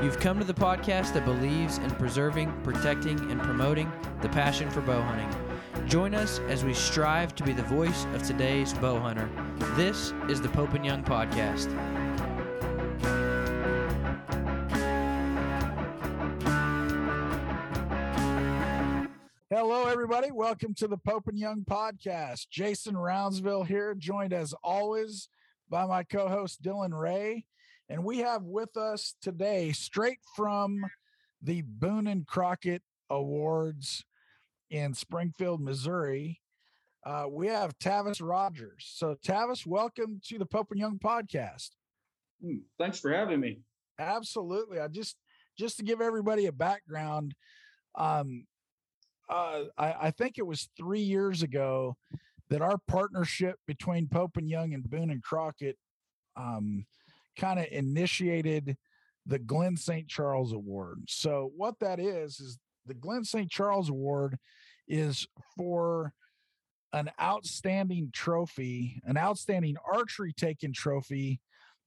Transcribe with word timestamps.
You've 0.00 0.20
come 0.20 0.38
to 0.38 0.44
the 0.44 0.54
podcast 0.54 1.12
that 1.14 1.24
believes 1.24 1.78
in 1.78 1.90
preserving, 1.90 2.52
protecting, 2.62 3.18
and 3.32 3.42
promoting 3.42 3.90
the 4.22 4.28
passion 4.28 4.70
for 4.70 4.80
bow 4.80 5.02
hunting. 5.02 5.88
Join 5.88 6.14
us 6.14 6.38
as 6.46 6.64
we 6.64 6.72
strive 6.72 7.34
to 7.34 7.42
be 7.42 7.52
the 7.52 7.64
voice 7.64 8.06
of 8.14 8.22
today's 8.22 8.72
bow 8.74 9.00
hunter. 9.00 9.28
This 9.74 10.14
is 10.28 10.40
the 10.40 10.50
Pope 10.50 10.74
and 10.74 10.86
Young 10.86 11.02
Podcast. 11.02 11.66
Hello, 19.50 19.86
everybody. 19.86 20.30
Welcome 20.30 20.74
to 20.74 20.86
the 20.86 20.98
Pope 20.98 21.26
and 21.26 21.36
Young 21.36 21.64
podcast. 21.68 22.50
Jason 22.50 22.94
Roundsville 22.94 23.66
here, 23.66 23.96
joined 23.96 24.32
as 24.32 24.54
always 24.62 25.28
by 25.68 25.86
my 25.86 26.04
co 26.04 26.28
host 26.28 26.62
Dylan 26.62 26.96
Ray. 26.96 27.46
And 27.90 28.04
we 28.04 28.18
have 28.18 28.42
with 28.42 28.76
us 28.76 29.14
today, 29.22 29.72
straight 29.72 30.18
from 30.36 30.84
the 31.42 31.62
Boone 31.62 32.06
and 32.06 32.26
Crockett 32.26 32.82
Awards 33.08 34.04
in 34.68 34.92
Springfield, 34.92 35.62
Missouri, 35.62 36.42
uh, 37.06 37.24
we 37.30 37.46
have 37.46 37.78
Tavis 37.78 38.20
Rogers. 38.20 38.92
So, 38.94 39.16
Tavis, 39.26 39.64
welcome 39.64 40.20
to 40.26 40.38
the 40.38 40.44
Pope 40.44 40.68
and 40.70 40.78
Young 40.78 40.98
podcast. 40.98 41.70
Hmm, 42.42 42.58
thanks 42.78 43.00
for 43.00 43.10
having 43.10 43.40
me. 43.40 43.60
Absolutely. 43.98 44.80
I 44.80 44.88
just 44.88 45.16
just 45.58 45.78
to 45.78 45.82
give 45.82 46.02
everybody 46.02 46.46
a 46.46 46.52
background, 46.52 47.34
um, 47.94 48.44
uh, 49.30 49.62
I, 49.78 49.94
I 50.02 50.10
think 50.10 50.36
it 50.36 50.46
was 50.46 50.68
three 50.76 51.00
years 51.00 51.42
ago 51.42 51.96
that 52.50 52.60
our 52.60 52.78
partnership 52.86 53.56
between 53.66 54.08
Pope 54.08 54.36
and 54.36 54.48
Young 54.48 54.74
and 54.74 54.88
Boone 54.88 55.10
and 55.10 55.22
Crockett 55.22 55.76
um, 56.36 56.84
kind 57.38 57.58
of 57.58 57.66
initiated 57.70 58.76
the 59.26 59.38
Glenn 59.38 59.76
St. 59.76 60.08
Charles 60.08 60.52
Award. 60.52 61.04
So 61.08 61.52
what 61.56 61.78
that 61.80 62.00
is 62.00 62.40
is 62.40 62.58
the 62.86 62.94
Glenn 62.94 63.24
St. 63.24 63.50
Charles 63.50 63.88
Award 63.88 64.38
is 64.88 65.26
for 65.56 66.12
an 66.92 67.10
outstanding 67.20 68.10
trophy, 68.12 69.00
an 69.04 69.16
outstanding 69.18 69.76
archery 69.90 70.32
taken 70.32 70.72
trophy 70.72 71.40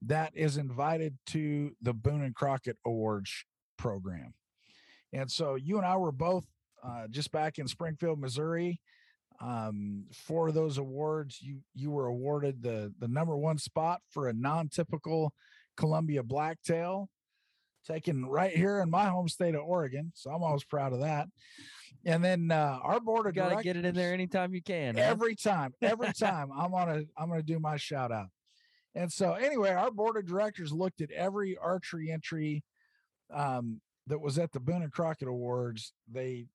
that 0.04 0.32
is 0.36 0.58
invited 0.58 1.18
to 1.28 1.76
the 1.82 1.94
Boone 1.94 2.24
and 2.24 2.36
Crockett 2.36 2.78
Awards 2.86 3.46
program. 3.78 4.34
And 5.14 5.30
so 5.30 5.56
you 5.56 5.78
and 5.78 5.86
I 5.86 5.98
were 5.98 6.12
both 6.12 6.46
uh, 6.84 7.08
just 7.10 7.32
back 7.32 7.58
in 7.60 7.68
Springfield, 7.68 8.20
Missouri. 8.20 8.80
Um, 9.42 10.06
for 10.14 10.52
those 10.52 10.78
awards, 10.78 11.40
you 11.42 11.60
you 11.74 11.90
were 11.92 12.08
awarded 12.08 12.62
the 12.62 12.94
the 13.00 13.08
number 13.08 13.36
one 13.36 13.58
spot 13.58 14.02
for 14.12 14.28
a 14.28 14.34
non-typical 14.34 15.34
Columbia 15.78 16.22
blacktail, 16.22 17.10
taken 17.88 18.26
right 18.26 18.56
here 18.56 18.80
in 18.82 18.90
my 18.90 19.06
home 19.06 19.28
state 19.28 19.56
of 19.56 19.62
Oregon. 19.64 20.12
So 20.16 20.30
I'm 20.30 20.44
always 20.44 20.64
proud 20.64 20.94
of 20.94 21.00
that. 21.02 21.28
And 22.06 22.24
then 22.24 22.52
uh, 22.52 22.80
our 22.84 23.00
board 23.00 23.28
of 23.28 23.34
Got 23.34 23.44
to 23.46 23.50
directors, 23.52 23.64
get 23.64 23.78
it 23.78 23.86
in 23.86 23.96
there 23.96 24.14
anytime 24.14 24.54
you 24.54 24.62
can. 24.62 24.96
huh? 24.96 25.02
every 25.02 25.36
time, 25.36 25.74
every 25.82 26.14
time 26.14 26.50
I'm 26.56 26.72
gonna 26.72 27.04
I'm 27.18 27.30
gonna 27.30 27.42
do 27.44 27.60
my 27.60 27.78
shout 27.78 28.12
out. 28.12 28.28
And 28.94 29.12
so 29.12 29.34
anyway, 29.34 29.72
our 29.72 29.90
board 29.92 30.18
of 30.18 30.28
directors 30.28 30.72
looked 30.72 31.02
at 31.02 31.12
every 31.12 31.58
archery 31.58 32.12
entry 32.12 32.64
um, 33.34 33.80
that 34.08 34.20
was 34.20 34.38
at 34.38 34.52
the 34.52 34.60
Boone 34.60 34.84
and 34.84 34.92
Crockett 34.92 35.28
Awards. 35.30 35.94
They 36.12 36.46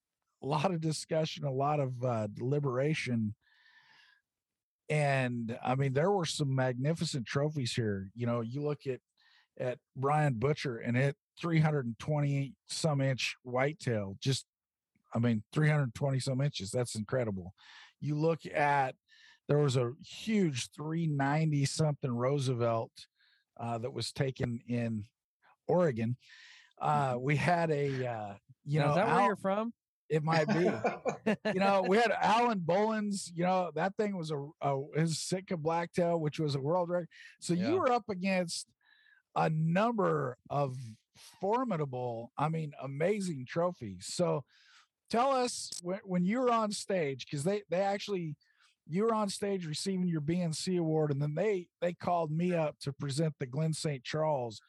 a 0.43 0.47
lot 0.47 0.71
of 0.71 0.81
discussion, 0.81 1.45
a 1.45 1.53
lot 1.53 1.81
of 1.81 2.05
uh, 2.05 2.27
deliberation. 2.33 3.35
And 4.89 5.59
I 5.65 5.75
mean, 5.75 5.93
there 5.93 6.11
were 6.11 6.27
some 6.27 6.55
magnificent 6.55 7.27
trophies 7.27 7.73
here. 7.73 8.11
You 8.15 8.27
know, 8.27 8.41
you 8.41 8.63
look 8.63 8.87
at 8.87 9.01
at 9.59 9.79
Brian 9.97 10.35
Butcher 10.35 10.79
and 10.79 10.97
it 10.97 11.17
320 11.41 12.55
some 12.69 13.01
inch 13.01 13.37
whitetail, 13.43 14.17
just 14.21 14.45
I 15.15 15.19
mean, 15.19 15.43
320 15.53 16.21
some 16.21 16.41
inches. 16.41 16.71
That's 16.71 16.95
incredible. 16.95 17.55
You 18.01 18.17
look 18.17 18.41
at 18.55 18.95
there 19.49 19.59
was 19.59 19.77
a 19.77 19.93
huge 20.05 20.71
390 20.73 21.65
something 21.65 22.11
Roosevelt 22.11 22.93
uh, 23.59 23.79
that 23.79 23.93
was 23.93 24.13
taken 24.13 24.61
in 24.69 25.05
Oregon. 25.67 26.17
Uh, 26.81 27.17
we 27.19 27.37
had 27.37 27.71
a 27.71 28.07
uh, 28.07 28.35
you 28.65 28.81
Now, 28.81 28.87
know 28.87 28.91
is 28.91 28.97
that 28.97 29.07
where 29.07 29.15
Al- 29.15 29.27
you're 29.27 29.37
from? 29.37 29.73
It 30.09 30.23
might 30.23 30.47
be 30.49 30.71
you 31.53 31.61
know, 31.61 31.83
we 31.89 31.97
had 31.97 32.13
Alan 32.13 32.61
Bolins, 32.61 33.31
you 33.35 33.45
know, 33.45 33.71
that 33.75 33.97
thing 33.97 34.17
was 34.17 34.31
a, 34.31 34.47
a 34.61 34.81
his 34.95 35.19
Sitka 35.19 35.57
blacktail, 35.57 36.21
which 36.21 36.39
was 36.39 36.55
a 36.55 36.61
world 36.61 36.89
record. 36.89 37.09
So 37.41 37.55
Yeah. 37.55 37.69
you 37.69 37.79
were 37.79 37.91
up 37.93 38.09
against 38.09 38.69
a 39.35 39.51
number 39.51 40.39
of 40.49 40.77
formidable, 41.41 42.31
I 42.39 42.49
mean, 42.49 42.73
amazing 42.83 43.47
trophies. 43.49 44.07
So 44.09 44.45
tell 45.11 45.33
us 45.33 45.71
when, 45.83 46.01
when 46.05 46.25
you 46.25 46.41
were 46.41 46.53
on 46.53 46.71
stage, 46.73 47.27
because 47.27 47.45
they 47.45 47.63
they 47.71 47.81
actually 47.81 48.37
you 48.89 49.03
were 49.03 49.15
on 49.15 49.29
stage 49.29 49.67
receiving 49.67 50.07
your 50.07 50.21
B&C 50.21 50.77
award, 50.77 51.11
and 51.11 51.21
then 51.21 51.35
they 51.35 51.67
they 51.81 51.93
called 51.93 52.31
me 52.31 52.55
up 52.55 52.79
to 52.81 52.93
present 52.93 53.35
the 53.41 53.47
Glenn 53.47 53.73
St. 53.73 54.05
Charles. 54.05 54.61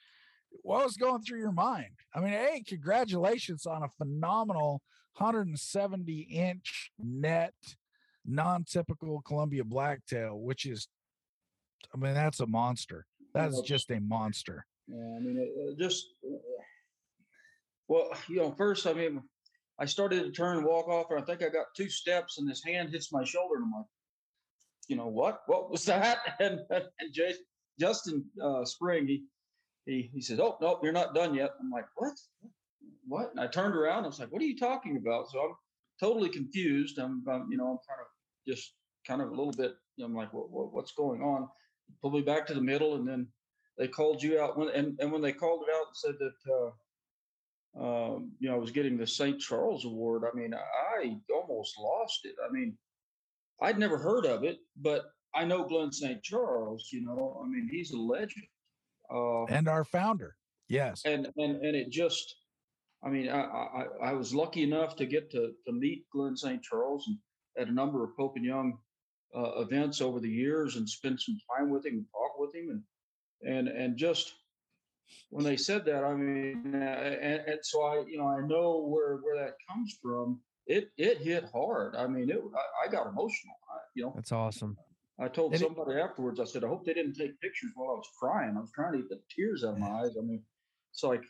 What 0.64 0.84
was 0.86 0.98
going 0.98 1.22
through 1.22 1.40
your 1.40 1.52
mind? 1.52 1.92
I 2.16 2.20
mean, 2.22 2.32
hey, 2.32 2.64
congratulations 2.68 3.68
on 3.68 3.84
a 3.84 3.90
phenomenal 3.98 4.82
170 5.18 6.20
inch 6.22 6.92
net 7.00 7.54
non-typical 8.26 9.22
Columbia 9.22 9.64
blacktail, 9.64 10.40
which 10.40 10.66
is, 10.66 10.88
I 11.94 11.98
mean, 11.98 12.14
that's 12.14 12.40
a 12.40 12.48
monster. 12.48 13.06
That's 13.34 13.62
just 13.62 13.92
a 13.92 14.00
monster. 14.00 14.66
Yeah, 14.88 14.98
I 14.98 15.20
mean, 15.20 15.38
it, 15.38 15.72
it 15.72 15.78
just 15.80 16.06
well, 17.88 18.10
you 18.28 18.38
know, 18.38 18.52
first, 18.52 18.86
I 18.86 18.94
mean, 18.94 19.22
I 19.80 19.86
started 19.86 20.24
to 20.24 20.32
turn 20.32 20.58
and 20.58 20.66
walk 20.66 20.88
off, 20.88 21.08
and 21.10 21.22
I 21.22 21.24
think 21.24 21.42
I 21.44 21.50
got 21.50 21.68
two 21.76 21.90
steps, 21.90 22.38
and 22.38 22.50
this 22.50 22.64
hand 22.64 22.90
hits 22.90 23.12
my 23.12 23.24
shoulder, 23.24 23.56
and 23.56 23.66
I'm 23.66 23.72
like, 23.72 23.86
you 24.88 24.96
know, 24.96 25.08
what? 25.08 25.42
What 25.48 25.70
was 25.70 25.86
that? 25.86 26.20
And 26.40 26.62
and 26.70 27.14
Jason, 27.14 27.44
Justin 27.80 28.26
uh, 28.42 28.66
Spring, 28.66 29.08
he 29.08 29.24
he 29.86 30.10
he 30.14 30.22
says, 30.22 30.40
"Oh 30.40 30.58
no, 30.62 30.80
you're 30.82 30.92
not 30.92 31.14
done 31.14 31.34
yet." 31.34 31.52
I'm 31.60 31.70
like, 31.70 31.86
"What? 31.96 32.14
What?" 33.08 33.32
And 33.32 33.40
I 33.40 33.48
turned 33.48 33.76
around. 33.76 34.04
I 34.04 34.08
was 34.08 34.20
like, 34.20 34.32
"What 34.32 34.42
are 34.42 34.46
you 34.46 34.58
talking 34.58 34.98
about?" 34.98 35.30
So 35.32 35.40
I'm 35.40 35.56
totally 36.00 36.30
confused. 36.30 36.98
I'm, 37.00 37.24
I'm 37.30 37.48
you 37.50 37.58
know, 37.58 37.68
I'm 37.68 37.80
kind 37.88 38.02
of 38.02 38.08
just 38.48 38.74
kind 39.06 39.22
of 39.22 39.30
a 39.30 39.36
little 39.36 39.54
bit. 39.54 39.76
You 39.96 40.04
know, 40.04 40.06
I'm 40.06 40.16
like, 40.16 40.34
what, 40.34 40.52
what, 40.52 40.74
what's 40.74 40.92
going 40.92 41.22
on? 41.22 41.48
Pulled 42.02 42.14
me 42.14 42.22
back 42.22 42.46
to 42.48 42.54
the 42.54 42.62
middle, 42.62 42.96
and 42.96 43.08
then 43.08 43.28
they 43.78 43.88
called 43.88 44.22
you 44.22 44.40
out. 44.40 44.58
When 44.58 44.70
and, 44.70 44.98
and 45.00 45.12
when 45.12 45.22
they 45.22 45.32
called 45.32 45.64
it 45.68 45.74
out 45.74 45.88
and 45.88 45.96
said 45.96 46.16
that, 46.20 46.72
uh, 47.80 48.16
um, 48.16 48.32
you 48.40 48.50
know, 48.50 48.56
I 48.56 48.60
was 48.60 48.72
getting 48.72 48.98
the 48.98 49.08
St. 49.08 49.40
Charles 49.40 49.86
Award. 49.86 50.24
I 50.26 50.36
mean, 50.36 50.54
I 50.54 51.16
almost 51.34 51.76
lost 51.80 52.22
it. 52.24 52.36
I 52.48 52.52
mean, 52.52 52.78
I'd 53.62 53.80
never 53.80 53.98
heard 53.98 54.26
of 54.26 54.44
it, 54.44 54.58
but 54.76 55.06
I 55.34 55.46
know 55.46 55.64
Glenn 55.64 55.92
St. 55.92 56.22
Charles. 56.24 56.90
You 56.92 57.06
know, 57.06 57.42
I 57.44 57.48
mean, 57.48 57.70
he's 57.72 57.92
a 57.92 57.98
legend. 57.98 58.46
Uh, 59.14 59.46
and 59.46 59.68
our 59.68 59.86
founder. 59.86 60.36
Yes. 60.68 61.04
and 61.06 61.28
and 61.38 61.56
and 61.64 61.76
it 61.76 61.90
just 61.90 62.36
i 63.04 63.10
mean 63.10 63.30
i 63.30 63.42
i, 63.42 63.86
I 64.10 64.14
was 64.14 64.34
lucky 64.34 64.64
enough 64.64 64.96
to 64.98 65.06
get 65.06 65.30
to 65.32 65.54
to 65.66 65.72
meet 65.74 66.06
glenn 66.12 66.36
st 66.38 66.62
charles 66.64 67.06
and 67.08 67.18
at 67.58 67.68
a 67.70 67.74
number 67.74 68.04
of 68.04 68.16
pope 68.16 68.34
and 68.36 68.46
young 68.46 68.78
uh, 69.36 69.60
events 69.62 70.02
over 70.02 70.20
the 70.20 70.30
years 70.30 70.76
and 70.78 70.88
spend 70.88 71.20
some 71.20 71.38
time 71.56 71.70
with 71.70 71.86
him 71.86 71.94
and 71.96 72.06
talk 72.12 72.40
with 72.40 72.54
him 72.56 72.70
and 72.70 72.84
and 73.58 73.68
and 73.68 73.98
just 73.98 74.34
when 75.30 75.44
they 75.46 75.58
said 75.58 75.86
that 75.86 76.04
i 76.04 76.14
mean 76.14 76.74
uh, 76.74 76.78
and, 76.78 77.42
and 77.48 77.60
so 77.64 77.82
i 77.84 78.04
you 78.08 78.18
know 78.18 78.28
i 78.28 78.42
know 78.42 78.86
where 78.88 79.18
where 79.18 79.36
that 79.38 79.54
comes 79.70 79.98
from 80.02 80.40
it 80.66 80.90
it 80.98 81.18
hit 81.20 81.46
hard 81.54 81.96
i 81.96 82.08
mean 82.08 82.30
it 82.30 82.40
i, 82.56 82.88
I 82.88 82.92
got 82.92 83.08
emotional 83.08 83.56
I, 83.72 83.78
you 83.96 84.04
know 84.06 84.14
That's 84.16 84.32
awesome. 84.32 84.78
I 85.20 85.28
told 85.28 85.54
And 85.54 85.62
it- 85.62 85.66
somebody 85.66 86.00
afterwards, 86.00 86.40
I 86.40 86.44
said, 86.46 86.64
I 86.64 86.68
hope 86.68 86.86
they 86.86 86.94
didn't 86.94 87.16
take 87.16 87.42
pictures 87.42 87.72
while 87.74 87.90
I 87.90 87.96
was 87.96 88.08
crying. 88.22 88.54
I 88.56 88.60
was 88.60 88.70
trying 88.76 88.92
to 88.94 89.00
get 89.00 89.10
the 89.10 89.20
tears 89.36 89.64
out 89.64 89.74
of 89.74 89.80
my 89.80 89.90
eyes. 90.02 90.16
I 90.16 90.22
mean, 90.22 90.44
it's 90.94 91.02
like, 91.02 91.24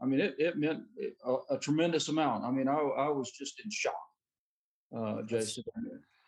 I 0.00 0.06
mean, 0.06 0.20
it, 0.20 0.34
it 0.38 0.56
meant 0.56 0.80
a, 1.24 1.36
a 1.50 1.58
tremendous 1.58 2.08
amount. 2.08 2.44
I 2.44 2.50
mean, 2.50 2.68
I, 2.68 2.74
I 2.74 3.08
was 3.08 3.30
just 3.30 3.60
in 3.64 3.70
shock, 3.70 3.94
uh, 4.96 5.22
Jason. 5.22 5.64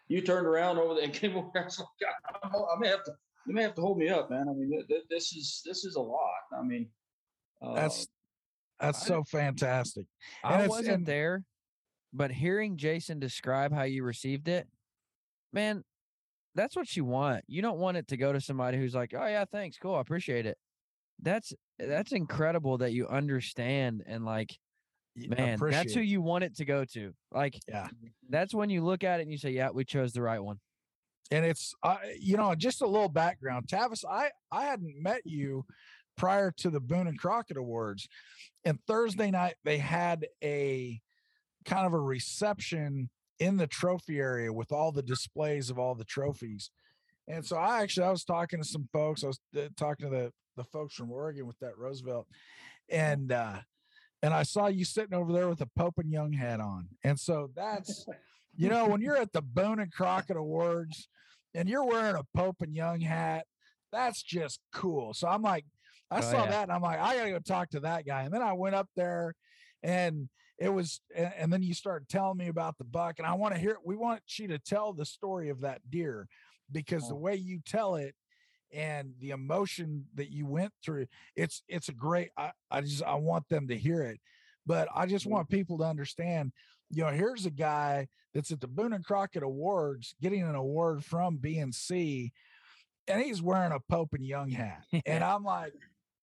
You 0.09 0.21
turned 0.21 0.47
around 0.47 0.79
over 0.79 0.95
there 0.95 1.05
and 1.05 1.13
came 1.13 1.37
over. 1.37 1.51
I 1.55 1.65
was 1.65 1.79
like, 1.79 1.89
God, 2.01 2.41
I'm- 2.43 2.53
I 2.75 2.79
may 2.79 2.89
have 2.89 3.05
to, 3.05 3.13
you 3.47 3.55
may 3.55 3.63
have 3.63 3.75
to 3.75 3.81
hold 3.81 3.99
me 3.99 4.09
up, 4.09 4.31
man. 4.31 4.47
I 4.49 4.53
mean, 4.53 4.71
th- 4.71 4.87
th- 4.89 5.03
this 5.11 5.33
is, 5.33 5.63
this 5.65 5.85
is 5.85 5.97
a 5.97 6.01
lot. 6.01 6.31
I 6.57 6.63
mean, 6.63 6.89
uh, 7.63 7.75
That's 7.75 8.07
that's 8.81 9.03
I- 9.03 9.07
so 9.07 9.25
fantastic. 9.25 10.07
And 10.45 10.55
I 10.55 10.59
it's- 10.59 10.69
wasn't 10.71 10.97
and- 10.99 11.07
there, 11.07 11.45
but 12.13 12.31
hearing 12.31 12.77
Jason 12.77 13.19
describe 13.19 13.73
how 13.73 13.83
you 13.83 14.05
received 14.05 14.49
it, 14.49 14.69
man, 15.53 15.83
that's 16.55 16.75
what 16.77 16.97
you 16.97 17.05
want. 17.05 17.45
You 17.49 17.61
don't 17.63 17.79
want 17.79 17.97
it 17.99 18.09
to 18.09 18.17
go 18.17 18.33
to 18.33 18.41
somebody 18.41 18.79
who's 18.79 18.95
like, 18.95 19.13
"Oh 19.15 19.27
yeah, 19.27 19.45
thanks, 19.45 19.77
cool, 19.77 19.95
I 19.97 20.01
appreciate 20.01 20.47
it." 20.47 20.57
That's 21.23 21.53
that's 21.79 22.13
incredible 22.13 22.79
that 22.79 22.93
you 22.93 23.07
understand 23.09 24.03
and 24.07 24.25
like, 24.25 24.57
man, 25.17 25.59
that's 25.59 25.95
who 25.95 26.01
you 26.01 26.21
want 26.21 26.45
it 26.45 26.57
to 26.57 26.65
go 26.65 26.85
to. 26.93 27.13
Like, 27.33 27.59
Yeah. 27.69 27.89
that's 28.29 28.55
when 28.55 28.71
you 28.71 28.85
look 28.85 29.03
at 29.05 29.21
it 29.21 29.25
and 29.25 29.33
you 29.33 29.39
say, 29.39 29.51
"Yeah, 29.51 29.71
we 29.71 29.85
chose 29.85 30.13
the 30.13 30.23
right 30.23 30.41
one." 30.41 30.59
and 31.33 31.45
it's 31.45 31.75
uh, 31.83 31.97
you 32.21 32.37
know 32.37 32.55
just 32.55 32.83
a 32.83 32.87
little 32.87 33.09
background 33.09 33.67
tavis 33.67 34.05
i 34.09 34.31
i 34.53 34.63
hadn't 34.63 34.95
met 35.03 35.23
you 35.25 35.65
prior 36.17 36.53
to 36.53 36.71
the 36.71 36.79
boone 36.79 37.09
and 37.09 37.19
crockett 37.19 37.57
awards 37.57 38.07
and 38.65 38.79
thursday 38.87 39.29
night 39.29 39.57
they 39.65 39.77
had 39.79 40.25
a 40.45 41.01
kind 41.65 41.85
of 41.85 41.93
a 41.93 41.99
reception 42.01 43.11
in 43.41 43.57
the 43.57 43.67
trophy 43.67 44.21
area 44.21 44.53
with 44.53 44.71
all 44.71 44.93
the 44.93 45.03
displays 45.03 45.69
of 45.69 45.81
all 45.81 45.97
the 45.97 46.05
trophies 46.05 46.71
and 47.27 47.45
so 47.45 47.57
i 47.57 47.83
actually 47.83 48.07
i 48.07 48.11
was 48.11 48.23
talking 48.23 48.61
to 48.63 48.69
some 48.69 48.89
folks 48.93 49.25
i 49.25 49.27
was 49.27 49.41
uh, 49.57 49.63
talking 49.77 50.09
to 50.09 50.17
the 50.17 50.33
the 50.57 50.65
folks 50.65 50.95
from 50.95 51.11
oregon 51.13 51.47
with 51.47 51.59
that 51.61 51.77
roosevelt 51.79 52.27
and 52.89 53.31
uh 53.33 53.59
and 54.23 54.33
i 54.35 54.43
saw 54.43 54.67
you 54.67 54.85
sitting 54.85 55.15
over 55.15 55.33
there 55.33 55.49
with 55.49 55.61
a 55.61 55.69
pope 55.77 55.95
and 55.99 56.11
young 56.11 56.33
hat 56.33 56.61
on 56.61 56.89
and 57.05 57.19
so 57.21 57.51
that's 57.55 58.07
you 58.59 58.71
know, 58.71 58.87
when 58.89 59.03
you're 59.03 59.19
at 59.19 59.33
the 59.35 59.43
Boone 59.43 59.81
and 59.81 59.93
Crockett 59.93 60.39
Awards 60.39 61.11
and 61.53 61.69
you're 61.69 61.85
wearing 61.85 62.17
a 62.17 62.25
Pope 62.35 62.63
and 62.63 62.75
Young 62.75 63.03
hat, 63.03 63.45
that's 63.93 64.23
just 64.23 64.61
cool. 64.73 65.13
So 65.13 65.29
I'm 65.29 65.43
like, 65.43 65.67
I 66.11 66.21
Oh, 66.21 66.21
saw 66.23 66.45
yeah. 66.45 66.51
that 66.53 66.63
and 66.63 66.73
I'm 66.73 66.81
like, 66.81 66.99
I 66.99 67.19
gotta 67.19 67.33
go 67.33 67.39
talk 67.39 67.69
to 67.73 67.81
that 67.81 68.07
guy. 68.07 68.23
And 68.23 68.33
then 68.33 68.41
I 68.41 68.55
went 68.55 68.75
up 68.75 68.89
there 68.97 69.35
and 69.83 70.31
it 70.59 70.71
was, 70.71 71.03
and, 71.15 71.53
then 71.53 71.63
you 71.63 71.75
started 71.75 72.09
telling 72.09 72.39
me 72.39 72.49
about 72.49 72.79
the 72.79 72.85
buck. 72.85 73.17
And 73.19 73.27
I 73.27 73.35
want 73.35 73.53
to 73.53 73.61
hear, 73.61 73.77
we 73.85 73.95
want 73.95 74.23
you 74.39 74.49
to 74.49 74.59
tell 74.59 74.95
the 74.95 75.05
story 75.05 75.51
of 75.51 75.61
that 75.61 75.83
deer 75.91 76.27
because 76.73 77.07
the 77.09 77.15
Oh. 77.15 77.19
way 77.19 77.35
you 77.35 77.61
tell 77.67 77.97
it 77.97 78.15
and 78.73 79.13
the 79.21 79.31
emotion 79.31 80.07
that 80.15 80.31
you 80.31 80.47
went 80.47 80.73
through, 80.85 81.07
it's, 81.35 81.63
it's 81.69 81.89
a 81.89 81.95
great, 81.95 82.31
I, 82.37 82.53
I 82.71 82.81
just, 82.81 83.03
I 83.03 83.15
want 83.15 83.49
them 83.49 83.69
to 83.69 83.77
hear 83.77 84.03
it. 84.03 84.21
But 84.67 84.89
I 84.95 85.07
just 85.07 85.25
mm-hmm. 85.25 85.35
want 85.35 85.49
people 85.49 85.79
to 85.79 85.85
understand 85.85 86.53
you 86.91 87.03
know, 87.03 87.11
here's 87.11 87.47
a 87.47 87.51
guy 87.51 88.09
that's 88.35 88.51
at 88.51 88.61
the 88.61 88.69
Boone 88.69 88.93
and 88.93 89.05
Crockett 89.05 89.43
Awards 89.43 90.15
getting 90.21 90.43
an 90.43 90.55
award 90.55 91.05
from 91.05 91.37
B&C, 91.37 92.33
and 93.09 93.23
he's 93.23 93.43
wearing 93.43 93.73
a 93.73 93.81
Pope 93.91 94.15
and 94.15 94.25
Young 94.25 94.51
hat. 94.51 94.85
And 95.07 95.25
I'm 95.25 95.45
like, 95.45 95.73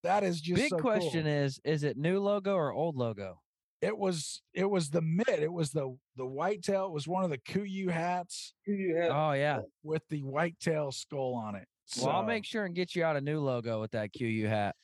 that 0.04 0.24
is 0.24 0.42
just 0.42 0.62
Big 0.62 0.69
so 0.69 0.78
question 0.78 1.24
cool. 1.24 1.31
is: 1.31 1.60
Is 1.63 1.84
it 1.84 1.98
new 1.98 2.19
logo 2.19 2.56
or 2.56 2.74
old 2.74 2.98
logo? 2.98 3.39
It 3.81 3.98
was 3.98 4.42
it 4.54 4.69
was 4.69 4.89
the 4.89 5.01
mid, 5.01 5.28
it 5.28 5.51
was 5.51 5.72
the 5.72 5.96
the 6.16 6.25
whitetail, 6.25 6.86
it 6.86 6.92
was 6.92 7.07
one 7.07 7.24
of 7.24 7.30
the 7.30 7.38
Kuyu 7.38 7.89
hats 7.89 8.54
who 8.66 8.74
you 8.74 8.98
Oh 9.10 9.31
yeah. 9.31 9.60
with 9.81 10.04
the 10.10 10.22
whitetail 10.22 10.92
skull 10.92 11.36
on 11.36 11.56
it. 11.56 11.68
Well, 12.02 12.10
I'll 12.10 12.24
make 12.24 12.46
sure 12.46 12.66
and 12.66 12.74
get 12.76 12.96
you 12.96 13.04
out 13.04 13.16
a 13.18 13.22
new 13.22 13.40
logo 13.40 13.82
with 13.82 13.92
that 13.92 14.12
QU 14.18 14.48
hat. 14.48 14.76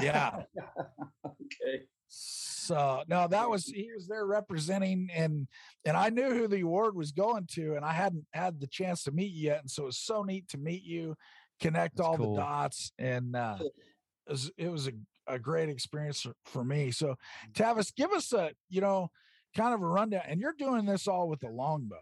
yeah. 0.00 0.42
okay. 1.26 1.82
So 2.08 3.02
no, 3.08 3.26
that 3.28 3.48
was 3.48 3.66
he 3.66 3.90
was 3.94 4.06
there 4.06 4.26
representing 4.26 5.08
and 5.14 5.46
and 5.84 5.96
I 5.96 6.10
knew 6.10 6.30
who 6.34 6.46
the 6.48 6.60
award 6.60 6.94
was 6.94 7.12
going 7.12 7.46
to, 7.52 7.74
and 7.74 7.84
I 7.84 7.92
hadn't 7.92 8.26
had 8.32 8.60
the 8.60 8.66
chance 8.66 9.02
to 9.04 9.10
meet 9.12 9.32
you 9.32 9.48
yet, 9.50 9.60
and 9.60 9.70
so 9.70 9.84
it 9.84 9.86
was 9.86 9.98
so 9.98 10.22
neat 10.22 10.48
to 10.48 10.58
meet 10.58 10.82
you, 10.84 11.16
connect 11.60 11.96
That's 11.96 12.06
all 12.06 12.16
cool. 12.16 12.34
the 12.34 12.40
dots, 12.40 12.92
and 12.98 13.34
uh, 13.34 13.56
it 13.60 13.72
was 14.30 14.50
it 14.56 14.68
was 14.68 14.88
a, 14.88 14.92
a 15.26 15.38
great 15.38 15.68
experience 15.68 16.20
for, 16.20 16.34
for 16.44 16.64
me. 16.64 16.90
So 16.90 17.16
Tavis, 17.52 17.94
give 17.94 18.12
us 18.12 18.32
a 18.32 18.52
you 18.68 18.80
know 18.80 19.10
kind 19.56 19.74
of 19.74 19.82
a 19.82 19.86
rundown, 19.86 20.22
and 20.26 20.40
you're 20.40 20.54
doing 20.58 20.84
this 20.86 21.08
all 21.08 21.28
with 21.28 21.42
a 21.44 21.48
longbow, 21.48 22.00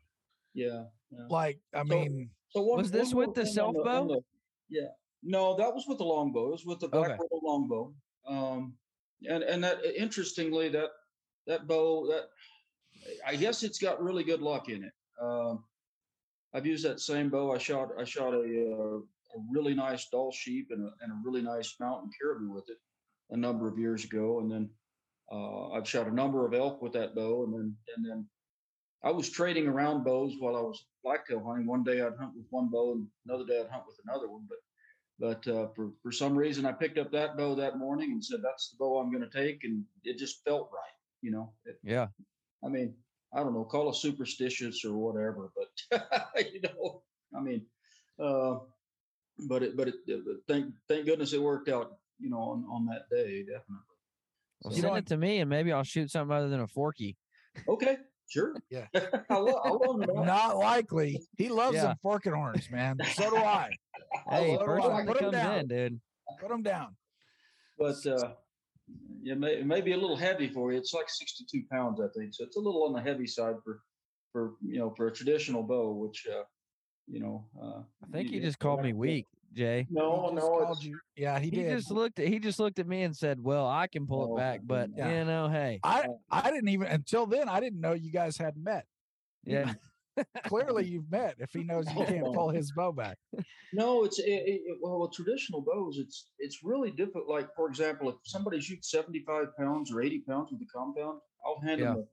Yeah. 0.55 0.85
yeah. 1.11 1.27
like 1.29 1.59
I 1.75 1.79
So- 1.81 1.85
mean, 1.85 2.31
So 2.51 2.63
one, 2.63 2.79
Was 2.79 2.91
this 2.91 3.15
with 3.15 3.35
the 3.35 3.47
self 3.47 3.75
bow? 3.85 4.07
the- 4.07 4.21
yeah. 4.69 4.89
No, 5.23 5.57
that 5.57 5.73
was 5.75 5.87
with 5.87 5.99
the 5.99 6.05
longbow. 6.05 6.49
It 6.49 6.53
was 6.53 6.67
with 6.67 6.81
the 6.81 6.89
Black 6.89 7.11
Okay. 7.13 7.29
Longbow. 7.43 7.93
Um, 8.27 8.75
and 9.29 9.43
and 9.43 9.63
that 9.63 9.85
interestingly 9.85 10.69
that 10.71 10.91
that 11.47 11.67
bow 11.67 12.07
that 12.07 12.29
I 13.27 13.37
guess 13.37 13.63
it's 13.63 13.79
got 13.79 14.03
really 14.03 14.25
good 14.25 14.41
luck 14.41 14.69
in 14.69 14.85
it. 14.85 14.93
Um, 15.21 15.65
I've 16.55 16.67
used 16.67 16.85
that 16.85 17.01
same 17.01 17.29
bow. 17.29 17.53
I 17.53 17.59
shot 17.59 17.91
I 17.99 18.05
shot 18.05 18.35
a 18.35 18.39
uh, 18.39 18.99
a 18.99 19.39
really 19.51 19.75
nice 19.75 20.09
Dall 20.09 20.33
sheep 20.33 20.69
and 20.71 20.83
a, 20.85 20.91
and 21.03 21.13
a 21.13 21.21
really 21.25 21.43
nice 21.43 21.77
mountain 21.79 22.11
caribou 22.21 22.53
with 22.53 22.69
it 22.71 22.79
a 23.31 23.37
number 23.37 23.69
of 23.69 23.79
years 23.79 24.05
ago, 24.05 24.41
and 24.41 24.51
then 24.51 24.69
uh, 25.31 25.69
I've 25.71 25.89
shot 25.89 26.09
a 26.09 26.15
number 26.15 26.47
of 26.47 26.55
elk 26.55 26.81
with 26.83 26.93
that 26.95 27.15
bow, 27.15 27.45
and 27.45 27.53
then 27.53 27.77
and 27.97 28.05
then 28.09 28.27
I 29.03 29.11
was 29.11 29.31
trading 29.31 29.67
around 29.67 30.05
bows 30.05 30.35
while 30.39 30.57
I 30.57 30.61
was 30.61 30.85
blacktail 31.03 31.43
hunting. 31.45 31.67
One 31.67 31.83
day 31.85 32.01
I'd 32.03 32.17
hunt 32.19 32.37
with 32.37 32.47
one 32.51 32.69
bow, 32.69 32.93
and 32.93 33.07
another 33.27 33.47
day 33.47 33.61
I'd 33.61 33.71
hunt 33.71 33.85
with 33.87 33.97
another 34.07 34.29
one. 34.31 34.47
But 34.49 34.59
but 35.19 35.49
uh, 35.53 35.69
for 35.75 35.93
for 36.03 36.13
some 36.13 36.37
reason 36.37 36.67
I 36.67 36.73
picked 36.73 36.99
up 36.99 37.11
that 37.13 37.37
bow 37.37 37.55
that 37.55 37.79
morning 37.79 38.13
and 38.13 38.25
said 38.25 38.41
that's 38.43 38.71
the 38.71 38.77
bow 38.79 38.99
I'm 38.99 39.11
going 39.13 39.29
to 39.29 39.39
take, 39.45 39.65
and 39.65 39.85
it 40.05 40.19
just 40.19 40.45
felt 40.45 40.71
right. 40.73 40.93
You 41.23 41.31
know, 41.31 41.53
it, 41.65 41.79
Yeah. 41.83 42.09
I 42.65 42.69
mean, 42.69 42.95
I 43.33 43.39
don't 43.43 43.55
know, 43.55 43.65
call 43.65 43.91
it 43.91 43.97
superstitious 43.97 44.85
or 44.85 44.95
whatever, 44.97 45.51
but 45.55 46.03
you 46.53 46.61
know, 46.63 47.03
I 47.37 47.41
mean, 47.41 47.67
uh, 48.19 48.59
but 49.49 49.63
it, 49.63 49.77
but 49.77 49.89
it, 49.89 49.95
but 50.07 50.37
thank, 50.49 50.75
thank 50.89 51.07
goodness 51.07 51.33
it 51.33 51.43
worked 51.43 51.69
out, 51.69 51.93
you 52.19 52.29
know, 52.31 52.39
on, 52.39 52.65
on 52.71 52.87
that 52.87 53.09
day, 53.15 53.41
definitely. 53.43 53.85
Well, 54.63 54.73
So- 54.73 54.77
You 54.77 54.83
know 54.83 54.89
send 54.89 54.99
it 54.99 55.07
to 55.09 55.17
me 55.17 55.39
and 55.41 55.49
maybe 55.49 55.73
I'll 55.73 55.85
shoot 55.85 56.11
something 56.11 56.35
other 56.35 56.49
than 56.49 56.61
a 56.61 56.67
forky. 56.67 57.17
Okay, 57.69 57.99
sure. 58.31 58.55
Yeah. 58.71 58.87
I 59.31 59.37
love, 59.39 59.61
I 59.65 59.71
love 59.71 60.01
not 60.25 60.57
likely. 60.57 61.21
He 61.37 61.49
loves 61.49 61.75
Yeah. 61.77 61.89
them 61.89 61.97
forking 62.03 62.33
horns, 62.33 62.71
man. 62.71 62.99
So 63.15 63.31
do 63.31 63.37
I. 63.37 63.71
Hey, 64.29 64.57
love 64.57 64.65
first 64.67 64.83
them. 64.85 64.93
one 64.93 65.07
that 65.07 65.13
Put 65.13 65.23
'em 65.23 65.31
comes 65.33 65.43
down. 65.43 65.59
in, 65.59 65.69
dude. 65.69 66.01
Put 66.41 66.49
them 66.49 66.63
down. 66.63 66.97
but 67.79 68.07
uh, 68.07 68.33
it 69.25 69.39
may, 69.39 69.55
it 69.57 69.67
may 69.67 69.81
be 69.81 69.93
a 69.93 69.97
little 69.97 70.17
heavy 70.17 70.49
for 70.49 70.73
you. 70.73 70.79
It's 70.79 70.95
like 70.95 71.09
62 71.09 71.65
pounds, 71.71 72.01
I 72.01 72.07
think. 72.17 72.35
So 72.35 72.45
it's 72.45 72.57
a 72.57 72.61
little 72.61 72.85
on 72.85 72.93
the 72.93 73.01
heavy 73.01 73.27
side 73.27 73.55
for, 73.65 73.81
for 74.33 74.55
you 74.63 74.79
know, 74.79 74.91
for 74.97 75.07
a 75.09 75.13
traditional 75.13 75.63
bow, 75.63 75.93
which, 75.93 76.27
uh, 76.31 76.43
you 77.07 77.21
know, 77.21 77.45
uh, 77.61 77.83
I 78.03 78.07
think 78.13 78.29
he 78.31 78.37
you- 78.37 78.43
just 78.43 78.59
called 78.59 78.83
me 78.83 78.93
weak, 78.93 79.27
Jay. 79.53 79.87
No, 79.91 80.31
no, 80.31 80.75
you. 80.81 80.99
Yeah, 81.17 81.39
he, 81.39 81.47
He, 81.51 81.57
did. 81.57 81.71
just 81.71 81.91
looked 81.91 82.19
at 82.19 82.29
he 82.29 82.39
just 82.39 82.59
looked 82.61 82.79
at 82.79 82.87
me 82.87 83.03
and 83.03 83.17
said, 83.17 83.43
"Well, 83.43 83.67
I 83.67 83.87
can 83.89 84.07
pull 84.07 84.31
Oh, 84.31 84.35
it 84.35 84.39
back, 84.39 84.61
but 84.65 84.91
Yeah. 84.97 85.19
you 85.19 85.25
know, 85.25 85.49
hey, 85.49 85.81
I 85.83 86.07
I 86.31 86.51
didn't 86.51 86.69
even 86.69 86.87
until 86.89 87.27
then 87.27 87.49
I 87.49 87.61
didn't 87.61 87.81
know 87.81 87.93
you 87.93 88.13
guys 88.13 88.37
had 88.37 88.57
met. 88.57 88.87
yeah, 89.45 89.75
clearly 90.45 90.87
you've 90.87 91.11
met 91.11 91.37
if 91.39 91.53
he 91.53 91.65
knows 91.65 91.87
you 91.95 92.05
can't 92.05 92.33
pull 92.35 92.51
his 92.51 92.73
bow 92.73 92.93
back. 92.93 93.19
No, 93.73 94.03
it's 94.03 94.19
it, 94.19 94.25
it, 94.27 94.61
well 94.83 94.99
with 94.99 95.13
traditional 95.13 95.61
bows. 95.61 95.97
It's 95.99 96.31
it's 96.41 96.59
really 96.65 96.91
difficult. 96.91 97.29
Like 97.29 97.55
for 97.55 97.69
example, 97.69 98.09
if 98.09 98.17
somebody 98.25 98.61
shoots 98.61 98.91
seventy 98.91 99.23
five 99.25 99.57
pounds 99.57 99.93
or 99.93 100.03
eighty 100.03 100.19
pounds 100.29 100.51
with 100.51 100.59
the 100.59 100.67
compound, 100.67 101.21
I'll 101.47 101.61
hand 101.61 101.81
Yeah. 101.81 101.95
them 101.95 102.09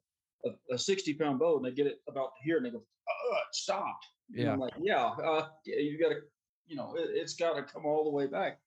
a, 0.46 0.50
a, 0.50 0.76
a 0.76 0.78
sixty 0.78 1.16
pound 1.16 1.40
bow 1.40 1.58
and 1.58 1.66
they 1.66 1.72
get 1.72 1.88
it 1.88 1.98
about 2.08 2.30
here 2.44 2.58
and 2.58 2.66
they 2.68 2.70
go, 2.70 2.78
uh, 2.78 3.36
it 3.38 3.56
stopped. 3.56 4.06
And 4.30 4.38
Yeah. 4.44 4.54
I'm 4.54 4.60
like, 4.60 4.74
yeah, 4.80 5.04
uh, 5.04 5.48
yeah, 5.66 5.78
you 5.80 5.98
got 6.00 6.10
to, 6.10 6.18
you 6.68 6.76
know, 6.76 6.94
it, 6.96 7.10
it's 7.14 7.34
got 7.34 7.54
to 7.56 7.64
come 7.64 7.86
all 7.86 8.04
the 8.04 8.10
way 8.12 8.28
back. 8.28 8.60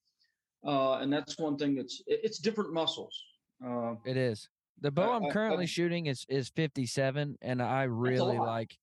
Uh, 0.66 0.95
and 0.99 1.12
that's 1.12 1.38
one 1.38 1.57
thing 1.57 1.75
that's 1.75 2.02
it, 2.07 2.21
it's 2.23 2.38
different 2.38 2.73
muscles. 2.73 3.19
Uh, 3.64 3.95
It 4.04 4.16
is. 4.16 4.49
The 4.80 4.90
bow 4.90 5.12
I- 5.12 5.16
I'm 5.16 5.30
currently 5.30 5.64
I- 5.64 5.66
shooting 5.66 6.07
is 6.07 6.25
is 6.28 6.49
57, 6.50 7.38
and 7.42 7.62
I 7.62 7.85
really 7.85 8.38
like. 8.38 8.76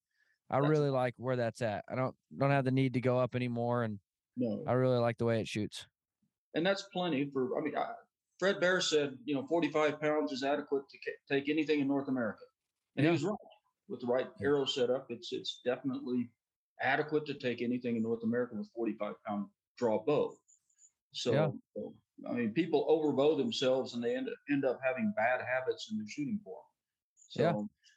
I 0.50 0.56
That's- 0.62 0.70
really 0.70 0.90
like 0.90 1.14
where 1.18 1.36
that's 1.36 1.62
at. 1.62 1.84
I 1.90 1.96
don't 1.96 2.16
don't 2.38 2.52
have 2.52 2.66
the 2.66 2.72
need 2.72 2.94
to 2.94 3.02
go 3.02 3.20
up 3.20 3.36
anymore, 3.36 3.84
and 3.84 4.00
no, 4.38 4.64
I 4.68 4.74
really 4.74 4.98
like 4.98 5.18
the 5.18 5.26
way 5.26 5.42
it 5.42 5.48
shoots. 5.48 5.86
and 6.56 6.66
that's 6.66 6.84
plenty 6.94 7.30
for. 7.32 7.58
I 7.60 7.62
mean, 7.62 7.76
I, 7.78 7.94
Fred 8.40 8.60
Bear 8.60 8.80
said, 8.82 9.18
you 9.26 9.34
know, 9.36 9.46
45 9.48 10.00
pounds 10.00 10.32
is 10.32 10.44
adequate 10.44 10.84
to 10.90 10.98
ca- 11.00 11.18
take 11.36 11.50
anything 11.50 11.80
in 11.80 11.88
North 11.88 12.08
America, 12.08 12.44
and 12.96 13.04
Yeah. 13.04 13.10
he 13.12 13.14
was 13.14 13.24
right. 13.24 13.36
With 13.90 14.00
the 14.02 14.08
right 14.08 14.28
arrow 14.42 14.66
setup, 14.66 15.08
it's 15.12 15.32
it's 15.34 15.62
definitely 15.66 16.30
adequate 16.82 17.26
to 17.26 17.34
take 17.34 17.62
anything 17.62 17.96
in 17.96 18.04
North 18.04 18.24
America 18.24 18.56
with 18.56 18.70
45 18.76 19.14
pound 19.26 19.48
draw 19.78 20.04
bow. 20.04 20.36
So, 21.14 21.32
Yeah. 21.34 21.52
so, 21.76 21.94
I 22.30 22.34
mean, 22.34 22.52
people 22.54 22.86
overbow 22.90 23.36
themselves 23.38 23.94
and 23.94 24.04
they 24.04 24.16
end 24.16 24.30
end 24.52 24.66
up 24.66 24.80
having 24.84 25.14
bad 25.16 25.42
habits 25.42 25.90
in 25.92 25.98
their 25.98 26.08
shooting 26.08 26.40
form. 26.44 26.64
So, 27.30 27.42
Yeah. 27.42 27.54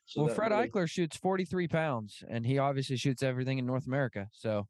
so 0.07 0.25
well, 0.25 0.35
Fred 0.35 0.51
really- 0.53 0.69
Eichler 0.69 0.89
shoots 0.89 1.17
43 1.17 1.69
pounds, 1.69 2.23
and 2.29 2.47
he 2.47 2.59
obviously 2.59 2.97
shoots 2.97 3.23
everything 3.23 3.59
in 3.59 3.67
North 3.67 3.87
America. 3.87 4.29
So 4.33 4.69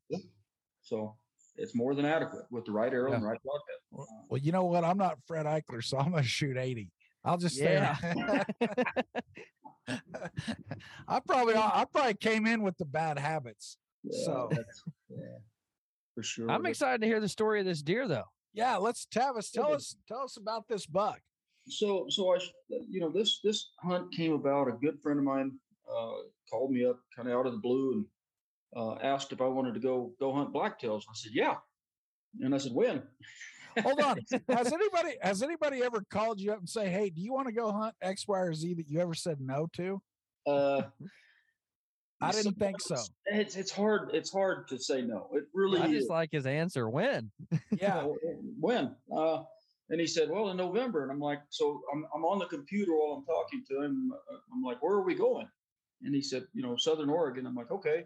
So 0.82 1.16
it's 1.56 1.74
more 1.74 1.94
than 1.94 2.04
adequate 2.06 2.46
with 2.50 2.64
the 2.64 2.72
right 2.72 2.92
arrow 2.92 3.12
and 3.12 3.22
right 3.22 3.40
broadhead. 3.42 3.76
Well, 3.90 4.08
uh, 4.10 4.22
well, 4.28 4.38
you 4.40 4.50
know 4.50 4.64
what? 4.64 4.82
I'm 4.84 4.96
not 4.96 5.18
Fred 5.26 5.44
Eichler, 5.46 5.84
so 5.84 5.98
I'm 5.98 6.10
going 6.10 6.22
to 6.22 6.28
shoot 6.28 6.56
80. 6.56 6.90
I'll 7.22 7.36
just 7.36 7.56
stay. 7.56 7.76
I 11.08 11.20
probably 11.26 11.54
I 11.56 11.84
probably 11.92 12.14
came 12.14 12.46
in 12.46 12.62
with 12.62 12.78
the 12.78 12.84
bad 12.86 13.18
habits. 13.18 13.76
Yeah, 14.04 14.24
So- 14.24 14.50
yeah, 15.10 15.38
for 16.14 16.22
sure. 16.22 16.50
I'm 16.50 16.66
excited 16.66 17.00
to 17.02 17.06
hear 17.06 17.20
the 17.20 17.28
story 17.28 17.60
of 17.60 17.66
this 17.66 17.82
deer, 17.82 18.08
though. 18.08 18.24
Yeah, 18.52 18.76
let's 18.76 19.06
Tavis 19.06 19.50
tell 19.52 19.66
Okay. 19.66 19.74
us 19.74 19.96
tell 20.08 20.22
us 20.22 20.36
about 20.36 20.66
this 20.68 20.84
buck. 20.86 21.20
so 21.68 22.06
so 22.08 22.34
I 22.34 22.38
you 22.88 23.00
know 23.00 23.10
this 23.10 23.40
this 23.44 23.70
hunt 23.78 24.12
came 24.12 24.32
about. 24.32 24.66
A 24.68 24.72
good 24.72 25.00
friend 25.00 25.18
of 25.20 25.24
mine 25.24 25.52
uh, 25.88 26.14
called 26.50 26.72
me 26.72 26.84
up 26.84 26.98
kind 27.14 27.28
of 27.28 27.34
out 27.38 27.46
of 27.46 27.52
the 27.52 27.58
blue 27.58 27.92
and 27.92 28.06
uh, 28.76 28.94
asked 29.02 29.32
if 29.32 29.40
I 29.40 29.46
wanted 29.46 29.74
to 29.74 29.80
go 29.80 30.12
go 30.18 30.32
hunt 30.32 30.52
blacktails. 30.52 31.02
I 31.08 31.14
said 31.14 31.30
yeah, 31.32 31.56
and 32.40 32.52
I 32.54 32.58
said 32.58 32.72
when. 32.72 33.02
Hold 33.82 34.00
on. 34.00 34.18
Has 34.48 34.72
anybody 34.72 35.14
has 35.22 35.44
anybody 35.44 35.80
ever 35.84 36.04
called 36.10 36.40
you 36.40 36.50
up 36.52 36.58
and 36.58 36.68
say, 36.68 36.88
"Hey, 36.88 37.08
do 37.08 37.20
you 37.20 37.32
want 37.32 37.46
to 37.46 37.52
go 37.54 37.70
hunt 37.70 37.94
X, 38.02 38.26
Y, 38.26 38.36
or 38.40 38.52
Z?" 38.52 38.74
That 38.74 38.88
you 38.88 38.98
ever 38.98 39.14
said 39.14 39.40
no 39.40 39.68
to? 39.74 40.02
Uh, 40.44 40.82
I 42.20 42.32
didn't 42.32 42.58
think 42.58 42.80
so. 42.80 42.96
It's 43.26 43.56
it's 43.56 43.70
hard 43.70 44.10
it's 44.12 44.30
hard 44.30 44.68
to 44.68 44.78
say 44.78 45.02
no. 45.02 45.28
It 45.32 45.44
really 45.54 45.80
I 45.80 45.86
is. 45.86 45.92
just 45.92 46.10
like 46.10 46.30
his 46.32 46.46
answer. 46.46 46.88
When? 46.88 47.30
Yeah, 47.70 48.02
"Oh, 48.02 48.16
when? 48.60 48.94
Uh, 49.14 49.44
and 49.90 50.00
he 50.00 50.06
said, 50.06 50.30
well, 50.30 50.50
in 50.50 50.56
November. 50.56 51.02
And 51.02 51.10
I'm 51.10 51.18
like, 51.18 51.40
so 51.50 51.82
I'm, 51.92 52.06
I'm 52.14 52.24
on 52.24 52.38
the 52.38 52.46
computer 52.46 52.92
while 52.92 53.16
I'm 53.18 53.24
talking 53.24 53.64
to 53.68 53.82
him. 53.82 54.12
Uh, 54.32 54.36
I'm 54.52 54.62
like, 54.62 54.80
where 54.82 54.94
are 54.94 55.02
we 55.04 55.16
going? 55.16 55.48
And 56.02 56.14
he 56.14 56.22
said, 56.22 56.44
you 56.54 56.62
know, 56.62 56.76
Southern 56.76 57.10
Oregon. 57.10 57.44
I'm 57.44 57.56
like, 57.56 57.72
okay. 57.72 58.04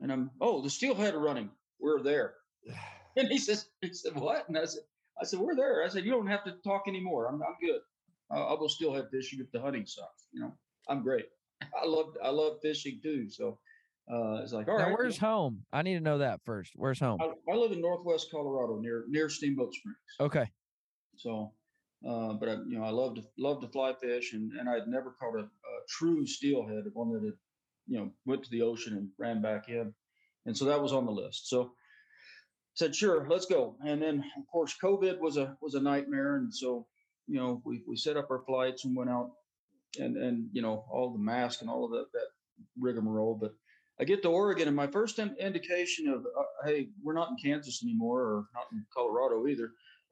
And 0.00 0.10
I'm, 0.10 0.30
oh, 0.40 0.62
the 0.62 0.70
steelhead 0.70 1.14
are 1.14 1.20
running. 1.20 1.50
We're 1.78 2.02
there. 2.02 2.34
And 3.16 3.28
he 3.28 3.38
says, 3.38 3.66
he 3.80 3.94
said, 3.94 4.16
what? 4.16 4.48
And 4.48 4.58
I 4.58 4.64
said, 4.64 4.82
I 5.22 5.24
said, 5.24 5.38
we're 5.38 5.54
there. 5.54 5.84
I 5.84 5.88
said, 5.88 6.04
you 6.04 6.10
don't 6.10 6.26
have 6.26 6.42
to 6.46 6.54
talk 6.64 6.88
anymore. 6.88 7.28
I'm, 7.28 7.40
I'm 7.44 7.54
good. 7.60 7.80
Uh, 8.28 8.44
I'll 8.44 8.56
go 8.56 8.66
steelhead 8.66 9.08
fishing 9.12 9.38
if 9.38 9.52
the 9.52 9.60
hunting 9.60 9.86
sucks. 9.86 10.26
You 10.32 10.40
know, 10.40 10.52
I'm 10.88 11.04
great. 11.04 11.26
I 11.62 11.86
love, 11.86 12.16
I 12.22 12.30
love 12.30 12.58
fishing 12.62 13.00
too. 13.02 13.28
So 13.30 13.58
uh, 14.12 14.42
it's 14.42 14.52
like, 14.52 14.68
all 14.68 14.78
now, 14.78 14.88
right. 14.88 14.98
where's 14.98 15.18
home? 15.18 15.64
I 15.72 15.82
need 15.82 15.94
to 15.94 16.00
know 16.00 16.18
that 16.18 16.40
first. 16.44 16.72
Where's 16.76 17.00
home? 17.00 17.20
I, 17.20 17.32
I 17.50 17.56
live 17.56 17.72
in 17.72 17.80
Northwest 17.80 18.28
Colorado 18.30 18.78
near, 18.80 19.04
near 19.08 19.28
Steamboat 19.28 19.74
Springs. 19.74 19.96
Okay. 20.20 20.50
So, 21.16 21.52
uh, 22.08 22.34
but 22.34 22.48
I, 22.48 22.52
you 22.66 22.78
know, 22.78 22.84
I 22.84 22.90
love 22.90 23.14
to 23.14 23.22
love 23.38 23.60
to 23.62 23.68
fly 23.68 23.94
fish, 24.00 24.32
and 24.34 24.52
and 24.52 24.68
I'd 24.68 24.88
never 24.88 25.14
caught 25.18 25.36
a, 25.36 25.44
a 25.44 25.46
true 25.88 26.26
steelhead, 26.26 26.84
one 26.92 27.12
that 27.12 27.22
had, 27.24 27.34
you 27.86 27.98
know, 27.98 28.10
went 28.26 28.44
to 28.44 28.50
the 28.50 28.62
ocean 28.62 28.94
and 28.94 29.08
ran 29.18 29.40
back 29.40 29.68
in, 29.68 29.94
and 30.44 30.56
so 30.56 30.66
that 30.66 30.82
was 30.82 30.92
on 30.92 31.06
the 31.06 31.12
list. 31.12 31.48
So, 31.48 31.72
said 32.74 32.94
sure, 32.94 33.26
let's 33.30 33.46
go. 33.46 33.76
And 33.86 34.02
then 34.02 34.24
of 34.38 34.46
course, 34.52 34.74
COVID 34.82 35.18
was 35.18 35.36
a 35.36 35.56
was 35.62 35.74
a 35.74 35.80
nightmare, 35.80 36.36
and 36.36 36.54
so 36.54 36.86
you 37.26 37.38
know, 37.38 37.62
we 37.64 37.82
we 37.88 37.96
set 37.96 38.16
up 38.16 38.30
our 38.30 38.42
flights 38.46 38.84
and 38.84 38.96
went 38.96 39.10
out, 39.10 39.30
and 39.98 40.16
and 40.16 40.48
you 40.52 40.62
know, 40.62 40.84
all 40.90 41.12
the 41.12 41.18
mask 41.18 41.60
and 41.60 41.70
all 41.70 41.84
of 41.84 41.90
that 41.92 42.06
that 42.12 42.28
rigmarole, 42.78 43.34
but. 43.34 43.52
I 44.00 44.02
get 44.02 44.22
to 44.22 44.28
Oregon, 44.28 44.66
and 44.66 44.76
my 44.76 44.88
first 44.88 45.20
in- 45.20 45.36
indication 45.38 46.08
of, 46.08 46.26
uh, 46.26 46.42
hey, 46.66 46.88
we're 47.00 47.12
not 47.12 47.30
in 47.30 47.36
Kansas 47.36 47.80
anymore, 47.84 48.22
or 48.22 48.46
not 48.52 48.64
in 48.72 48.84
Colorado 48.92 49.46
either. 49.46 49.70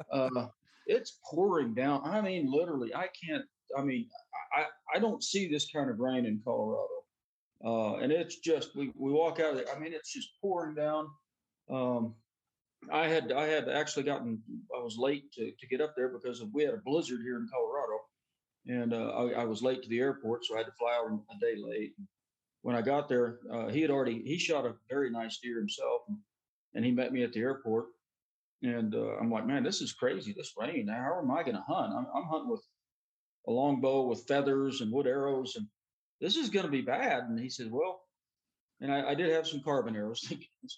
Uh, 0.08 0.46
it's 0.86 1.18
pouring 1.28 1.74
down. 1.74 2.02
I 2.04 2.20
mean, 2.20 2.50
literally, 2.50 2.94
I 2.94 3.08
can't. 3.08 3.44
I 3.76 3.82
mean, 3.82 4.08
I 4.54 4.66
I 4.94 4.98
don't 4.98 5.22
see 5.22 5.48
this 5.48 5.68
kind 5.70 5.90
of 5.90 5.98
rain 5.98 6.26
in 6.26 6.40
Colorado, 6.44 6.88
uh, 7.64 7.96
and 7.96 8.12
it's 8.12 8.36
just 8.36 8.76
we 8.76 8.92
we 8.96 9.10
walk 9.12 9.40
out 9.40 9.50
of 9.50 9.56
there. 9.56 9.74
I 9.74 9.78
mean, 9.78 9.92
it's 9.92 10.12
just 10.12 10.28
pouring 10.40 10.74
down. 10.74 11.08
Um, 11.70 12.14
I 12.90 13.08
had 13.08 13.32
I 13.32 13.46
had 13.46 13.68
actually 13.68 14.04
gotten 14.04 14.42
I 14.76 14.82
was 14.82 14.96
late 14.98 15.32
to, 15.32 15.50
to 15.50 15.66
get 15.66 15.80
up 15.80 15.94
there 15.96 16.08
because 16.08 16.40
of, 16.40 16.48
we 16.52 16.64
had 16.64 16.74
a 16.74 16.82
blizzard 16.84 17.20
here 17.22 17.36
in 17.36 17.48
Colorado, 17.52 17.98
and 18.66 18.92
uh, 18.95 19.09
I, 19.11 19.42
I 19.42 19.45
was 19.45 19.62
late 19.62 19.83
to 19.83 19.88
the 19.88 20.00
airport, 20.00 20.45
so 20.45 20.54
I 20.54 20.59
had 20.59 20.66
to 20.66 20.73
fly 20.78 20.95
out 20.95 21.11
a 21.31 21.40
day 21.40 21.61
late. 21.61 21.95
When 22.62 22.76
I 22.76 22.83
got 22.83 23.09
there, 23.09 23.38
uh, 23.52 23.69
he 23.69 23.81
had 23.81 23.90
already 23.90 24.23
he 24.25 24.38
shot 24.38 24.66
a 24.66 24.75
very 24.88 25.11
nice 25.11 25.38
deer 25.38 25.59
himself, 25.59 26.02
and, 26.09 26.19
and 26.75 26.85
he 26.85 26.92
met 26.92 27.12
me 27.12 27.25
at 27.25 27.33
the 27.33 27.40
airport. 27.40 27.87
And 28.62 28.95
uh, 28.95 29.16
I'm 29.21 29.31
like, 29.31 29.47
man, 29.47 29.64
this 29.64 29.81
is 29.81 29.92
crazy. 29.92 30.33
This 30.33 30.54
rain. 30.57 30.87
How 30.87 31.19
am 31.21 31.33
I 31.33 31.42
going 31.42 31.57
to 31.57 31.64
hunt? 31.66 31.92
I'm, 31.92 32.07
I'm 32.14 32.28
hunting 32.28 32.50
with 32.50 32.62
a 33.49 33.50
long 33.50 33.81
bow 33.81 34.07
with 34.07 34.28
feathers 34.28 34.81
and 34.81 34.92
wood 34.92 35.09
arrows, 35.09 35.57
and 35.57 35.66
this 36.21 36.37
is 36.37 36.50
going 36.50 36.66
to 36.66 36.71
be 36.71 36.83
bad. 36.83 37.25
And 37.25 37.38
he 37.38 37.49
said, 37.49 37.71
well, 37.71 38.02
and 38.81 38.92
I, 38.92 39.11
I 39.11 39.14
did 39.16 39.33
have 39.33 39.49
some 39.49 39.62
carbon 39.62 39.97
arrows, 39.97 40.33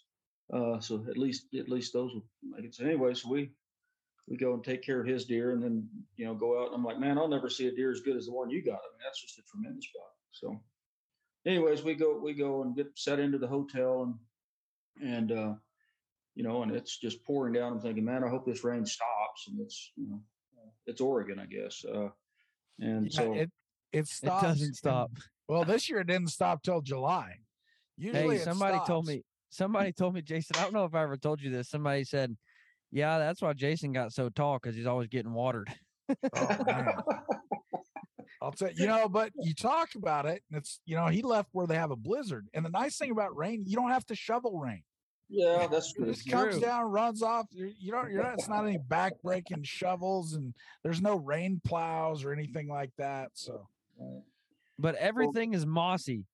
uh, 0.54 0.80
so 0.80 1.04
at 1.10 1.18
least 1.18 1.48
at 1.54 1.68
least 1.68 1.92
those 1.92 2.14
will 2.14 2.24
make 2.42 2.64
it. 2.64 2.74
So 2.74 2.84
anyway, 2.86 3.12
so 3.12 3.28
we 3.28 3.50
we 4.28 4.36
go 4.36 4.54
and 4.54 4.64
take 4.64 4.82
care 4.82 5.00
of 5.00 5.06
his 5.06 5.24
deer, 5.24 5.52
and 5.52 5.62
then 5.62 5.88
you 6.16 6.24
know 6.24 6.34
go 6.34 6.62
out. 6.62 6.68
And 6.68 6.76
I'm 6.76 6.84
like, 6.84 6.98
man, 6.98 7.18
I'll 7.18 7.28
never 7.28 7.50
see 7.50 7.68
a 7.68 7.72
deer 7.74 7.90
as 7.90 8.00
good 8.00 8.16
as 8.16 8.26
the 8.26 8.32
one 8.32 8.50
you 8.50 8.62
got. 8.62 8.74
I 8.74 8.88
mean, 8.92 9.00
that's 9.04 9.20
just 9.20 9.38
a 9.38 9.42
tremendous 9.42 9.88
buck. 9.94 10.12
So, 10.32 10.60
anyways, 11.46 11.82
we 11.82 11.94
go 11.94 12.18
we 12.18 12.34
go 12.34 12.62
and 12.62 12.74
get 12.74 12.88
set 12.94 13.18
into 13.18 13.38
the 13.38 13.46
hotel, 13.46 14.02
and 14.02 15.10
and 15.10 15.32
uh, 15.32 15.54
you 16.34 16.42
know, 16.42 16.62
and 16.62 16.72
it's 16.72 16.98
just 16.98 17.24
pouring 17.24 17.52
down. 17.52 17.72
I'm 17.72 17.80
thinking, 17.80 18.04
man, 18.04 18.24
I 18.24 18.28
hope 18.28 18.44
this 18.44 18.64
rain 18.64 18.84
stops. 18.84 19.48
And 19.48 19.60
it's, 19.60 19.92
you 19.96 20.08
know, 20.08 20.20
it's 20.86 21.00
Oregon, 21.00 21.38
I 21.38 21.46
guess. 21.46 21.84
Uh, 21.84 22.08
and 22.80 23.06
yeah, 23.06 23.16
so, 23.16 23.34
it 23.34 23.50
it 23.92 24.08
stops. 24.08 24.42
it 24.42 24.46
doesn't 24.46 24.74
stop. 24.74 25.10
well, 25.48 25.64
this 25.64 25.88
year 25.88 26.00
it 26.00 26.08
didn't 26.08 26.30
stop 26.30 26.62
till 26.62 26.80
July. 26.80 27.36
Usually, 27.96 28.36
Hey, 28.36 28.42
it 28.42 28.44
somebody 28.44 28.78
told 28.86 29.06
me. 29.06 29.22
Somebody 29.50 29.92
told 29.92 30.14
me, 30.14 30.22
Jason. 30.22 30.56
I 30.58 30.62
don't 30.62 30.74
know 30.74 30.84
if 30.84 30.96
I 30.96 31.02
ever 31.04 31.16
told 31.16 31.40
you 31.40 31.48
this. 31.48 31.68
Somebody 31.68 32.02
said, 32.02 32.36
"Yeah, 32.94 33.18
that's 33.18 33.42
why 33.42 33.52
Jason 33.52 33.92
got 33.92 34.12
so 34.14 34.30
tall 34.30 34.58
because 34.62 34.74
he's 34.74 34.86
always 34.86 35.08
getting 35.08 35.34
watered." 35.34 35.68
Oh, 36.08 36.64
man. 36.66 36.94
I'll 38.42 38.52
tell 38.52 38.70
you 38.72 38.86
know, 38.86 39.08
but 39.08 39.32
you 39.40 39.54
talk 39.54 39.94
about 39.94 40.26
it, 40.26 40.42
and 40.50 40.58
it's 40.58 40.80
you 40.86 40.96
know 40.96 41.06
he 41.06 41.22
left 41.22 41.48
where 41.52 41.66
they 41.66 41.76
have 41.76 41.90
a 41.90 41.96
blizzard. 41.96 42.46
And 42.54 42.64
the 42.64 42.70
nice 42.70 42.96
thing 42.98 43.10
about 43.10 43.36
rain, 43.36 43.64
you 43.66 43.76
don't 43.76 43.90
have 43.90 44.04
to 44.06 44.14
shovel 44.14 44.58
rain. 44.58 44.82
yeah, 45.30 45.66
that's 45.70 45.90
It 45.92 45.96
true. 45.96 46.06
just 46.12 46.28
comes 46.28 46.58
down, 46.58 46.84
runs 46.90 47.22
off. 47.22 47.46
You're, 47.52 47.70
you 47.78 47.90
don't. 47.92 48.10
You're 48.10 48.22
not. 48.22 48.34
It's 48.34 48.48
not 48.48 48.66
any 48.66 48.76
back 48.78 49.14
breaking 49.22 49.62
shovels, 49.62 50.34
and 50.34 50.52
there's 50.82 51.00
no 51.00 51.16
rain 51.16 51.60
plows 51.64 52.22
or 52.24 52.32
anything 52.32 52.68
like 52.68 52.90
that. 52.98 53.30
So 53.34 53.66
But 54.78 54.96
everything 54.96 55.54
is 55.54 55.64
mossy. 55.64 56.26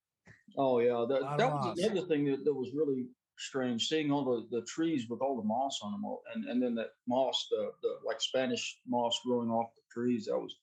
Oh 0.57 0.81
yeah, 0.81 1.05
that, 1.09 1.21
that 1.39 1.53
was 1.53 1.65
moss. 1.65 1.79
another 1.79 2.07
thing 2.09 2.25
that, 2.25 2.45
that 2.45 2.53
was 2.53 2.71
really 2.75 3.07
strange. 3.41 3.89
Seeing 3.89 4.11
all 4.11 4.25
the, 4.25 4.47
the 4.57 4.65
trees 4.67 5.09
with 5.09 5.21
all 5.21 5.37
the 5.37 5.47
moss 5.47 5.81
on 5.83 5.93
them, 5.93 6.05
all, 6.05 6.23
and 6.35 6.45
and 6.45 6.63
then 6.63 6.75
that 6.77 6.91
moss, 7.09 7.49
the 7.51 7.71
the 7.83 7.97
like 8.07 8.21
Spanish 8.21 8.79
moss 8.87 9.19
growing 9.25 9.51
off 9.51 9.75
the 9.75 9.83
trees. 9.93 10.29
I 10.33 10.37
was 10.37 10.57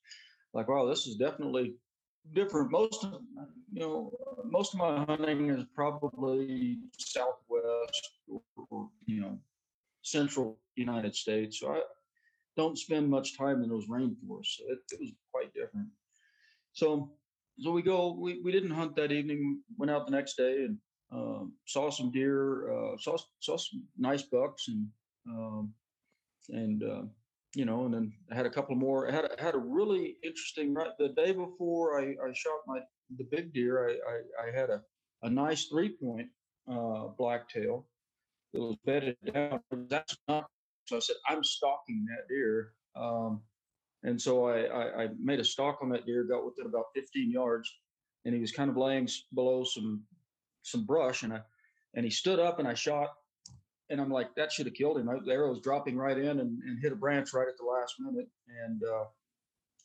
like, 0.54 0.68
wow, 0.68 0.86
this 0.86 1.08
is 1.08 1.16
definitely 1.16 1.76
different. 2.34 2.72
Most 2.72 3.04
of 3.04 3.22
you 3.72 3.82
know, 3.82 4.12
most 4.46 4.74
of 4.74 4.80
my 4.80 5.04
hunting 5.06 5.50
is 5.50 5.66
probably 5.76 6.78
Southwest 6.98 8.10
or, 8.28 8.42
or 8.70 8.90
you 9.06 9.22
know, 9.22 9.38
Central 10.02 10.60
United 10.76 11.16
States. 11.16 11.60
So 11.60 11.74
I 11.74 11.82
don't 12.56 12.78
spend 12.78 13.10
much 13.10 13.38
time 13.38 13.64
in 13.64 13.70
those 13.70 13.88
rainforests. 13.88 14.58
So 14.58 14.64
it, 14.70 14.80
it 14.92 15.00
was 15.00 15.12
quite 15.32 15.54
different. 15.54 15.88
So 16.74 17.12
so 17.60 17.72
we 17.72 17.82
go 17.82 18.16
we, 18.20 18.40
we 18.42 18.52
didn't 18.52 18.72
hunt 18.72 18.96
that 18.96 19.12
evening 19.12 19.62
went 19.78 19.92
out 19.92 20.06
the 20.06 20.12
next 20.12 20.38
day 20.38 20.64
and 20.64 20.78
saw 21.66 21.90
some 21.90 22.12
deer, 22.12 22.72
uh, 22.72 22.98
saw 22.98 23.18
saw 23.40 23.58
some 23.58 23.84
nice 23.98 24.24
bucks, 24.24 24.68
and 24.68 24.88
um, 25.28 25.74
and 26.50 26.84
uh, 26.84 27.04
you 27.56 27.66
know, 27.66 27.86
and 27.86 27.94
then 27.94 28.14
I 28.32 28.36
had 28.36 28.46
a 28.46 28.50
couple 28.50 28.76
more. 28.76 29.10
I 29.10 29.12
had 29.12 29.30
had 29.40 29.56
a 29.56 29.60
really 29.60 30.18
interesting 30.24 30.74
right 30.74 30.92
the 31.00 31.10
day 31.10 31.32
before 31.32 32.00
I, 32.00 32.04
I 32.04 32.34
shot 32.34 32.60
my 32.68 32.80
the 33.18 33.26
big 33.32 33.54
deer. 33.54 33.90
I 33.90 33.92
I, 33.92 34.48
I 34.48 34.60
had 34.60 34.70
a 34.70 34.82
a 35.24 35.30
nice 35.30 35.66
three 35.66 35.90
point 35.90 36.28
uh, 36.70 37.08
blacktail 37.18 37.86
that 38.54 38.62
was 38.62 38.76
bedded 38.86 39.18
down. 39.34 39.62
That's 39.90 40.18
not 40.28 40.48
so. 40.86 40.98
I 40.98 41.00
said 41.00 41.16
I'm 41.28 41.44
stalking 41.44 42.06
that 42.10 42.28
deer. 42.28 42.74
Um, 42.96 43.42
and 44.04 44.22
so 44.22 44.46
I, 44.46 44.62
I, 44.62 45.04
I 45.04 45.08
made 45.20 45.40
a 45.40 45.44
stalk 45.44 45.80
on 45.82 45.90
that 45.90 46.06
deer, 46.06 46.24
got 46.24 46.46
within 46.46 46.66
about 46.68 46.86
15 46.96 47.32
yards, 47.32 47.72
and 48.26 48.34
he 48.34 48.40
was 48.40 48.52
kind 48.52 48.70
of 48.70 48.78
laying 48.78 49.10
below 49.34 49.64
some 49.64 50.04
some 50.68 50.86
brush, 50.86 51.24
and 51.24 51.34
I 51.34 51.42
and 51.94 52.06
he 52.06 52.12
stood 52.12 52.40
up, 52.40 52.60
and 52.60 52.68
I 52.68 52.74
shot, 52.74 53.10
and 53.90 54.02
I'm 54.02 54.12
like, 54.12 54.36
that 54.36 54.52
should 54.52 54.66
have 54.66 54.76
killed 54.76 54.98
him. 54.98 55.08
The 55.26 55.32
arrow 55.32 55.50
was 55.50 55.62
dropping 55.62 55.98
right 55.98 56.18
in 56.18 56.40
and, 56.40 56.62
and 56.62 56.80
hit 56.82 56.92
a 56.92 56.96
branch 56.96 57.34
right 57.34 57.48
at 57.48 57.58
the 57.58 57.66
last 57.66 57.96
minute, 58.00 58.28
and 58.64 58.84
uh, 58.84 59.06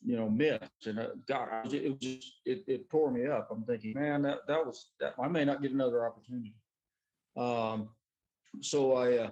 you 0.05 0.15
know 0.15 0.29
missed. 0.29 0.85
And 0.85 0.99
uh, 0.99 1.07
God, 1.27 1.73
it 1.73 1.89
was 1.89 1.99
just 1.99 2.33
it, 2.45 2.63
it 2.67 2.89
tore 2.89 3.11
me 3.11 3.27
up. 3.27 3.47
I'm 3.51 3.63
thinking, 3.63 3.93
man, 3.95 4.21
that 4.23 4.39
that 4.47 4.65
was 4.65 4.89
that 4.99 5.15
I 5.21 5.27
may 5.27 5.45
not 5.45 5.61
get 5.61 5.71
another 5.71 6.05
opportunity. 6.05 6.55
Um, 7.37 7.89
so 8.61 8.93
I. 8.93 9.17
Uh, 9.17 9.29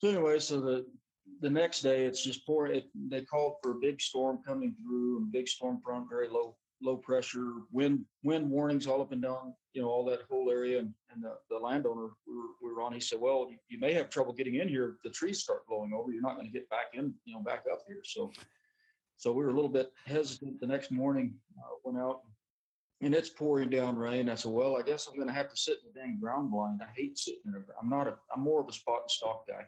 so 0.00 0.08
anyway, 0.08 0.38
so 0.38 0.60
the 0.60 0.86
the 1.40 1.50
next 1.50 1.82
day 1.82 2.04
it's 2.04 2.22
just 2.22 2.46
pouring. 2.46 2.76
It, 2.76 2.84
they 3.08 3.22
called 3.22 3.54
for 3.62 3.72
a 3.72 3.80
big 3.80 4.00
storm 4.00 4.40
coming 4.46 4.74
through 4.82 5.18
and 5.18 5.32
big 5.32 5.48
storm 5.48 5.80
front, 5.84 6.08
very 6.08 6.28
low 6.28 6.56
low 6.80 6.96
pressure, 6.96 7.52
wind 7.72 8.04
wind 8.22 8.48
warnings 8.48 8.86
all 8.86 9.00
up 9.00 9.12
and 9.12 9.22
down, 9.22 9.54
you 9.72 9.82
know, 9.82 9.88
all 9.88 10.04
that 10.04 10.22
whole 10.30 10.50
area. 10.50 10.78
And, 10.78 10.92
and 11.12 11.22
the, 11.22 11.34
the 11.50 11.58
landowner 11.58 12.08
we 12.26 12.34
were, 12.34 12.50
we 12.62 12.72
were 12.72 12.82
on, 12.82 12.92
he 12.92 13.00
said, 13.00 13.20
well, 13.20 13.48
you, 13.50 13.56
you 13.68 13.78
may 13.78 13.92
have 13.92 14.10
trouble 14.10 14.32
getting 14.32 14.56
in 14.56 14.68
here 14.68 14.96
the 15.04 15.10
trees 15.10 15.40
start 15.40 15.66
blowing 15.66 15.92
over. 15.92 16.12
You're 16.12 16.22
not 16.22 16.36
going 16.36 16.46
to 16.46 16.52
get 16.52 16.68
back 16.70 16.86
in, 16.94 17.14
you 17.24 17.34
know, 17.34 17.40
back 17.40 17.64
up 17.70 17.80
here. 17.86 18.00
So, 18.04 18.32
so 19.16 19.32
we 19.32 19.42
were 19.42 19.50
a 19.50 19.54
little 19.54 19.70
bit 19.70 19.90
hesitant. 20.06 20.60
The 20.60 20.66
next 20.66 20.90
morning, 20.90 21.34
uh, 21.58 21.76
went 21.84 21.98
out 21.98 22.20
and 23.00 23.14
it's 23.14 23.30
pouring 23.30 23.70
down 23.70 23.96
rain. 23.96 24.28
I 24.28 24.34
said, 24.34 24.52
well, 24.52 24.76
I 24.76 24.82
guess 24.82 25.06
I'm 25.06 25.16
going 25.16 25.28
to 25.28 25.34
have 25.34 25.50
to 25.50 25.56
sit 25.56 25.78
in 25.84 25.92
the 25.92 26.00
dang 26.00 26.18
ground 26.20 26.50
blind. 26.50 26.80
I 26.82 26.88
hate 26.96 27.18
sitting 27.18 27.40
in 27.46 27.54
a, 27.54 27.58
I'm 27.80 27.88
not 27.88 28.08
a, 28.08 28.14
I'm 28.34 28.42
more 28.42 28.60
of 28.60 28.68
a 28.68 28.72
spot 28.72 29.02
and 29.02 29.10
stalk 29.10 29.46
guy. 29.46 29.64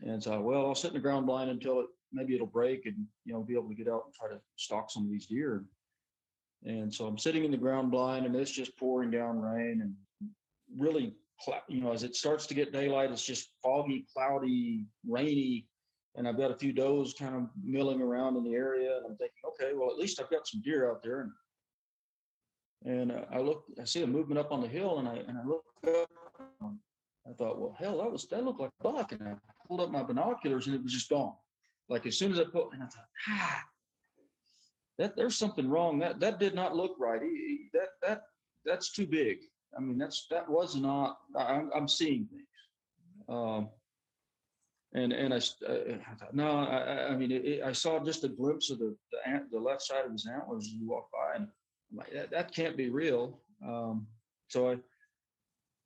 And 0.00 0.22
so, 0.22 0.40
well, 0.40 0.66
I'll 0.66 0.74
sit 0.74 0.88
in 0.88 0.94
the 0.94 1.00
ground 1.00 1.26
blind 1.26 1.50
until 1.50 1.80
it 1.80 1.86
maybe 2.14 2.34
it'll 2.34 2.46
break 2.46 2.86
and 2.86 2.96
you 3.24 3.32
know 3.32 3.42
be 3.42 3.54
able 3.54 3.68
to 3.68 3.74
get 3.74 3.88
out 3.88 4.04
and 4.06 4.14
try 4.14 4.28
to 4.28 4.40
stalk 4.56 4.90
some 4.90 5.04
of 5.04 5.10
these 5.10 5.26
deer. 5.26 5.64
And 6.64 6.92
so 6.92 7.06
I'm 7.06 7.18
sitting 7.18 7.44
in 7.44 7.50
the 7.50 7.56
ground 7.56 7.90
blind 7.90 8.24
and 8.24 8.34
it's 8.34 8.50
just 8.50 8.76
pouring 8.78 9.10
down 9.10 9.40
rain 9.40 9.80
and 9.82 9.94
really, 10.76 11.14
you 11.68 11.80
know, 11.82 11.92
as 11.92 12.02
it 12.02 12.16
starts 12.16 12.46
to 12.46 12.54
get 12.54 12.72
daylight, 12.72 13.10
it's 13.10 13.24
just 13.24 13.50
foggy, 13.62 14.06
cloudy, 14.12 14.86
rainy. 15.06 15.66
And 16.16 16.26
I've 16.26 16.38
got 16.38 16.50
a 16.50 16.56
few 16.56 16.72
does 16.72 17.14
kind 17.18 17.34
of 17.34 17.48
milling 17.62 18.00
around 18.00 18.36
in 18.36 18.44
the 18.44 18.54
area. 18.54 18.96
And 18.96 19.06
I'm 19.06 19.16
thinking, 19.16 19.42
okay, 19.48 19.72
well, 19.74 19.90
at 19.90 19.98
least 19.98 20.20
I've 20.20 20.30
got 20.30 20.46
some 20.46 20.62
deer 20.62 20.90
out 20.90 21.02
there. 21.02 21.28
And, 22.84 23.10
and 23.10 23.26
I 23.30 23.40
look, 23.40 23.64
I 23.80 23.84
see 23.84 24.02
a 24.02 24.06
movement 24.06 24.38
up 24.38 24.52
on 24.52 24.62
the 24.62 24.68
hill 24.68 25.00
and 25.00 25.08
I, 25.08 25.16
and 25.16 25.36
I 25.36 25.44
look 25.44 25.64
up. 25.86 26.08
I 27.26 27.32
thought, 27.32 27.58
well, 27.58 27.74
hell, 27.78 27.98
that 27.98 28.10
was, 28.10 28.26
that 28.26 28.44
looked 28.44 28.60
like 28.60 28.70
a 28.80 28.92
buck. 28.92 29.12
And 29.12 29.22
I 29.22 29.34
pulled 29.66 29.80
up 29.80 29.90
my 29.90 30.02
binoculars 30.02 30.66
and 30.66 30.76
it 30.76 30.82
was 30.82 30.92
just 30.92 31.10
gone. 31.10 31.34
Like 31.88 32.06
as 32.06 32.16
soon 32.16 32.32
as 32.32 32.38
I 32.38 32.44
put, 32.44 32.72
and 32.72 32.82
I 32.82 32.86
thought, 32.86 33.08
ah, 33.28 33.62
that 34.98 35.16
there's 35.16 35.36
something 35.36 35.68
wrong. 35.68 35.98
That 35.98 36.20
that 36.20 36.38
did 36.38 36.54
not 36.54 36.76
look 36.76 36.96
right. 36.98 37.20
That 37.72 37.88
that 38.02 38.22
that's 38.64 38.92
too 38.92 39.06
big. 39.06 39.38
I 39.76 39.80
mean, 39.80 39.98
that's 39.98 40.26
that 40.30 40.48
was 40.48 40.76
not. 40.76 41.18
I'm, 41.36 41.70
I'm 41.74 41.88
seeing 41.88 42.26
things. 42.26 42.42
Um, 43.28 43.68
and 44.94 45.12
and 45.12 45.34
I, 45.34 45.38
uh, 45.66 45.98
no, 46.32 46.58
I, 46.58 47.08
I 47.08 47.16
mean, 47.16 47.32
it, 47.32 47.62
I 47.62 47.72
saw 47.72 47.98
just 47.98 48.24
a 48.24 48.28
glimpse 48.28 48.70
of 48.70 48.78
the 48.78 48.96
the, 49.12 49.28
ant, 49.28 49.50
the 49.50 49.58
left 49.58 49.82
side 49.82 50.04
of 50.04 50.12
his 50.12 50.26
antlers 50.26 50.66
as 50.66 50.72
he 50.72 50.84
walked 50.84 51.12
by, 51.12 51.36
and 51.36 51.48
I'm 51.90 51.96
like, 51.96 52.12
that, 52.12 52.30
that 52.30 52.54
can't 52.54 52.76
be 52.76 52.90
real. 52.90 53.40
Um, 53.66 54.06
so 54.48 54.70
I 54.70 54.76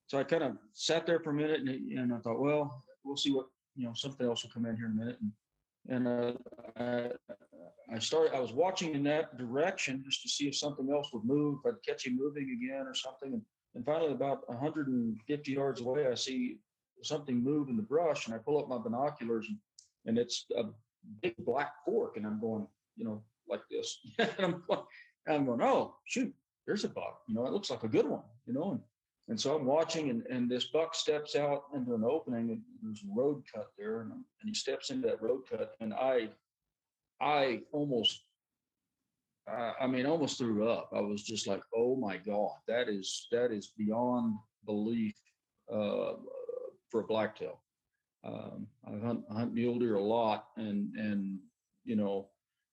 so 0.09 0.18
I 0.18 0.25
kind 0.25 0.42
of 0.42 0.57
sat 0.75 1.07
there 1.07 1.21
for 1.21 1.31
a 1.31 1.35
minute, 1.35 1.61
and, 1.61 1.68
and 1.68 2.12
I 2.12 2.18
thought, 2.18 2.40
well, 2.40 2.85
we'll 3.05 3.16
see 3.16 3.33
what 3.33 3.47
you 3.77 3.87
know. 3.87 3.92
Something 3.94 4.27
else 4.27 4.42
will 4.42 4.51
come 4.51 4.66
in 4.66 4.77
here 4.77 4.87
in 4.87 4.92
a 4.92 4.94
minute, 4.94 5.18
and 5.23 5.33
and 5.88 6.07
uh, 6.07 6.33
I, 6.79 7.11
I 7.92 7.98
started. 7.98 8.35
I 8.35 8.40
was 8.40 8.53
watching 8.53 8.94
in 8.94 9.03
that 9.05 9.37
direction 9.38 10.03
just 10.05 10.22
to 10.22 10.29
see 10.29 10.48
if 10.48 10.57
something 10.57 10.90
else 10.92 11.11
would 11.12 11.24
move. 11.24 11.59
If 11.64 11.74
I'd 11.74 11.87
catch 11.87 12.07
him 12.07 12.16
moving 12.16 12.59
again 12.62 12.87
or 12.87 12.94
something. 12.94 13.33
And, 13.33 13.42
and 13.74 13.85
finally, 13.85 14.12
about 14.12 14.48
150 14.48 15.53
yards 15.53 15.81
away, 15.81 16.07
I 16.07 16.14
see 16.14 16.59
something 17.03 17.42
move 17.42 17.68
in 17.68 17.77
the 17.77 17.83
brush, 17.83 18.27
and 18.27 18.35
I 18.35 18.38
pull 18.38 18.59
up 18.59 18.68
my 18.68 18.79
binoculars, 18.79 19.46
and, 19.48 19.59
and 20.07 20.18
it's 20.18 20.46
a 20.57 20.64
big 21.22 21.35
black 21.38 21.72
fork, 21.85 22.16
and 22.16 22.27
I'm 22.27 22.40
going, 22.40 22.66
you 22.96 23.05
know, 23.05 23.22
like 23.48 23.62
this. 23.70 23.98
and 24.18 24.31
I'm 24.38 24.62
going, 24.68 24.83
I'm 25.29 25.46
going, 25.46 25.62
oh 25.62 25.94
shoot, 26.05 26.35
there's 26.66 26.85
a 26.85 26.88
buck. 26.88 27.20
You 27.29 27.35
know, 27.35 27.46
it 27.46 27.53
looks 27.53 27.70
like 27.70 27.83
a 27.83 27.88
good 27.88 28.07
one. 28.07 28.22
You 28.46 28.55
know, 28.55 28.72
and 28.72 28.81
and 29.29 29.38
so 29.38 29.55
I'm 29.55 29.67
watching, 29.67 30.09
and, 30.09 30.25
and 30.27 30.51
this 30.51 30.64
buck 30.64 30.95
steps 30.95 31.37
out 31.37 31.64
into 31.75 31.95
an 31.95 32.03
opening, 32.03 32.51
and 32.51 32.62
there's 32.83 33.03
a 33.03 33.14
road 33.14 33.43
cut 33.53 33.69
there, 33.77 34.01
and, 34.01 34.12
and 34.12 34.23
he 34.45 34.55
steps 34.55 34.91
into 34.91 35.07
that 35.09 35.23
road 35.23 35.43
cut, 35.51 35.73
and 35.81 35.93
I, 35.93 36.31
I 37.21 37.61
almost, 37.73 38.23
uh, 39.51 39.73
I 39.79 39.87
mean, 39.87 40.07
almost 40.07 40.38
threw 40.38 40.69
up. 40.69 40.91
I 40.95 41.01
was 41.01 41.23
just 41.23 41.47
like, 41.47 41.61
oh 41.77 41.95
my 41.95 42.17
god, 42.17 42.53
that 42.69 42.88
is 42.88 43.29
that 43.31 43.53
is 43.53 43.73
beyond 43.77 44.35
belief 44.64 45.14
uh, 45.71 46.14
for 46.88 47.01
a 47.01 47.07
blacktail. 47.07 47.61
Um, 48.25 48.67
I 48.87 49.07
hunt, 49.07 49.25
I 49.31 49.41
hunt 49.41 49.55
mule 49.55 49.79
deer 49.79 49.97
a 49.97 50.03
lot, 50.03 50.47
and 50.57 50.95
and 50.97 51.38
you 51.85 51.97
know, 51.97 52.29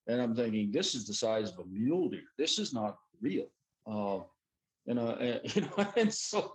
and 0.07 0.21
I'm 0.21 0.35
thinking 0.35 0.71
this 0.71 0.95
is 0.95 1.05
the 1.05 1.13
size 1.13 1.51
of 1.51 1.59
a 1.59 1.65
mule 1.65 2.09
deer. 2.09 2.23
This 2.37 2.59
is 2.59 2.73
not 2.73 2.97
real. 3.21 3.47
Uh, 3.89 4.23
and, 4.87 4.99
uh, 4.99 5.15
and, 5.19 5.41
you 5.55 5.61
know, 5.61 5.87
and 5.97 6.13
so 6.13 6.53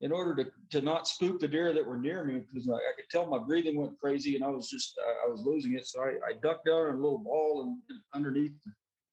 in 0.00 0.12
order 0.12 0.34
to, 0.44 0.50
to 0.70 0.84
not 0.84 1.06
spook 1.06 1.40
the 1.40 1.48
deer 1.48 1.72
that 1.72 1.86
were 1.86 1.98
near 1.98 2.24
me, 2.24 2.40
because 2.40 2.68
I, 2.68 2.74
I, 2.74 2.92
could 2.96 3.10
tell 3.10 3.26
my 3.26 3.38
breathing 3.38 3.76
went 3.76 3.98
crazy 4.00 4.34
and 4.34 4.44
I 4.44 4.48
was 4.48 4.68
just, 4.68 4.98
I, 4.98 5.26
I 5.26 5.30
was 5.30 5.42
losing 5.44 5.74
it. 5.74 5.86
So 5.86 6.00
I, 6.00 6.12
I, 6.28 6.32
ducked 6.42 6.66
down 6.66 6.88
in 6.88 6.94
a 6.94 6.98
little 6.98 7.18
ball 7.18 7.62
and 7.62 7.98
underneath 8.14 8.52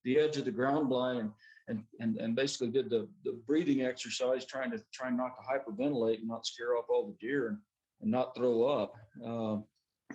the 0.06 0.18
edge 0.18 0.38
of 0.38 0.46
the 0.46 0.52
ground 0.52 0.88
blind 0.88 1.20
and, 1.20 1.32
and, 1.68 1.84
and, 2.00 2.18
and 2.18 2.36
basically 2.36 2.70
did 2.70 2.90
the, 2.90 3.08
the 3.26 3.38
breathing 3.46 3.82
exercise, 3.82 4.46
trying 4.46 4.72
to, 4.72 4.82
try 4.94 5.10
not 5.10 5.32
to 5.36 5.44
hyperventilate 5.44 6.20
and 6.20 6.28
not 6.28 6.46
scare 6.46 6.78
off 6.78 6.86
all 6.90 7.08
the 7.08 7.28
deer 7.28 7.50
and, 7.50 7.58
and 8.02 8.10
not 8.10 8.34
throw 8.36 8.64
up. 8.64 8.94
Um, 9.26 9.66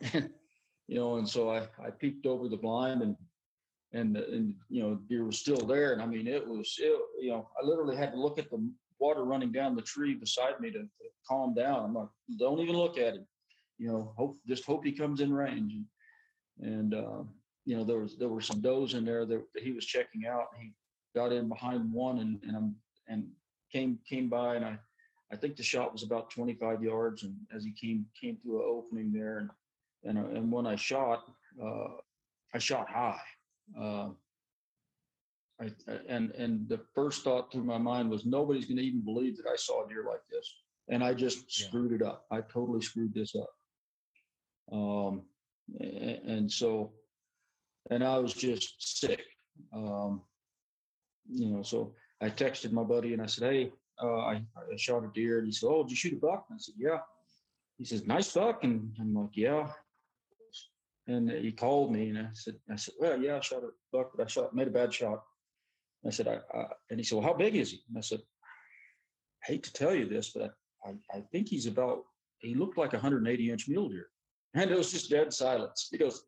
you 0.88 0.96
know, 0.96 1.16
and 1.16 1.28
so 1.28 1.50
I, 1.50 1.68
I 1.84 1.90
peeked 1.90 2.24
over 2.24 2.48
the 2.48 2.56
blind 2.56 3.02
and 3.02 3.14
and 3.92 4.16
and 4.16 4.54
you 4.68 4.82
know 4.82 4.94
deer 5.08 5.24
was 5.24 5.38
still 5.38 5.66
there 5.66 5.92
and 5.92 6.00
i 6.00 6.06
mean 6.06 6.26
it 6.26 6.46
was 6.46 6.76
it, 6.78 6.98
you 7.20 7.30
know 7.30 7.48
i 7.60 7.64
literally 7.64 7.96
had 7.96 8.12
to 8.12 8.20
look 8.20 8.38
at 8.38 8.50
the 8.50 8.72
water 9.02 9.24
running 9.24 9.50
down 9.50 9.74
the 9.74 9.82
tree 9.82 10.14
beside 10.14 10.60
me 10.60 10.70
to, 10.70 10.78
to 10.78 10.86
calm 11.28 11.52
down. 11.54 11.84
I'm 11.84 11.94
like 11.94 12.08
don't 12.38 12.60
even 12.60 12.76
look 12.76 12.96
at 12.96 13.14
him. 13.14 13.26
you 13.78 13.88
know 13.88 14.14
hope 14.16 14.38
just 14.46 14.64
hope 14.64 14.84
he 14.84 14.92
comes 14.92 15.20
in 15.20 15.34
range. 15.34 15.74
And, 15.74 16.72
and 16.72 16.94
uh, 16.94 17.22
you 17.66 17.76
know 17.76 17.84
there 17.84 17.98
was 17.98 18.16
there 18.16 18.28
were 18.28 18.40
some 18.40 18.60
does 18.60 18.94
in 18.94 19.04
there 19.04 19.26
that, 19.26 19.42
that 19.54 19.62
he 19.62 19.72
was 19.72 19.84
checking 19.84 20.26
out 20.26 20.46
he 20.58 20.72
got 21.14 21.32
in 21.32 21.48
behind 21.48 21.92
one 21.92 22.20
and 22.20 22.40
and 22.46 22.56
I'm, 22.56 22.76
and 23.08 23.26
came 23.72 23.98
came 24.08 24.28
by 24.28 24.56
and 24.56 24.64
i 24.64 24.78
i 25.32 25.36
think 25.36 25.56
the 25.56 25.62
shot 25.62 25.92
was 25.92 26.04
about 26.04 26.30
25 26.30 26.82
yards 26.82 27.24
and 27.24 27.34
as 27.54 27.64
he 27.64 27.72
came 27.72 28.06
came 28.20 28.36
through 28.36 28.60
an 28.62 28.68
opening 28.68 29.12
there 29.12 29.38
and 29.38 29.50
and, 30.04 30.36
and 30.36 30.52
when 30.52 30.66
i 30.66 30.76
shot 30.76 31.24
uh, 31.62 31.88
i 32.54 32.58
shot 32.58 32.88
high 32.88 33.20
uh, 33.78 34.08
I, 35.60 35.70
and 36.08 36.30
and 36.32 36.68
the 36.68 36.80
first 36.94 37.22
thought 37.22 37.52
through 37.52 37.64
my 37.64 37.78
mind 37.78 38.10
was 38.10 38.26
nobody's 38.26 38.66
going 38.66 38.78
to 38.78 38.82
even 38.82 39.04
believe 39.04 39.36
that 39.36 39.46
I 39.46 39.56
saw 39.56 39.84
a 39.84 39.88
deer 39.88 40.04
like 40.08 40.22
this, 40.30 40.52
and 40.88 41.04
I 41.04 41.14
just 41.14 41.60
yeah. 41.60 41.66
screwed 41.66 41.92
it 41.92 42.02
up. 42.02 42.26
I 42.30 42.40
totally 42.40 42.80
screwed 42.80 43.14
this 43.14 43.34
up. 43.34 43.50
Um, 44.72 45.22
and, 45.78 46.30
and 46.30 46.52
so, 46.52 46.92
and 47.90 48.02
I 48.02 48.18
was 48.18 48.34
just 48.34 48.98
sick. 48.98 49.22
Um, 49.74 50.22
you 51.28 51.50
know, 51.50 51.62
so 51.62 51.94
I 52.20 52.30
texted 52.30 52.72
my 52.72 52.82
buddy 52.82 53.12
and 53.12 53.22
I 53.22 53.26
said, 53.26 53.52
"Hey, 53.52 53.72
uh, 54.02 54.18
I, 54.18 54.42
I 54.56 54.76
shot 54.76 55.04
a 55.04 55.10
deer," 55.14 55.38
and 55.38 55.46
he 55.46 55.52
said, 55.52 55.68
"Oh, 55.68 55.82
did 55.82 55.90
you 55.90 55.96
shoot 55.96 56.14
a 56.14 56.16
buck?" 56.16 56.46
And 56.48 56.56
I 56.56 56.60
said, 56.60 56.74
"Yeah." 56.78 56.98
He 57.78 57.84
says, 57.84 58.06
"Nice 58.06 58.32
buck," 58.32 58.64
and 58.64 58.94
I'm 59.00 59.14
like, 59.14 59.36
"Yeah." 59.36 59.68
And 61.08 61.30
he 61.30 61.50
called 61.50 61.92
me 61.92 62.10
and 62.10 62.18
I 62.18 62.28
said, 62.32 62.54
I 62.70 62.76
said, 62.76 62.94
well, 62.98 63.20
yeah, 63.20 63.36
I 63.36 63.40
shot 63.40 63.64
a 63.64 63.70
buck, 63.92 64.12
but 64.16 64.24
I 64.24 64.28
shot, 64.28 64.54
made 64.54 64.68
a 64.68 64.72
bad 64.72 64.94
shot. 64.94 65.22
I 66.06 66.10
said, 66.10 66.28
I, 66.28 66.38
I, 66.56 66.64
and 66.90 66.98
he 66.98 67.04
said, 67.04 67.18
well, 67.18 67.26
how 67.26 67.34
big 67.34 67.56
is 67.56 67.72
he? 67.72 67.80
And 67.88 67.98
I 67.98 68.00
said, 68.00 68.20
I 69.42 69.52
hate 69.52 69.62
to 69.64 69.72
tell 69.72 69.94
you 69.94 70.06
this, 70.06 70.30
but 70.30 70.54
I, 70.84 70.90
I, 71.12 71.20
think 71.32 71.48
he's 71.48 71.66
about, 71.66 72.04
he 72.38 72.54
looked 72.54 72.78
like 72.78 72.92
a 72.92 72.96
180 72.96 73.50
inch 73.50 73.68
mule 73.68 73.88
deer. 73.88 74.06
And 74.54 74.70
it 74.70 74.76
was 74.76 74.92
just 74.92 75.10
dead 75.10 75.32
silence. 75.32 75.88
He 75.90 75.98
goes, 75.98 76.24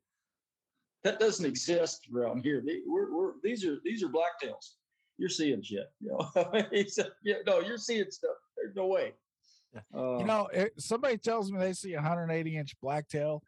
that 1.05 1.21
doesn't 1.21 1.45
exist 1.45 2.09
around 2.15 2.43
here. 2.43 2.65
We're, 2.87 3.15
we're, 3.15 3.33
these 3.43 3.65
are, 3.65 3.79
these 3.85 4.03
are 4.03 4.09
blacktails. 4.09 4.75
You're 5.19 5.29
seeing 5.29 5.63
shit, 5.63 5.93
you 6.01 6.11
know. 6.11 6.65
he 6.73 6.89
said, 6.89 7.11
yeah, 7.23 7.37
no, 7.47 7.61
you're 7.61 7.79
seeing 7.79 8.11
stuff. 8.11 8.37
There's 8.57 8.75
no 8.75 8.87
way. 8.87 9.13
Uh, 9.95 10.19
you 10.19 10.25
know, 10.25 10.49
somebody 10.79 11.19
tells 11.19 11.51
me 11.51 11.59
they 11.59 11.73
see 11.73 11.95
a 11.95 11.99
180 11.99 12.57
inch 12.57 12.75
blacktail, 12.81 13.43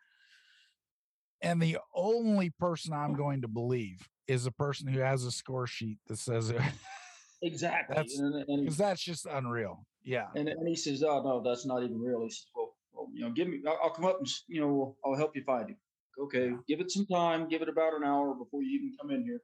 and 1.46 1.62
the 1.62 1.78
only 1.94 2.50
person 2.50 2.92
I'm 2.92 3.14
going 3.14 3.42
to 3.42 3.48
believe 3.48 4.06
is 4.26 4.46
a 4.46 4.50
person 4.50 4.88
who 4.88 5.00
has 5.00 5.24
a 5.24 5.30
score 5.30 5.66
sheet 5.66 5.98
that 6.08 6.18
says 6.18 6.50
it. 6.50 6.60
exactly. 7.42 7.94
that's- 7.94 8.20
Because 8.60 8.76
that's 8.76 9.02
just 9.02 9.26
unreal. 9.26 9.84
Yeah. 10.02 10.26
and, 10.34 10.48
and 10.48 10.68
he 10.68 10.76
says, 10.76 11.02
"Oh 11.02 11.22
no, 11.22 11.42
that's 11.42 11.66
not 11.66 11.82
even 11.82 12.00
real." 12.00 12.22
He 12.22 12.30
says, 12.30 12.46
"Well, 12.54 12.74
well 12.92 13.08
you 13.12 13.22
know, 13.24 13.30
give 13.30 13.48
me. 13.48 13.60
I'll, 13.66 13.78
I'll 13.84 13.90
come 13.90 14.04
up 14.04 14.18
and 14.18 14.28
you 14.46 14.60
know, 14.60 14.96
I'll 15.04 15.16
help 15.16 15.34
you 15.34 15.42
find 15.44 15.70
him." 15.70 15.76
Okay, 16.20 16.46
Yeah. 16.50 16.56
give 16.68 16.80
it 16.80 16.90
some 16.90 17.06
time. 17.06 17.48
Give 17.48 17.60
it 17.62 17.68
about 17.68 17.94
an 17.94 18.04
hour 18.04 18.34
before 18.34 18.62
you 18.62 18.78
even 18.78 18.96
come 19.00 19.10
in 19.10 19.22
here. 19.24 19.40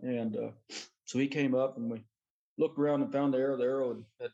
And 0.00 0.36
uh, 0.36 0.50
so 1.06 1.18
he 1.18 1.28
came 1.28 1.54
up 1.54 1.76
and 1.78 1.90
we 1.90 2.04
looked 2.58 2.78
around 2.78 3.02
and 3.02 3.10
found 3.12 3.32
the 3.32 3.38
arrow. 3.38 3.56
The 3.56 3.64
arrow 3.64 3.88
had, 3.94 4.04
had 4.20 4.30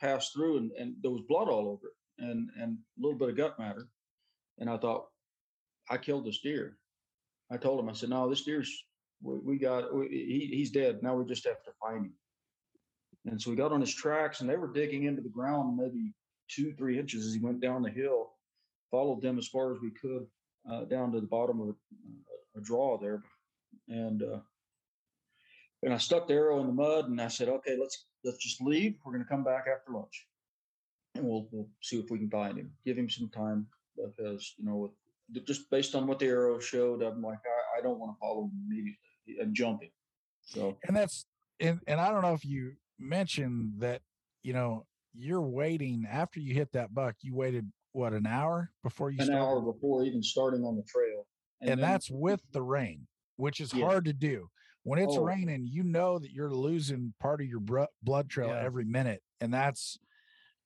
passed 0.00 0.32
through 0.34 0.58
and, 0.58 0.70
and 0.78 0.94
there 1.02 1.10
was 1.10 1.22
blood 1.28 1.48
all 1.48 1.68
over 1.68 1.88
it 1.88 2.24
and 2.24 2.50
and 2.60 2.76
a 2.98 3.02
little 3.02 3.18
bit 3.18 3.30
of 3.30 3.36
gut 3.36 3.58
matter. 3.58 3.88
And 4.58 4.68
I 4.70 4.76
thought, 4.76 5.06
I 5.90 5.98
killed 5.98 6.26
this 6.26 6.40
deer. 6.40 6.78
I 7.50 7.56
told 7.56 7.80
him, 7.80 7.88
I 7.88 7.92
said, 7.92 8.10
no, 8.10 8.28
this 8.28 8.42
deer's 8.42 8.84
we, 9.22 9.36
we 9.38 9.58
got 9.58 9.94
we, 9.94 10.08
he, 10.08 10.56
he's 10.56 10.70
dead. 10.70 11.02
Now 11.02 11.14
we 11.14 11.24
just 11.24 11.46
have 11.46 11.62
to 11.64 11.70
find 11.80 12.06
him. 12.06 12.14
And 13.26 13.40
so 13.40 13.50
we 13.50 13.56
got 13.56 13.72
on 13.72 13.80
his 13.80 13.94
tracks 13.94 14.40
and 14.40 14.48
they 14.48 14.56
were 14.56 14.72
digging 14.72 15.04
into 15.04 15.22
the 15.22 15.28
ground 15.28 15.76
maybe 15.76 16.12
two, 16.48 16.74
three 16.74 16.98
inches 16.98 17.26
as 17.26 17.32
he 17.32 17.40
went 17.40 17.60
down 17.60 17.82
the 17.82 17.90
hill. 17.90 18.32
Followed 18.90 19.22
them 19.22 19.38
as 19.38 19.48
far 19.48 19.72
as 19.72 19.80
we 19.80 19.90
could 19.90 20.26
uh, 20.70 20.84
down 20.84 21.10
to 21.12 21.20
the 21.20 21.26
bottom 21.26 21.60
of 21.60 21.68
a, 21.68 22.58
a 22.58 22.62
draw 22.62 22.98
there. 22.98 23.22
And 23.88 24.22
uh, 24.22 24.40
and 25.82 25.92
I 25.92 25.98
stuck 25.98 26.28
the 26.28 26.34
arrow 26.34 26.60
in 26.60 26.66
the 26.66 26.72
mud 26.72 27.08
and 27.08 27.20
I 27.20 27.28
said, 27.28 27.48
okay, 27.48 27.76
let's 27.80 28.06
let's 28.24 28.38
just 28.38 28.60
leave. 28.60 28.96
We're 29.04 29.12
gonna 29.12 29.24
come 29.24 29.44
back 29.44 29.64
after 29.72 29.92
lunch. 29.92 30.26
And 31.14 31.24
we'll 31.24 31.48
we'll 31.50 31.68
see 31.82 31.98
if 31.98 32.10
we 32.10 32.18
can 32.18 32.30
find 32.30 32.58
him. 32.58 32.72
Give 32.84 32.96
him 32.96 33.08
some 33.08 33.30
time 33.30 33.66
because, 33.96 34.54
you 34.58 34.64
know, 34.64 34.76
with, 34.76 34.92
just 35.46 35.70
based 35.70 35.94
on 35.94 36.06
what 36.06 36.18
the 36.18 36.26
arrow 36.26 36.58
showed, 36.58 37.02
I'm 37.02 37.22
like, 37.22 37.38
I, 37.44 37.78
I 37.78 37.82
don't 37.82 37.98
want 37.98 38.14
to 38.14 38.20
follow 38.20 38.44
him 38.44 38.52
immediately 38.66 38.98
and 39.40 39.54
jump 39.54 39.82
him. 39.82 39.90
So 40.42 40.76
And 40.86 40.96
that's, 40.96 41.24
and, 41.60 41.80
and 41.86 42.00
I 42.00 42.10
don't 42.10 42.22
know 42.22 42.34
if 42.34 42.44
you 42.44 42.72
mentioned 42.98 43.74
that, 43.78 44.02
you 44.42 44.52
know, 44.52 44.86
you're 45.14 45.40
waiting 45.42 46.06
after 46.10 46.40
you 46.40 46.54
hit 46.54 46.72
that 46.72 46.92
buck, 46.94 47.16
you 47.22 47.34
waited 47.34 47.70
what, 47.92 48.12
an 48.12 48.26
hour 48.26 48.70
before 48.82 49.10
you 49.10 49.18
an 49.20 49.26
started? 49.26 49.42
hour 49.42 49.60
before 49.60 50.04
even 50.04 50.22
starting 50.22 50.64
on 50.64 50.76
the 50.76 50.82
trail. 50.82 51.26
and 51.60 51.70
then- 51.70 51.80
that's 51.80 52.10
with 52.10 52.42
the 52.52 52.60
rain, 52.62 53.06
which 53.36 53.60
is 53.60 53.72
Yeah. 53.72 53.86
hard 53.86 54.04
to 54.06 54.12
do. 54.12 54.50
When 54.82 54.98
it's 54.98 55.16
Oh. 55.16 55.24
raining, 55.24 55.64
you 55.66 55.82
know 55.82 56.18
that 56.18 56.30
you're 56.32 56.52
losing 56.52 57.14
part 57.20 57.40
of 57.40 57.46
your 57.46 57.60
br- 57.60 57.84
blood 58.02 58.28
trail 58.28 58.48
Yeah. 58.48 58.60
every 58.62 58.84
minute, 58.84 59.22
and 59.40 59.54
that's 59.54 59.98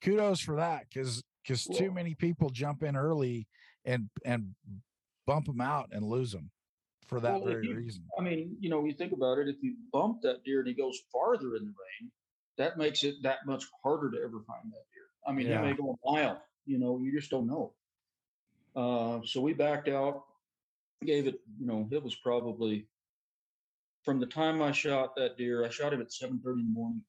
kudos 0.01 0.41
for 0.41 0.57
that 0.57 0.85
because 0.89 1.23
because 1.43 1.63
too 1.63 1.89
many 1.91 2.13
people 2.15 2.49
jump 2.49 2.83
in 2.83 2.95
early 2.97 3.47
and 3.85 4.09
and 4.25 4.55
bump 5.25 5.45
them 5.45 5.61
out 5.61 5.89
and 5.91 6.03
lose 6.05 6.31
them 6.31 6.51
for 7.05 7.19
that 7.19 7.41
Well, 7.41 7.45
very 7.53 7.67
you- 7.67 7.75
reason. 7.75 8.07
I 8.17 8.21
mean, 8.21 8.57
you 8.59 8.69
know, 8.69 8.83
you 8.85 8.93
think 8.93 9.13
about 9.13 9.37
it, 9.39 9.47
if 9.47 9.61
you 9.61 9.77
bump 9.91 10.21
that 10.23 10.43
deer 10.43 10.59
and 10.59 10.67
he 10.67 10.73
goes 10.73 10.99
farther 11.11 11.55
in 11.55 11.65
the 11.65 11.73
rain, 12.01 12.11
that 12.57 12.77
makes 12.77 13.03
it 13.03 13.21
that 13.23 13.45
much 13.45 13.65
harder 13.83 14.11
to 14.11 14.17
ever 14.17 14.41
find 14.43 14.71
that 14.71 14.85
deer. 14.93 15.09
I 15.25 15.31
mean, 15.31 15.47
Yeah. 15.47 15.61
he 15.63 15.69
may 15.71 15.75
go 15.75 15.97
a 16.03 16.11
mile, 16.11 16.43
you 16.65 16.77
know, 16.77 16.99
you 16.99 17.11
just 17.11 17.31
don't 17.31 17.47
know. 17.47 17.75
Uh, 18.75 19.21
so 19.25 19.41
we 19.41 19.53
backed 19.53 19.87
out, 19.87 20.25
gave 21.03 21.27
it, 21.27 21.41
you 21.57 21.65
know, 21.65 21.87
it 21.91 22.03
was 22.03 22.15
probably 22.15 22.89
from 24.03 24.19
the 24.19 24.25
time 24.27 24.61
I 24.61 24.71
shot 24.71 25.15
that 25.15 25.37
deer, 25.37 25.65
I 25.65 25.69
shot 25.69 25.93
him 25.93 26.01
at 26.01 26.11
7:30 26.11 26.61
in 26.61 26.67
the 26.67 26.71
morning. 26.73 27.05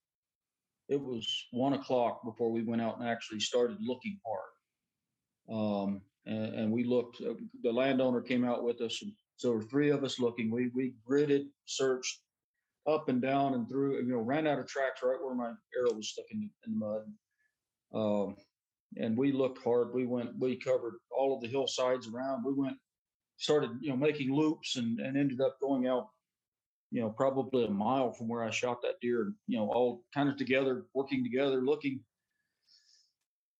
It 0.88 1.00
was 1.00 1.46
one 1.52 1.72
o'clock 1.74 2.24
before 2.24 2.50
we 2.50 2.62
went 2.62 2.83
out 2.83 2.98
and 2.98 3.09
actually 3.09 3.40
started 3.40 3.78
looking 3.80 4.20
hard. 4.26 4.50
Um, 5.48 6.02
and, 6.26 6.54
and 6.54 6.72
we 6.72 6.85
looked, 6.85 7.20
uh, 7.20 7.35
the 7.62 7.72
landowner 7.72 8.20
came 8.20 8.44
out 8.44 8.62
with 8.62 8.80
us. 8.80 9.00
And 9.02 9.12
so 9.37 9.50
there 9.50 9.62
three 9.62 9.90
of 9.90 10.04
us 10.04 10.18
looking. 10.18 10.50
We, 10.50 10.70
we 10.74 10.94
gridded, 11.09 11.46
searched 11.66 12.20
up 12.87 13.09
and 13.09 13.20
down 13.20 13.54
and 13.54 13.68
through, 13.68 13.96
you 13.98 14.12
know, 14.12 14.20
ran 14.20 14.46
out 14.46 14.59
of 14.59 14.66
tracks 14.66 15.02
right 15.02 15.18
where 15.22 15.35
my 15.35 15.52
arrow 15.76 15.94
was 15.94 16.09
stuck 16.11 16.26
in 16.30 16.40
the, 16.40 16.50
in 16.66 16.78
the 16.78 16.87
mud. 16.87 17.02
Um, 17.92 18.37
and 18.96 19.16
we 19.16 19.33
looked 19.33 19.62
hard. 19.62 19.94
We 19.94 20.06
went, 20.06 20.38
we 20.38 20.56
covered 20.56 20.94
all 21.16 21.35
of 21.35 21.40
the 21.40 21.48
hillsides 21.48 22.09
around. 22.09 22.44
We 22.44 22.52
went, 22.52 22.76
started, 23.38 23.70
you 23.80 23.90
know, 23.90 23.96
making 23.96 24.35
loops 24.35 24.76
and, 24.76 25.00
and 25.00 25.16
ended 25.16 25.40
up 25.40 25.56
going 25.61 25.87
out, 25.87 26.09
you 26.90 27.00
know, 27.00 27.09
probably 27.09 27.64
a 27.64 27.70
mile 27.70 28.12
from 28.12 28.28
where 28.28 28.44
I 28.44 28.50
shot 28.50 28.83
that 28.83 29.00
deer, 29.00 29.33
you 29.46 29.59
know, 29.59 29.70
all 29.70 30.02
kind 30.12 30.28
of 30.28 30.37
together, 30.37 30.85
working 30.92 31.22
together, 31.24 31.62
looking 31.62 32.00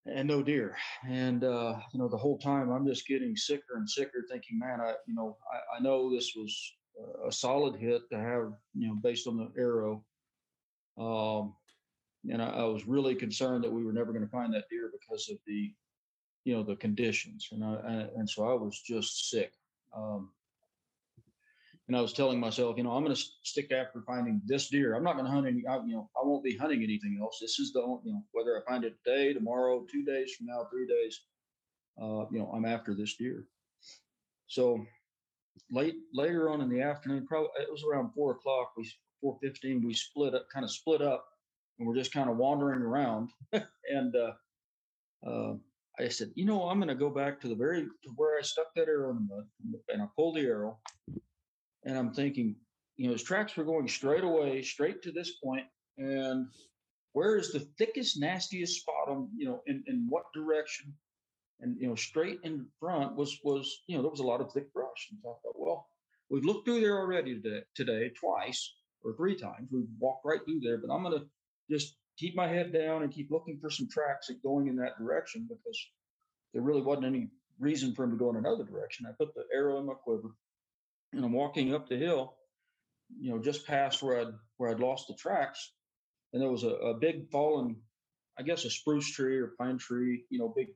and 0.07 0.29
no 0.29 0.43
deer. 0.43 0.77
And 1.09 1.45
uh, 1.45 1.79
you 1.93 1.99
know, 1.99 2.09
the 2.09 2.17
whole 2.17 2.39
time 2.39 2.71
I'm 2.71 2.87
just 2.87 3.07
getting 3.07 3.37
sicker 3.37 3.77
and 3.77 3.89
sicker, 3.89 4.25
thinking, 4.31 4.59
man, 4.59 4.81
I, 4.81 4.95
you 5.07 5.15
know, 5.15 5.37
I, 5.53 5.79
I 5.79 5.81
know 5.81 6.11
this 6.11 6.33
was 6.37 6.73
a 7.27 7.33
solid 7.33 7.77
hit 7.77 8.03
to 8.11 8.19
have, 8.19 8.53
you 8.75 8.89
know, 8.89 8.95
based 8.95 9.27
on 9.27 9.37
the 9.37 9.51
arrow. 9.59 10.05
Um, 10.99 11.55
and 12.31 12.43
I, 12.43 12.49
I 12.51 12.65
was 12.65 12.87
really 12.87 13.15
concerned 13.15 13.65
that 13.65 13.73
we 13.73 13.85
were 13.85 13.93
never 13.93 14.13
going 14.13 14.25
to 14.25 14.31
find 14.31 14.53
that 14.53 14.69
deer 14.71 14.91
because 14.93 15.31
of 15.31 15.39
the, 15.47 15.73
you 16.45 16.55
know, 16.55 16.63
the 16.63 16.77
conditions. 16.77 17.49
And 17.53 17.65
I 17.65 18.07
and 18.17 18.29
so 18.29 18.49
I 18.49 18.55
was 18.55 18.81
just 18.81 19.31
sick. 19.31 19.53
Um, 19.97 20.31
and 21.90 21.96
I 21.96 22.00
was 22.03 22.12
telling 22.12 22.38
myself, 22.38 22.76
you 22.76 22.85
know, 22.85 22.92
I'm 22.92 23.03
going 23.03 23.16
to 23.16 23.22
stick 23.42 23.72
after 23.72 24.00
finding 24.03 24.40
this 24.46 24.68
deer. 24.68 24.94
I'm 24.94 25.03
not 25.03 25.14
going 25.14 25.24
to 25.24 25.31
hunt 25.33 25.48
any, 25.48 25.66
I, 25.66 25.79
you 25.79 25.94
know, 25.96 26.09
I 26.16 26.24
won't 26.24 26.44
be 26.44 26.57
hunting 26.57 26.85
anything 26.85 27.18
else. 27.20 27.38
This 27.40 27.59
is 27.59 27.72
the, 27.72 27.83
only- 27.83 28.03
you 28.05 28.12
know, 28.12 28.22
whether 28.31 28.57
I 28.57 28.70
find 28.70 28.85
it 28.85 28.94
today, 29.05 29.35
tomorrow, 29.35 29.85
two 29.90 30.05
days 30.05 30.33
from 30.33 30.46
now, 30.46 30.68
three 30.70 30.87
days, 30.87 31.20
uh, 32.00 32.26
you 32.31 32.38
know, 32.38 32.53
I'm 32.55 32.64
after 32.64 32.94
this 32.94 33.16
deer. 33.16 33.48
So 34.46 34.87
late, 35.72 35.96
later 36.14 36.48
on 36.48 36.61
in 36.61 36.68
the 36.68 36.81
afternoon, 36.81 37.26
probably 37.26 37.48
it 37.61 37.72
was 37.72 37.83
around 37.83 38.12
four 38.14 38.31
o'clock, 38.35 38.70
we, 38.76 38.88
four 39.20 39.37
fifteen, 39.42 39.85
we 39.85 39.92
split 39.92 40.33
up, 40.33 40.46
kind 40.55 40.62
of 40.62 40.70
split 40.70 41.03
up 41.03 41.26
and 41.81 41.88
we're 41.88 41.96
just 41.96 42.12
kind 42.12 42.31
of 42.31 42.37
wandering 42.37 42.83
around. 42.83 43.31
and, 43.53 44.14
uh, 44.14 44.33
uh, 45.29 45.55
I 45.98 46.07
said, 46.07 46.31
you 46.37 46.44
know, 46.44 46.68
I'm 46.68 46.79
going 46.79 46.87
to 46.87 46.94
go 46.94 47.11
back 47.11 47.40
to 47.40 47.48
the 47.48 47.57
very, 47.57 47.83
to 47.83 48.11
where 48.14 48.38
I 48.38 48.42
stuck 48.42 48.72
that 48.76 48.87
arrow 48.87 49.11
in 49.11 49.16
the 49.16 49.35
mud 49.35 49.81
and 49.88 50.00
I 50.03 50.07
pulled 50.14 50.37
the 50.37 50.42
arrow 50.42 50.79
and 51.85 51.97
I'm 51.97 52.12
thinking, 52.12 52.57
you 52.97 53.07
know, 53.07 53.12
his 53.12 53.23
tracks 53.23 53.57
were 53.57 53.64
going 53.64 53.88
straight 53.88 54.25
away, 54.25 54.62
straight 54.62 55.03
to 55.03 55.12
this 55.12 55.33
point, 55.43 55.66
and 55.97 56.49
where 57.12 57.37
is 57.37 57.53
the 57.53 57.61
thickest, 57.79 58.21
nastiest 58.21 58.81
spot 58.81 59.09
on, 59.09 59.29
you 59.37 59.47
know, 59.47 59.62
in, 59.66 59.83
in 59.87 60.07
what 60.09 60.25
direction? 60.35 60.95
And 61.61 61.77
you 61.81 61.88
know, 61.88 61.95
straight 61.95 62.40
in 62.43 62.66
front 62.79 63.16
was 63.16 63.38
was, 63.45 63.83
you 63.87 63.97
know, 63.97 64.03
there 64.03 64.11
was 64.11 64.21
a 64.21 64.27
lot 64.27 64.40
of 64.40 64.53
thick 64.53 64.73
brush. 64.73 65.09
And 65.11 65.19
so 65.23 65.31
I 65.31 65.35
thought, 65.43 65.59
well, 65.59 65.88
we've 66.31 66.45
looked 66.45 66.66
through 66.66 66.81
there 66.81 66.99
already 66.99 67.40
today, 67.40 67.62
today 67.75 68.11
twice 68.11 68.75
or 69.03 69.14
three 69.14 69.35
times. 69.35 69.69
We've 69.71 69.88
walked 69.99 70.25
right 70.25 70.40
through 70.45 70.61
there, 70.61 70.79
but 70.79 70.93
I'm 70.93 71.03
gonna 71.03 71.25
just 71.71 71.97
keep 72.16 72.35
my 72.35 72.47
head 72.47 72.73
down 72.73 73.03
and 73.03 73.12
keep 73.12 73.31
looking 73.31 73.59
for 73.61 73.71
some 73.71 73.88
tracks 73.88 74.29
that 74.29 74.43
going 74.43 74.69
in 74.69 74.77
that 74.77 74.99
direction 74.99 75.49
because 75.49 75.87
there 76.53 76.62
really 76.62 76.83
wasn't 76.83 77.07
any 77.07 77.29
reason 77.59 77.95
for 77.95 78.05
him 78.05 78.11
to 78.11 78.16
go 78.16 78.31
in 78.31 78.37
another 78.37 78.64
direction. 78.64 79.07
I 79.07 79.12
put 79.12 79.35
the 79.35 79.45
arrow 79.55 79.79
in 79.79 79.87
my 79.87 79.95
quiver 79.95 80.35
and 81.12 81.25
I'm 81.25 81.33
walking 81.33 81.75
up 81.75 81.88
the 81.88 81.96
hill, 81.96 82.35
you 83.18 83.31
know, 83.31 83.38
just 83.38 83.66
past 83.66 84.03
where 84.03 84.20
I'd 84.20 84.35
where 84.57 84.70
I'd 84.70 84.81
lost 84.81 85.09
the 85.09 85.14
tracks, 85.14 85.73
and 86.33 86.42
there 86.42 86.51
was 86.51 86.64
a, 86.64 86.68
a 86.68 86.94
big 86.94 87.31
fallen, 87.31 87.77
I 88.38 88.42
guess 88.42 88.64
a 88.64 88.70
spruce 88.70 89.11
tree 89.11 89.38
or 89.38 89.55
pine 89.59 89.79
tree, 89.79 90.25
you 90.31 90.38
know, 90.38 90.53
big, 90.55 90.68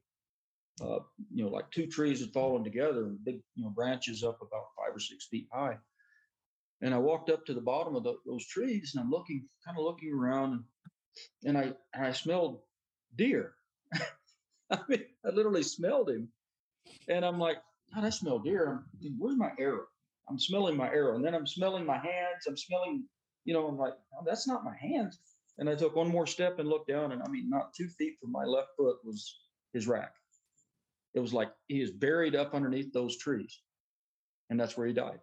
uh, 0.82 1.00
you 1.32 1.44
know, 1.44 1.50
like 1.50 1.70
two 1.70 1.86
trees 1.86 2.20
had 2.20 2.32
fallen 2.32 2.64
together, 2.64 3.12
big, 3.24 3.40
you 3.54 3.64
know, 3.64 3.70
branches 3.70 4.24
up 4.24 4.38
about 4.40 4.64
five 4.76 4.94
or 4.94 5.00
six 5.00 5.26
feet 5.26 5.48
high. 5.52 5.76
And 6.82 6.92
I 6.92 6.98
walked 6.98 7.30
up 7.30 7.46
to 7.46 7.54
the 7.54 7.60
bottom 7.60 7.94
of 7.94 8.02
the, 8.02 8.14
those 8.26 8.46
trees, 8.46 8.92
and 8.94 9.02
I'm 9.02 9.10
looking, 9.10 9.48
kind 9.64 9.78
of 9.78 9.84
looking 9.84 10.12
around, 10.12 10.52
and, 10.52 10.64
and 11.44 11.58
I 11.58 11.72
and 11.94 12.06
I 12.06 12.12
smelled 12.12 12.60
deer. 13.16 13.54
I 14.70 14.78
mean, 14.88 15.04
I 15.24 15.30
literally 15.30 15.62
smelled 15.62 16.10
him, 16.10 16.28
and 17.08 17.24
I'm 17.24 17.38
like, 17.38 17.58
God, 17.94 18.04
I 18.04 18.10
smell 18.10 18.40
deer. 18.40 18.82
I'm 19.02 19.16
where's 19.18 19.36
my 19.36 19.52
arrow? 19.58 19.84
I'm 20.28 20.38
smelling 20.38 20.76
my 20.76 20.88
arrow, 20.88 21.16
and 21.16 21.24
then 21.24 21.34
I'm 21.34 21.46
smelling 21.46 21.84
my 21.84 21.98
hands. 21.98 22.46
I'm 22.48 22.56
smelling, 22.56 23.04
you 23.44 23.52
know, 23.52 23.66
I'm 23.66 23.78
like, 23.78 23.94
oh, 24.14 24.24
that's 24.26 24.48
not 24.48 24.64
my 24.64 24.76
hands. 24.76 25.18
And 25.58 25.68
I 25.68 25.74
took 25.74 25.94
one 25.94 26.08
more 26.08 26.26
step 26.26 26.58
and 26.58 26.68
looked 26.68 26.88
down, 26.88 27.12
and 27.12 27.22
I 27.22 27.28
mean, 27.28 27.48
not 27.48 27.74
two 27.74 27.88
feet 27.88 28.14
from 28.20 28.32
my 28.32 28.44
left 28.44 28.68
foot 28.76 28.96
was 29.04 29.38
his 29.72 29.86
rack. 29.86 30.14
It 31.14 31.20
was 31.20 31.32
like 31.32 31.50
he 31.68 31.80
is 31.80 31.90
buried 31.90 32.34
up 32.34 32.54
underneath 32.54 32.92
those 32.92 33.16
trees, 33.18 33.60
and 34.50 34.58
that's 34.58 34.76
where 34.76 34.86
he 34.86 34.92
died. 34.92 35.20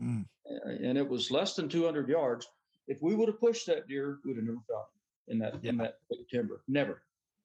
Mm. 0.00 0.24
And 0.46 0.96
it 0.98 1.08
was 1.08 1.30
less 1.30 1.54
than 1.54 1.68
200 1.68 2.08
yards. 2.08 2.46
If 2.86 3.02
we 3.02 3.14
would 3.14 3.28
have 3.28 3.40
pushed 3.40 3.66
that 3.66 3.88
deer, 3.88 4.18
we'd 4.24 4.36
have 4.36 4.44
never 4.44 4.58
found 4.68 4.86
him 4.94 5.32
in 5.32 5.38
that 5.38 5.64
in 5.64 5.76
that 5.78 5.98
timber. 6.30 6.62
Never. 6.68 7.02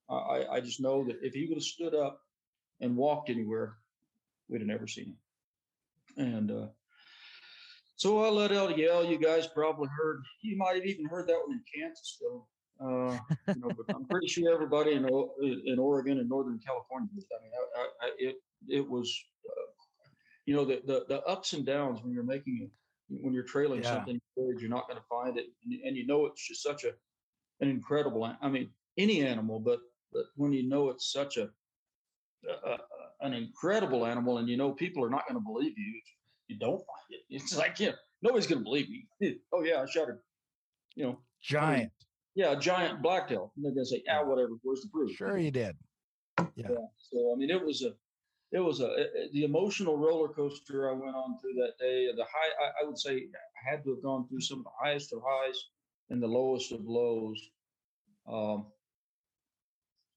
I- 0.10 0.46
I 0.52 0.60
just 0.60 0.80
know 0.80 1.04
that 1.06 1.18
if 1.24 1.34
he 1.34 1.48
would 1.48 1.58
have 1.58 1.64
stood 1.64 1.96
up 1.96 2.22
and 2.82 2.96
walked 2.96 3.30
anywhere, 3.30 3.78
we'd 4.48 4.62
have 4.62 4.68
never 4.68 4.88
seen 4.88 5.06
him. 5.06 5.18
And 6.18 6.52
uh, 6.52 6.68
so 7.96 8.24
I 8.24 8.30
let 8.30 8.52
out 8.52 8.74
a 8.74 8.78
yell. 8.78 9.06
You 9.06 9.18
guys 9.18 9.48
probably 9.48 9.90
heard. 9.98 10.24
You 10.42 10.58
might 10.58 10.76
have 10.76 10.86
even 10.86 11.06
heard 11.06 11.28
that 11.28 11.40
one 11.46 11.54
in 11.54 11.64
Kansas, 11.74 12.18
though. 12.22 12.48
Uh, 12.80 13.18
you 13.54 13.62
know, 13.62 13.74
but 13.76 13.86
I'm 13.96 14.06
pretty 14.06 14.28
sure 14.28 14.54
everybody 14.54 14.94
in 14.94 15.06
in 15.66 15.80
Oregon 15.80 16.20
and 16.20 16.30
Northern 16.30 16.60
California. 16.60 17.10
I 17.14 17.44
mean, 17.44 17.52
I, 17.78 17.88
I, 18.02 18.12
it 18.18 18.36
it 18.68 18.90
was, 18.90 19.18
uh, 19.48 19.72
you 20.46 20.56
know, 20.56 20.66
the, 20.66 20.82
the 20.86 21.06
the 21.08 21.22
ups 21.24 21.54
and 21.54 21.66
downs 21.66 22.02
when 22.04 22.14
you're 22.14 22.24
making 22.24 22.60
it 22.64 22.72
when 23.08 23.34
you're 23.34 23.44
trailing 23.44 23.84
Yeah. 23.84 23.92
something 23.92 24.20
big, 24.36 24.60
you're 24.60 24.70
not 24.70 24.88
going 24.88 25.00
to 25.00 25.06
find 25.08 25.38
it, 25.38 25.46
and, 25.64 25.74
and 25.82 25.96
you 25.96 26.06
know 26.06 26.26
it's 26.26 26.46
just 26.48 26.64
such 26.64 26.84
a 26.84 26.94
an 27.62 27.70
incredible. 27.70 28.24
I 28.24 28.50
mean, 28.50 28.72
any 28.98 29.26
animal, 29.26 29.60
but 29.60 29.80
but 30.12 30.26
when 30.36 30.54
you 30.54 30.68
know 30.68 30.90
it's 30.90 31.12
such 31.12 31.38
a, 31.38 31.50
a 32.48 32.78
an 33.22 33.34
incredible 33.34 34.06
animal, 34.06 34.38
and 34.38 34.48
you 34.50 34.58
know 34.58 34.72
people 34.72 35.04
are 35.04 35.10
not 35.10 35.28
going 35.28 35.40
to 35.40 35.44
believe 35.46 35.74
you, 35.78 36.02
you 36.48 36.58
don't 36.60 36.78
find 36.78 37.10
it. 37.12 37.22
It's 37.30 37.56
like 37.58 37.80
yeah, 37.80 37.92
nobody's 38.22 38.48
going 38.48 38.60
to 38.60 38.64
believe 38.64 38.88
me. 38.90 39.08
oh 39.54 39.64
yeah, 39.64 39.82
I 39.82 39.86
shot 39.90 40.10
a, 40.10 40.18
you 40.96 41.06
know, 41.06 41.20
Giant. 41.42 41.92
yeah, 42.36 42.52
a 42.52 42.60
giant 42.60 43.02
blacktail. 43.02 43.52
And 43.56 43.66
they're 43.66 43.74
going 43.74 43.86
to 43.86 43.90
say, 43.90 44.04
ah, 44.12 44.24
whatever. 44.24 44.54
Where's 44.64 44.82
the 44.82 44.90
proof? 44.90 45.16
Sure, 45.16 45.38
you 45.38 45.52
did. 45.52 45.76
Yeah. 46.56 46.68
So 46.98 47.34
I 47.34 47.38
mean, 47.38 47.50
it 47.50 47.64
was 47.64 47.84
a, 47.84 47.94
it 48.52 48.60
was 48.60 48.80
a 48.82 48.94
it- 48.96 49.32
the 49.34 49.44
emotional 49.44 49.98
roller 49.98 50.30
coaster 50.30 50.90
I 50.90 50.94
went 50.94 51.16
on 51.16 51.38
through 51.40 51.54
that 51.56 51.74
day. 51.80 52.08
The 52.16 52.24
high, 52.24 52.66
I, 52.66 52.84
I 52.84 52.88
would 52.88 52.98
say, 52.98 53.12
I 53.18 53.70
had 53.72 53.84
to 53.84 53.92
have 53.92 54.04
gone 54.04 54.28
through 54.28 54.42
some 54.42 54.60
of 54.60 54.66
the 54.66 54.72
highest 54.82 55.14
of 55.14 55.20
highs 55.26 55.58
and 56.10 56.22
the 56.22 56.28
lowest 56.28 56.72
of 56.72 56.82
lows. 56.86 57.40
Um, 58.28 58.68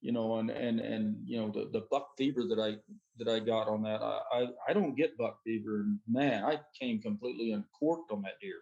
you 0.01 0.13
know, 0.13 0.39
and 0.39 0.51
and 0.51 0.81
and 0.81 1.17
you 1.25 1.41
know 1.41 1.51
the 1.51 1.69
the 1.73 1.87
buck 1.91 2.11
fever 2.17 2.45
that 2.49 2.61
I 2.61 2.77
that 3.19 3.29
I 3.29 3.41
got 3.41 3.69
on 3.69 3.83
that. 3.83 4.03
I 4.03 4.21
I, 4.33 4.47
I 4.69 4.73
don't 4.73 4.97
get 4.97 5.17
buck 5.19 5.39
fever, 5.45 5.81
and 5.81 5.99
man, 6.09 6.45
I 6.45 6.61
came 6.79 7.01
completely 7.01 7.53
uncorked 7.53 8.13
on 8.13 8.23
that 8.23 8.41
deer. 8.41 8.61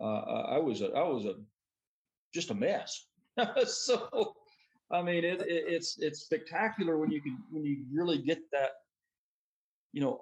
Uh, 0.00 0.20
I, 0.20 0.40
I 0.56 0.58
was 0.58 0.80
a 0.82 0.92
I 0.92 1.02
was 1.02 1.24
a 1.24 1.34
just 2.32 2.50
a 2.50 2.54
mess. 2.54 3.06
so 3.66 4.34
I 4.90 5.02
mean, 5.02 5.24
it, 5.24 5.40
it, 5.40 5.64
it's 5.66 5.98
it's 5.98 6.20
spectacular 6.20 6.98
when 6.98 7.10
you 7.10 7.20
can 7.20 7.38
when 7.50 7.64
you 7.64 7.84
really 7.92 8.18
get 8.18 8.38
that, 8.52 8.70
you 9.92 10.00
know, 10.00 10.20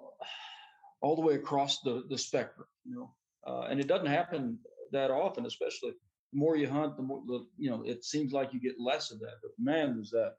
all 1.01 1.15
the 1.15 1.21
way 1.21 1.35
across 1.35 1.81
the 1.81 2.03
the 2.09 2.17
spectrum. 2.17 2.67
You 2.85 2.95
know, 2.95 3.13
uh, 3.45 3.67
and 3.69 3.79
it 3.79 3.87
doesn't 3.87 4.07
happen 4.07 4.57
that 4.91 5.11
often. 5.11 5.45
Especially 5.45 5.93
the 6.31 6.39
more 6.39 6.55
you 6.55 6.69
hunt, 6.69 6.97
the 6.97 7.03
more 7.03 7.21
the 7.27 7.45
you 7.57 7.69
know 7.69 7.83
it 7.85 8.03
seems 8.03 8.31
like 8.31 8.53
you 8.53 8.59
get 8.59 8.79
less 8.79 9.11
of 9.11 9.19
that. 9.19 9.35
But 9.41 9.51
man, 9.59 9.97
was 9.97 10.11
that 10.11 10.35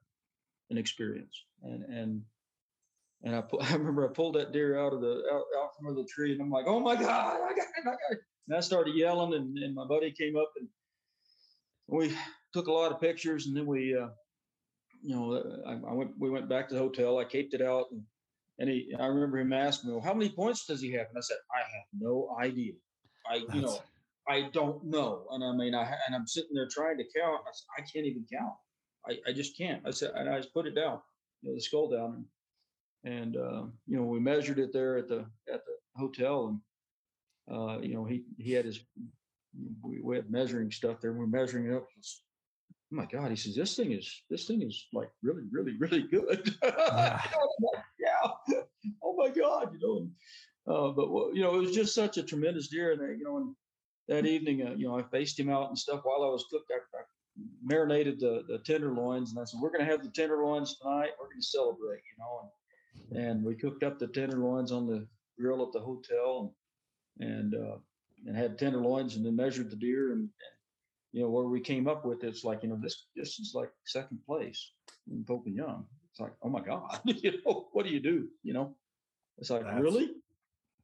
an 0.70 0.78
experience. 0.78 1.44
And 1.62 1.84
and 1.84 2.22
and 3.22 3.36
I 3.36 3.42
I 3.60 3.74
remember 3.74 4.08
I 4.08 4.12
pulled 4.12 4.34
that 4.34 4.52
deer 4.52 4.78
out 4.78 4.92
of 4.92 5.00
the 5.00 5.22
out, 5.32 5.44
out 5.58 5.70
from 5.78 5.94
the 5.94 6.04
tree, 6.04 6.32
and 6.32 6.40
I'm 6.40 6.50
like, 6.50 6.66
oh 6.66 6.80
my 6.80 6.96
god, 6.96 7.36
I 7.36 7.54
got 7.54 7.58
it, 7.58 7.80
I 7.80 7.84
got 7.84 7.98
it. 8.10 8.18
And 8.48 8.56
I 8.56 8.60
started 8.60 8.96
yelling, 8.96 9.34
and, 9.34 9.56
and 9.58 9.74
my 9.74 9.86
buddy 9.86 10.10
came 10.10 10.36
up 10.36 10.50
and 10.58 10.68
we 11.86 12.12
took 12.52 12.66
a 12.66 12.72
lot 12.72 12.90
of 12.90 13.00
pictures, 13.00 13.46
and 13.46 13.56
then 13.56 13.66
we, 13.66 13.96
uh, 13.96 14.08
you 15.02 15.14
know, 15.14 15.32
uh, 15.32 15.68
I, 15.68 15.90
I 15.90 15.94
went 15.94 16.12
we 16.18 16.30
went 16.30 16.48
back 16.48 16.68
to 16.68 16.74
the 16.74 16.80
hotel. 16.80 17.18
I 17.18 17.24
caped 17.24 17.54
it 17.54 17.62
out, 17.62 17.86
and 17.92 18.02
and 18.58 18.68
he 18.68 18.92
I 18.98 19.06
remember 19.06 19.38
him 19.38 19.52
asking 19.52 19.90
me, 19.90 19.96
well, 19.96 20.04
how 20.04 20.14
many 20.14 20.30
points 20.30 20.66
does 20.66 20.80
he 20.80 20.92
have? 20.92 21.06
And 21.08 21.18
I 21.18 21.20
said, 21.20 21.36
I 21.54 21.58
have 21.58 21.86
no 21.98 22.34
idea. 22.40 22.72
I 23.30 23.36
you 23.54 23.62
know 23.62 23.78
I 24.28 24.48
don't 24.52 24.84
know. 24.84 25.26
And 25.30 25.42
I 25.42 25.52
mean 25.52 25.74
I 25.74 25.82
and 26.06 26.14
I'm 26.14 26.26
sitting 26.26 26.54
there 26.54 26.68
trying 26.70 26.98
to 26.98 27.04
count. 27.18 27.40
I 27.46 27.50
said, 27.52 27.66
I 27.78 27.80
can't 27.92 28.06
even 28.06 28.24
count. 28.32 28.54
I, 29.08 29.30
I 29.30 29.32
just 29.32 29.56
can't. 29.56 29.82
I 29.86 29.90
said, 29.90 30.12
and 30.14 30.28
I 30.28 30.36
just 30.38 30.54
put 30.54 30.66
it 30.66 30.74
down, 30.74 31.00
you 31.42 31.50
know, 31.50 31.54
the 31.56 31.60
skull 31.60 31.90
down, 31.90 32.24
and 33.04 33.14
and 33.14 33.36
uh, 33.36 33.64
you 33.86 33.96
know 33.96 34.04
we 34.04 34.20
measured 34.20 34.58
it 34.58 34.72
there 34.72 34.96
at 34.98 35.08
the 35.08 35.26
at 35.52 35.64
the 35.64 35.72
hotel, 35.96 36.48
and 37.48 37.56
uh, 37.56 37.80
you 37.80 37.94
know 37.94 38.04
he 38.04 38.24
he 38.38 38.52
had 38.52 38.64
his 38.64 38.80
we, 39.82 40.00
we 40.00 40.16
had 40.16 40.30
measuring 40.30 40.70
stuff 40.70 41.00
there. 41.00 41.10
and 41.10 41.18
We're 41.18 41.26
measuring 41.26 41.66
it 41.66 41.74
up. 41.74 41.86
Oh 41.88 42.96
my 42.96 43.06
God! 43.06 43.30
He 43.30 43.36
says 43.36 43.56
this 43.56 43.74
thing 43.74 43.92
is 43.92 44.22
this 44.30 44.46
thing 44.46 44.62
is 44.62 44.86
like 44.92 45.10
really 45.22 45.42
really 45.50 45.76
really 45.78 46.02
good. 46.02 46.54
Yeah. 46.62 47.20
Like, 47.62 47.84
yeah. 48.00 48.56
Oh 49.02 49.14
my 49.16 49.28
God! 49.28 49.72
You 49.72 49.78
know. 49.80 49.96
And, 49.98 50.10
uh, 50.66 50.92
but 50.92 51.10
well, 51.10 51.30
you 51.32 51.42
know, 51.42 51.56
it 51.56 51.58
was 51.58 51.74
just 51.74 51.94
such 51.94 52.18
a 52.18 52.22
tremendous 52.22 52.68
deer, 52.68 52.92
and 52.92 53.18
you 53.18 53.24
know, 53.24 53.36
and 53.38 53.54
that 54.08 54.26
evening, 54.26 54.66
uh, 54.66 54.74
you 54.76 54.88
know, 54.88 54.98
I 54.98 55.02
faced 55.02 55.38
him 55.38 55.48
out 55.50 55.68
and 55.68 55.78
stuff 55.78 56.00
while 56.04 56.22
I 56.24 56.28
was 56.28 56.46
cooked. 56.50 56.70
I, 56.70 56.78
I 56.98 57.02
marinated 57.64 58.20
the 58.20 58.44
the 58.48 58.58
tenderloins, 58.58 59.30
and 59.30 59.40
I 59.40 59.44
said, 59.44 59.60
"We're 59.60 59.70
going 59.70 59.84
to 59.84 59.90
have 59.90 60.02
the 60.02 60.10
tenderloins 60.10 60.78
tonight. 60.78 61.10
We're 61.20 61.28
going 61.28 61.40
to 61.40 61.46
celebrate," 61.46 62.02
you 62.10 62.18
know. 62.18 62.50
And, 63.10 63.26
and 63.26 63.44
we 63.44 63.54
cooked 63.54 63.82
up 63.82 63.98
the 63.98 64.08
tenderloins 64.08 64.72
on 64.72 64.86
the 64.86 65.06
grill 65.38 65.62
at 65.64 65.72
the 65.72 65.80
hotel, 65.80 66.54
and 67.18 67.28
and 67.28 67.54
uh, 67.54 67.76
and 68.26 68.36
had 68.36 68.58
tenderloins, 68.58 69.16
and 69.16 69.24
then 69.24 69.36
measured 69.36 69.70
the 69.70 69.76
deer, 69.76 70.12
and, 70.12 70.20
and 70.20 70.30
you 71.12 71.22
know 71.22 71.30
where 71.30 71.44
we 71.44 71.60
came 71.60 71.86
up 71.88 72.04
with 72.04 72.24
it's 72.24 72.44
like 72.44 72.62
you 72.62 72.68
know 72.68 72.78
this 72.80 73.06
this 73.16 73.38
is 73.38 73.52
like 73.54 73.70
second 73.86 74.18
place 74.26 74.72
in 75.10 75.24
Pope 75.24 75.46
and 75.46 75.56
Young. 75.56 75.86
It's 76.10 76.20
like 76.20 76.32
oh 76.42 76.48
my 76.50 76.60
God, 76.60 77.00
you 77.04 77.32
know 77.44 77.68
what 77.72 77.86
do 77.86 77.92
you 77.92 78.00
do? 78.00 78.28
You 78.42 78.52
know, 78.52 78.74
it's 79.38 79.50
like 79.50 79.62
That's- 79.62 79.82
really. 79.82 80.10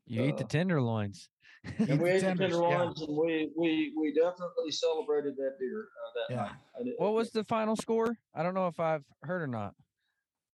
You 0.09 0.25
eat 0.25 0.37
the 0.39 0.45
Uh, 0.45 0.49
tenderloins. 0.49 1.29
And 1.79 2.01
we 2.01 2.11
ate 2.11 2.21
the 2.21 2.29
yeah. 2.29 2.35
tenderloins, 2.35 3.03
and 3.03 3.17
we 3.17 3.51
we 3.57 3.93
we 3.99 4.15
definitely 4.15 4.71
celebrated 4.71 5.35
that 5.37 5.57
deer 5.59 5.89
uh, 5.89 6.11
that 6.15 6.35
Yeah. 6.35 6.43
night. 6.45 6.85
Did- 6.85 6.95
What 6.99 7.15
was 7.15 7.31
the 7.31 7.45
final 7.45 7.77
score? 7.77 8.17
I 8.35 8.43
don't 8.43 8.55
know 8.55 8.69
if 8.69 8.79
I've 8.81 9.05
heard 9.23 9.43
or 9.43 9.47
not. 9.49 9.75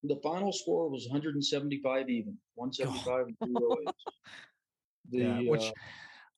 the 0.02 0.16
final 0.22 0.52
score? 0.52 0.88
Was 0.90 1.06
175 1.08 2.08
even, 2.10 2.36
175 2.54 3.26
and 3.28 3.36
two 3.42 3.54
oh 3.62 3.78
eight. 3.80 3.94
The 5.10 5.18
Yeah, 5.18 5.40
which 5.50 5.62
uh, 5.62 5.72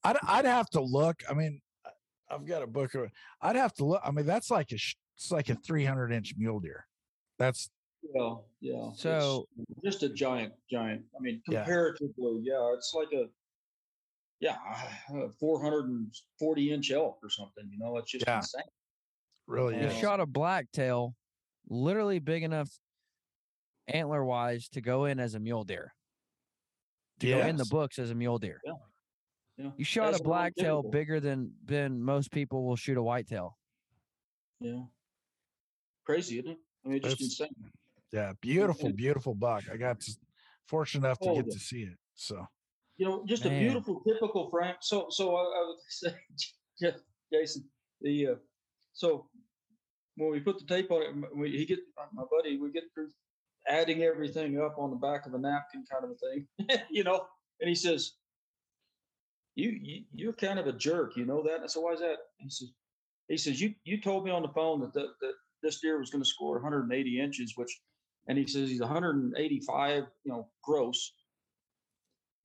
I'd 0.05 0.16
I'd 0.22 0.44
have 0.44 0.68
to 0.70 0.81
look. 0.81 1.22
I 1.31 1.35
mean, 1.35 1.61
I've 2.29 2.44
got 2.44 2.62
a 2.62 2.66
book 2.66 2.94
of. 2.96 3.11
I'd 3.40 3.57
have 3.57 3.72
to 3.74 3.85
look. 3.85 4.02
I 4.05 4.11
mean, 4.11 4.26
that's 4.26 4.50
like 4.50 4.72
a 4.72 4.79
it's 5.16 5.31
like 5.31 5.48
a 5.48 5.55
300 5.55 6.12
inch 6.12 6.35
mule 6.37 6.59
deer. 6.61 6.87
That's 7.38 7.70
yeah 8.14 8.34
yeah. 8.60 8.88
it's 8.92 9.02
So- 9.02 9.46
just 9.84 10.02
a 10.02 10.08
giant 10.08 10.52
giant. 10.70 11.04
I 11.16 11.20
mean, 11.20 11.42
comparatively, 11.44 12.40
yeah, 12.42 12.72
it's 12.74 12.92
like 12.94 13.08
a 13.12 13.24
yeah, 14.40 14.56
uh, 15.14 15.28
440 15.40 16.72
inch 16.72 16.90
elk 16.90 17.18
or 17.22 17.30
something. 17.30 17.68
You 17.70 17.78
know, 17.78 17.96
it's 17.96 18.10
just 18.10 18.24
Yeah. 18.26 18.38
insane. 18.38 18.62
really 19.46 19.80
You 19.80 19.90
shot 19.90 20.20
a 20.20 20.26
blacktail, 20.26 21.14
literally 21.68 22.18
big 22.18 22.42
enough 22.42 22.68
antler 23.88 24.24
wise 24.24 24.68
to 24.70 24.80
go 24.80 25.04
in 25.06 25.20
as 25.20 25.34
a 25.34 25.40
mule 25.40 25.64
deer. 25.64 25.94
To 27.20 27.28
go 27.28 27.38
in 27.46 27.56
the 27.56 27.64
books 27.66 27.98
as 27.98 28.10
a 28.10 28.14
mule 28.14 28.38
deer. 28.38 28.60
Yeah. 28.64 28.72
Yeah. 29.56 29.70
You 29.78 29.84
shot 29.86 30.06
That's 30.10 30.20
a 30.20 30.22
not 30.22 30.28
blacktail 30.28 30.82
bigger 30.82 31.18
than 31.18 31.54
than 31.64 32.02
most 32.02 32.30
people 32.30 32.64
will 32.66 32.76
shoot 32.76 32.98
a 32.98 33.02
whitetail. 33.02 33.56
Yeah. 34.60 34.82
Crazy, 36.04 36.40
isn't 36.40 36.50
it? 36.50 36.58
I 36.84 36.88
mean, 36.88 37.00
just 37.00 37.18
That's- 37.18 37.40
insane. 37.40 37.72
Yeah, 38.12 38.32
beautiful, 38.40 38.90
beautiful 38.90 39.34
buck. 39.34 39.64
I 39.72 39.76
got 39.76 40.00
to, 40.00 40.16
fortunate 40.66 41.06
enough 41.06 41.20
to 41.20 41.28
Oh, 41.30 41.34
get 41.36 41.50
to 41.50 41.58
see 41.58 41.82
it. 41.82 41.98
So 42.14 42.46
you 42.96 43.06
know, 43.06 43.24
just 43.26 43.44
a 43.44 43.50
beautiful, 43.50 44.02
typical 44.06 44.48
Frank. 44.50 44.78
So, 44.80 45.06
so 45.10 45.34
I, 45.36 45.40
I 45.40 45.66
would 45.66 45.76
say, 45.88 46.14
Ja- 46.80 46.90
Jason, 47.32 47.64
the 48.00 48.28
uh, 48.28 48.34
so 48.92 49.28
when 50.16 50.30
we 50.30 50.40
put 50.40 50.58
the 50.58 50.64
tape 50.64 50.90
on 50.90 51.02
it, 51.02 51.36
we, 51.36 51.50
he 51.50 51.66
get 51.66 51.80
my 52.14 52.24
buddy, 52.30 52.58
we 52.58 52.70
get 52.70 52.84
through 52.94 53.10
adding 53.68 54.02
everything 54.02 54.60
up 54.60 54.76
on 54.78 54.90
the 54.90 54.96
back 54.96 55.26
of 55.26 55.34
a 55.34 55.38
napkin, 55.38 55.84
kind 55.90 56.04
of 56.04 56.10
a 56.10 56.14
thing, 56.14 56.80
you 56.90 57.04
know. 57.04 57.26
And 57.60 57.68
he 57.68 57.74
says, 57.74 58.12
"You, 59.54 59.70
you, 59.82 60.04
you're 60.14 60.32
kind 60.32 60.58
of 60.58 60.66
a 60.66 60.72
jerk, 60.72 61.16
you 61.16 61.26
know 61.26 61.42
that." 61.42 61.60
I 61.62 61.66
said, 61.66 61.80
"Why 61.80 61.92
is 61.92 62.00
that?" 62.00 62.16
He 62.38 62.48
says, 62.48 62.68
"He 63.28 63.36
says 63.36 63.60
you, 63.60 63.74
you 63.84 64.00
told 64.00 64.24
me 64.24 64.30
on 64.30 64.42
the 64.42 64.48
phone 64.48 64.80
that 64.80 64.94
the, 64.94 65.08
that 65.20 65.32
this 65.62 65.80
deer 65.80 65.98
was 65.98 66.10
going 66.10 66.22
to 66.22 66.28
score 66.28 66.54
180 66.54 67.20
inches, 67.20 67.52
which." 67.56 67.78
And 68.28 68.36
he 68.38 68.46
says 68.46 68.68
he's 68.68 68.80
185, 68.80 70.04
you 70.24 70.32
know, 70.32 70.48
gross 70.62 71.12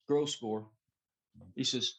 gross 0.08 0.34
score. 0.34 0.68
He 1.56 1.64
says, 1.64 1.94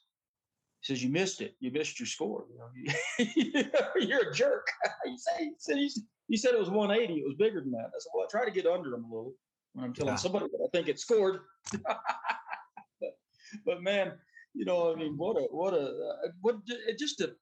he 0.80 0.92
says, 0.92 1.02
you 1.02 1.08
missed 1.10 1.40
it. 1.40 1.54
You 1.60 1.70
missed 1.70 1.98
your 1.98 2.06
score. 2.06 2.44
You 2.52 2.58
know, 2.58 3.70
you're 4.00 4.30
a 4.30 4.34
jerk. 4.34 4.66
he 5.04 5.16
said, 5.16 5.38
he 5.40 5.52
said, 5.58 5.76
he, 5.78 5.90
he 6.28 6.36
said 6.36 6.52
it 6.52 6.60
was 6.60 6.68
180. 6.70 7.20
It 7.20 7.24
was 7.24 7.36
bigger 7.38 7.60
than 7.60 7.70
that. 7.72 7.86
I 7.86 7.98
said, 7.98 8.10
well, 8.14 8.26
I 8.26 8.30
try 8.30 8.44
to 8.44 8.50
get 8.50 8.66
under 8.66 8.94
him 8.94 9.04
a 9.04 9.08
little 9.08 9.32
when 9.72 9.86
I'm 9.86 9.94
telling 9.94 10.12
Yeah. 10.12 10.16
somebody 10.16 10.46
that 10.52 10.62
I 10.62 10.68
think 10.76 10.88
it 10.88 11.00
scored. 11.00 11.40
but, 11.82 13.16
but 13.64 13.82
man, 13.82 14.12
you 14.54 14.66
know, 14.66 14.92
I 14.92 14.96
mean, 14.96 15.14
what 15.16 15.36
a, 15.38 15.46
what 15.50 15.72
a, 15.72 15.86
uh, 15.86 16.28
what, 16.42 16.56
it 16.66 16.98
just 16.98 17.20
a, 17.22 17.34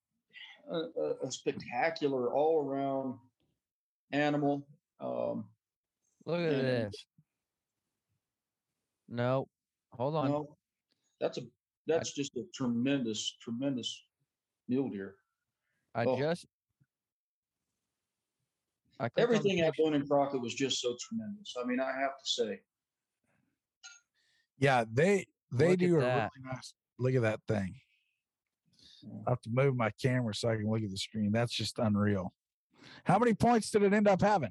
a, 0.70 0.76
a- 0.76 1.26
a 1.26 1.32
spectacular 1.32 2.32
all 2.32 2.64
around 2.64 3.18
animal. 4.12 4.66
Um, 5.00 5.46
Look 6.26 6.40
at 6.40 6.52
And- 6.52 6.92
this. 6.92 7.06
No. 9.08 9.48
Hold 9.92 10.14
on. 10.14 10.30
No, 10.30 10.56
that's 11.20 11.38
a 11.38 11.42
that's 11.86 12.12
just 12.12 12.36
a 12.36 12.44
tremendous, 12.54 13.36
tremendous 13.42 14.04
mule 14.68 14.88
deer. 14.88 15.16
I 15.94 16.04
oh. 16.04 16.16
just 16.16 16.46
I 19.00 19.08
clicked 19.08 19.18
on 19.18 19.32
the 19.32 19.36
Everything 19.36 19.60
at 19.60 19.72
picture. 19.72 19.82
Boone 19.82 19.94
and 19.94 20.08
Crockett 20.08 20.40
was 20.40 20.54
just 20.54 20.80
so 20.80 20.94
tremendous. 21.00 21.54
I 21.60 21.66
mean, 21.66 21.80
I 21.80 21.86
have 21.86 22.18
to 22.18 22.26
say, 22.26 22.60
yeah, 24.58 24.84
they 24.92 25.26
they 25.52 25.70
Look 25.70 25.72
at 25.72 25.78
do 25.80 25.96
a 25.96 26.00
that. 26.00 26.30
really 26.36 26.54
nice. 26.54 26.74
Look 26.98 27.14
at 27.14 27.22
that 27.22 27.40
thing. 27.48 27.74
I 29.26 29.30
have 29.30 29.40
to 29.42 29.50
move 29.50 29.74
my 29.74 29.90
camera 30.00 30.34
so 30.34 30.50
I 30.50 30.56
can 30.56 30.70
look 30.70 30.82
at 30.82 30.90
the 30.90 30.98
screen. 30.98 31.32
That's 31.32 31.52
just 31.52 31.78
unreal. 31.78 32.32
How 33.04 33.18
many 33.18 33.32
points 33.34 33.70
did 33.70 33.82
it 33.82 33.92
end 33.92 34.06
up 34.06 34.20
having? 34.20 34.50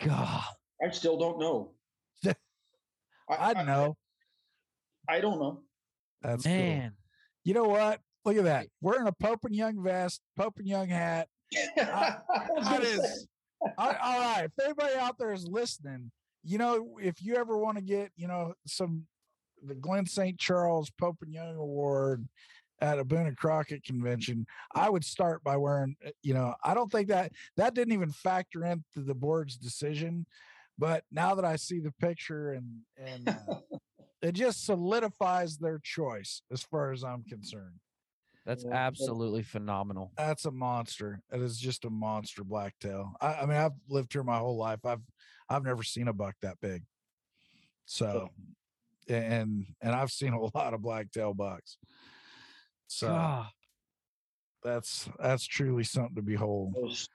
God, 0.00 0.42
I 0.82 0.90
still 0.90 1.16
don't 1.16 1.38
know. 1.38 1.72
I 3.28 3.54
don't 3.54 3.66
know. 3.66 3.96
I, 5.08 5.20
don't 5.20 5.38
know. 5.38 5.60
That's 6.22 6.44
cool. 6.44 6.52
man. 6.52 6.92
You 7.44 7.54
know 7.54 7.64
what? 7.64 8.00
Look 8.24 8.36
at 8.36 8.44
that. 8.44 8.66
We're 8.80 9.00
in 9.00 9.06
a 9.06 9.12
Pope 9.12 9.44
and 9.44 9.54
Young 9.54 9.82
vest, 9.82 10.20
Pope 10.36 10.54
and 10.58 10.66
Young 10.66 10.88
hat. 10.88 11.28
That 11.76 12.82
is 12.82 13.26
all 13.78 13.94
all 14.02 14.20
right. 14.20 14.44
If 14.44 14.64
anybody 14.64 14.94
out 14.96 15.18
there 15.18 15.32
is 15.32 15.46
listening, 15.46 16.10
you 16.42 16.58
know, 16.58 16.98
if 17.00 17.22
you 17.22 17.36
ever 17.36 17.56
want 17.58 17.76
to 17.78 17.82
get, 17.82 18.10
you 18.16 18.26
know, 18.26 18.54
some 18.66 19.06
the 19.64 19.74
Glenn 19.74 20.06
St. 20.06 20.38
Charles 20.38 20.90
Pope 20.90 21.18
and 21.22 21.32
Young 21.32 21.56
Award 21.56 22.26
at 22.80 22.98
a 22.98 23.04
Boone 23.04 23.26
and 23.26 23.36
Crockett 23.36 23.84
convention, 23.84 24.46
I 24.74 24.90
would 24.90 25.04
start 25.04 25.44
by 25.44 25.56
wearing, 25.56 25.94
uh, 26.04 26.10
you 26.22 26.34
know, 26.34 26.54
I 26.64 26.74
don't 26.74 26.90
think 26.90 27.08
that 27.08 27.32
that 27.56 27.74
didn't 27.74 27.94
even 27.94 28.10
factor 28.10 28.64
into 28.64 28.82
the 28.96 29.14
board's 29.14 29.56
decision. 29.56 30.26
But 30.78 31.04
now 31.10 31.34
that 31.34 31.44
I 31.44 31.56
see 31.56 31.80
the 31.80 31.92
picture 31.92 32.52
and 32.52 32.80
and 32.96 33.28
uh, 33.28 33.54
it 34.22 34.32
just 34.32 34.64
solidifies 34.64 35.58
their 35.58 35.78
choice 35.82 36.42
as 36.52 36.62
far 36.62 36.92
as 36.92 37.04
I'm 37.04 37.22
concerned. 37.24 37.78
That's 38.44 38.64
Yeah, 38.64 38.70
that's- 38.70 38.86
absolutely 39.00 39.42
phenomenal. 39.42 40.12
That's 40.16 40.44
a 40.46 40.50
monster. 40.50 41.20
It 41.32 41.40
is 41.40 41.58
just 41.58 41.84
a 41.84 41.90
monster 41.90 42.42
blacktail. 42.42 43.12
I, 43.20 43.34
I 43.34 43.46
mean, 43.46 43.56
I've 43.56 43.72
lived 43.88 44.12
here 44.12 44.24
my 44.24 44.38
whole 44.38 44.56
life. 44.56 44.84
I've 44.84 45.02
I've 45.48 45.64
never 45.64 45.82
seen 45.82 46.08
a 46.08 46.12
buck 46.12 46.34
that 46.42 46.56
big. 46.60 46.82
So, 47.84 48.30
and 49.08 49.66
and 49.80 49.94
I've 49.94 50.10
seen 50.10 50.32
a 50.32 50.40
lot 50.56 50.74
of 50.74 50.82
blacktail 50.82 51.34
bucks. 51.34 51.76
So 52.88 53.08
God. 53.08 53.46
that's 54.64 55.08
that's 55.20 55.44
truly 55.46 55.84
something 55.84 56.16
to 56.16 56.22
behold. 56.22 56.74
Those- 56.74 57.08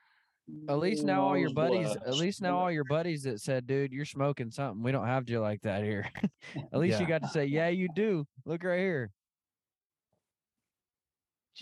At 0.68 0.78
least 0.78 1.04
now 1.04 1.22
all 1.22 1.36
your 1.36 1.52
buddies, 1.52 1.94
at 2.06 2.14
least 2.14 2.42
now 2.42 2.58
all 2.58 2.70
your 2.70 2.84
buddies 2.84 3.22
that 3.24 3.40
said, 3.40 3.66
dude, 3.66 3.92
you're 3.92 4.04
smoking 4.04 4.50
something. 4.50 4.82
We 4.82 4.92
don't 4.92 5.06
have 5.06 5.28
you 5.28 5.40
like 5.40 5.62
that 5.62 5.82
here. 5.82 6.10
at 6.72 6.78
least 6.78 7.00
you 7.00 7.06
got 7.06 7.22
to 7.22 7.28
say, 7.28 7.46
yeah, 7.46 7.68
you 7.68 7.88
do. 7.94 8.26
Look 8.44 8.64
right 8.64 8.78
here. 8.78 9.10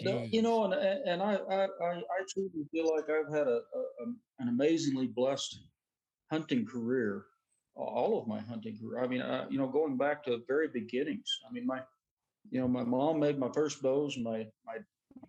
No, 0.01 0.27
You 0.31 0.43
know, 0.43 0.65
and 0.65 0.75
and 0.75 1.09
and 1.09 1.23
I 1.23 1.35
I 1.35 1.65
I 1.65 1.93
I 1.95 2.21
truly 2.29 2.67
feel 2.71 2.95
like 2.95 3.09
I've 3.09 3.33
had 3.33 3.47
a, 3.49 3.61
a 3.75 4.03
um, 4.03 4.19
an 4.39 4.49
amazingly 4.49 5.07
blessed 5.07 5.59
hunting 6.31 6.67
career. 6.67 7.25
All 7.75 8.21
of 8.21 8.27
my 8.27 8.41
hunting 8.41 8.77
career. 8.79 9.03
I 9.03 9.07
mean, 9.07 9.21
uh, 9.21 9.47
you 9.51 9.59
know, 9.59 9.69
going 9.69 9.97
back 9.97 10.25
to 10.25 10.31
the 10.31 10.43
very 10.49 10.69
beginnings. 10.69 11.31
I 11.49 11.53
mean, 11.53 11.67
my, 11.67 11.81
you 12.51 12.61
know, 12.61 12.69
my 12.69 12.85
mom 12.85 13.21
made 13.21 13.39
my 13.39 13.51
first 13.55 13.83
bows. 13.83 14.17
My 14.19 14.47
my 14.67 14.79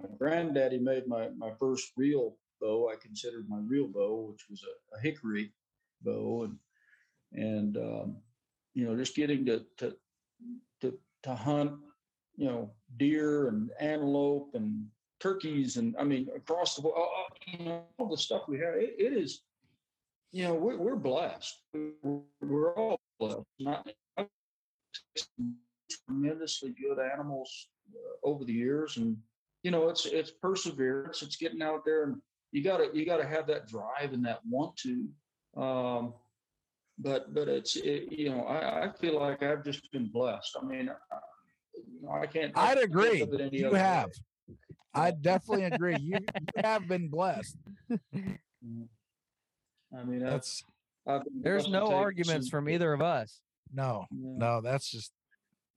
my 0.01 0.09
granddaddy 0.17 0.79
made 0.79 1.07
my 1.07 1.29
my 1.37 1.51
first 1.59 1.91
real 1.97 2.35
bow. 2.59 2.89
I 2.89 2.95
considered 2.95 3.47
my 3.47 3.59
real 3.59 3.87
bow, 3.87 4.29
which 4.31 4.45
was 4.49 4.63
a, 4.63 4.97
a 4.97 5.01
hickory 5.01 5.53
bow, 6.01 6.43
and 6.43 6.57
and 7.33 7.77
um, 7.77 8.17
you 8.73 8.85
know, 8.85 8.95
just 8.95 9.15
getting 9.15 9.45
to 9.45 9.65
to 9.77 9.95
to 10.81 10.97
to 11.23 11.35
hunt 11.35 11.73
you 12.37 12.45
know, 12.45 12.69
deer 12.97 13.47
and 13.47 13.71
antelope 13.79 14.51
and 14.53 14.85
turkeys 15.19 15.77
and 15.77 15.95
I 15.99 16.03
mean 16.03 16.29
across 16.35 16.75
the 16.75 16.83
board, 16.83 16.95
you 17.47 17.65
know, 17.65 17.83
all 17.97 18.07
the 18.07 18.17
stuff 18.17 18.47
we 18.47 18.59
have. 18.59 18.75
It, 18.75 18.95
it 18.97 19.13
is, 19.13 19.41
you 20.31 20.43
know, 20.43 20.53
we're, 20.53 20.77
we're 20.77 20.95
blessed. 20.95 21.59
We're, 21.73 22.21
we're 22.41 22.73
all 22.75 22.99
blessed. 23.19 23.41
Not 23.59 23.89
tremendously 26.07 26.75
good 26.79 26.99
animals 26.99 27.69
uh, 27.93 28.27
over 28.27 28.45
the 28.45 28.53
years, 28.53 28.97
and 28.97 29.17
you 29.63 29.71
know, 29.71 29.89
it's 29.89 30.05
it's 30.05 30.31
perseverance. 30.31 31.23
It's 31.23 31.37
getting 31.37 31.63
out 31.63 31.83
there, 31.85 32.03
and 32.03 32.21
you 32.57 32.63
gotta 32.63 32.89
you 32.93 33.05
gotta 33.05 33.25
have 33.25 33.45
that 33.47 33.67
drive 33.67 34.13
and 34.13 34.25
that 34.25 34.39
want 34.49 34.75
to. 34.77 35.07
Um, 35.55 36.13
but 36.97 37.31
but 37.33 37.47
it's 37.47 37.75
it, 37.75 38.11
you 38.11 38.29
know 38.31 38.43
I, 38.45 38.87
I 38.87 38.91
feel 38.91 39.19
like 39.19 39.43
I've 39.43 39.63
just 39.63 39.91
been 39.91 40.09
blessed. 40.11 40.57
I 40.59 40.65
mean, 40.65 40.89
I, 40.89 40.93
you 41.75 42.01
know, 42.01 42.09
I 42.11 42.25
can't. 42.25 42.51
I 42.57 42.71
I'd 42.71 42.79
can't 42.79 42.85
agree. 42.85 43.19
think 43.19 43.33
it 43.33 43.41
any 43.41 43.59
You 43.59 43.67
other 43.67 43.75
way. 43.75 43.81
have. 43.81 44.09
I 44.95 45.11
definitely 45.11 45.65
agree. 45.65 45.97
You, 45.97 46.19
you 46.21 46.63
have 46.63 46.87
been 46.87 47.09
blessed. 47.09 47.55
I 47.91 47.99
mean, 50.03 50.19
that's 50.19 50.63
That's 51.05 51.27
There's 51.41 51.69
no 51.69 51.93
arguments 51.93 52.49
from 52.49 52.67
either 52.67 52.93
of 52.93 53.01
us. 53.01 53.39
no, 53.71 54.05
Yeah. 54.09 54.37
no, 54.37 54.61
that's 54.61 54.89
just 54.89 55.11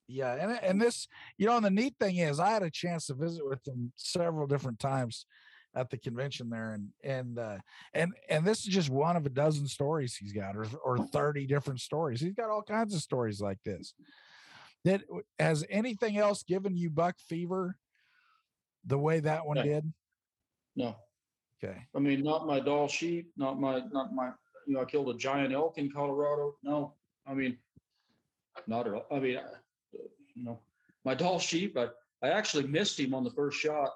yeah. 0.08 0.34
And 0.40 0.58
and 0.62 0.80
this, 0.80 1.06
you 1.36 1.46
know, 1.46 1.56
and 1.56 1.64
the 1.64 1.70
neat 1.70 1.96
thing 2.00 2.16
is, 2.16 2.40
I 2.40 2.50
had 2.50 2.62
a 2.62 2.70
chance 2.70 3.06
to 3.06 3.14
visit 3.14 3.46
with 3.46 3.62
them 3.64 3.92
several 3.96 4.46
different 4.46 4.78
times 4.78 5.26
at 5.74 5.90
the 5.90 5.98
convention 5.98 6.50
there, 6.50 6.72
and 6.72 6.88
and 7.04 7.38
uh, 7.38 7.58
and 7.94 8.12
and 8.28 8.44
this 8.44 8.60
is 8.60 8.66
just 8.66 8.90
one 8.90 9.16
of 9.16 9.26
a 9.26 9.30
dozen 9.30 9.66
stories 9.66 10.16
he's 10.16 10.32
got, 10.32 10.56
or 10.56 10.66
or 10.84 10.98
thirty 11.08 11.46
different 11.46 11.80
stories. 11.80 12.20
He's 12.20 12.34
got 12.34 12.50
all 12.50 12.62
kinds 12.62 12.94
of 12.94 13.00
stories 13.00 13.40
like 13.40 13.58
this. 13.64 13.94
That 14.84 15.02
has 15.38 15.64
anything 15.68 16.16
else 16.16 16.42
given 16.42 16.76
you 16.76 16.90
buck 16.90 17.16
fever 17.18 17.76
the 18.86 18.98
way 18.98 19.20
that 19.20 19.44
one 19.46 19.56
No. 19.58 19.62
did? 19.62 19.92
No, 20.74 20.96
Okay. 21.62 21.86
I 21.94 21.98
mean, 21.98 22.22
not 22.22 22.46
my 22.46 22.60
Dall 22.60 22.88
sheep, 22.88 23.30
not 23.36 23.60
my, 23.60 23.82
not 23.92 24.14
my, 24.14 24.30
you 24.66 24.72
know, 24.72 24.80
I 24.80 24.86
killed 24.86 25.10
a 25.14 25.18
giant 25.18 25.52
elk 25.52 25.76
in 25.76 25.90
Colorado. 25.92 26.54
No, 26.62 26.94
I 27.26 27.34
mean, 27.34 27.58
not 28.66 28.86
at 28.86 28.94
all. 28.94 29.04
I 29.12 29.18
mean, 29.20 29.36
I- 29.36 29.98
you 30.34 30.44
know, 30.44 30.58
my 31.04 31.14
Dall 31.14 31.38
sheep, 31.38 31.76
I, 31.76 31.88
I 32.22 32.30
actually 32.30 32.66
missed 32.66 32.98
him 32.98 33.12
on 33.12 33.22
the 33.24 33.30
first 33.32 33.58
shot 33.58 33.90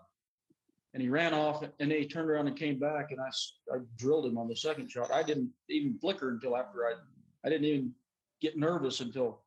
and 0.94 1.02
he 1.02 1.08
ran 1.08 1.34
off 1.34 1.62
and 1.62 1.72
then 1.78 1.90
he 1.90 2.06
turned 2.06 2.30
around 2.30 2.46
and 2.46 2.56
came 2.56 2.78
back 2.78 3.10
and 3.10 3.20
I, 3.20 3.28
I 3.74 3.78
drilled 3.98 4.26
him 4.26 4.38
on 4.38 4.48
the 4.48 4.56
second 4.56 4.90
shot. 4.90 5.12
I 5.12 5.22
didn't 5.22 5.50
even 5.68 5.98
flicker 5.98 6.30
until 6.30 6.56
after 6.56 6.86
I, 6.86 6.94
I 7.44 7.50
didn't 7.50 7.66
even 7.66 7.92
get 8.40 8.56
nervous 8.56 9.00
until, 9.00 9.42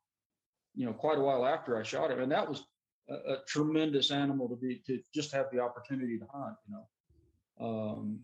you 0.76 0.86
know, 0.86 0.92
quite 0.92 1.18
a 1.18 1.22
while 1.22 1.44
after 1.44 1.76
I 1.76 1.82
shot 1.82 2.10
him. 2.12 2.20
And 2.20 2.30
that 2.30 2.48
was 2.48 2.64
a, 3.08 3.14
a 3.14 3.36
tremendous 3.48 4.12
animal 4.12 4.48
to 4.48 4.56
be, 4.56 4.82
to 4.86 5.00
just 5.12 5.32
have 5.32 5.46
the 5.50 5.58
opportunity 5.58 6.18
to 6.18 6.26
hunt, 6.32 6.54
you 6.68 6.74
know 6.74 6.86
um, 7.60 8.18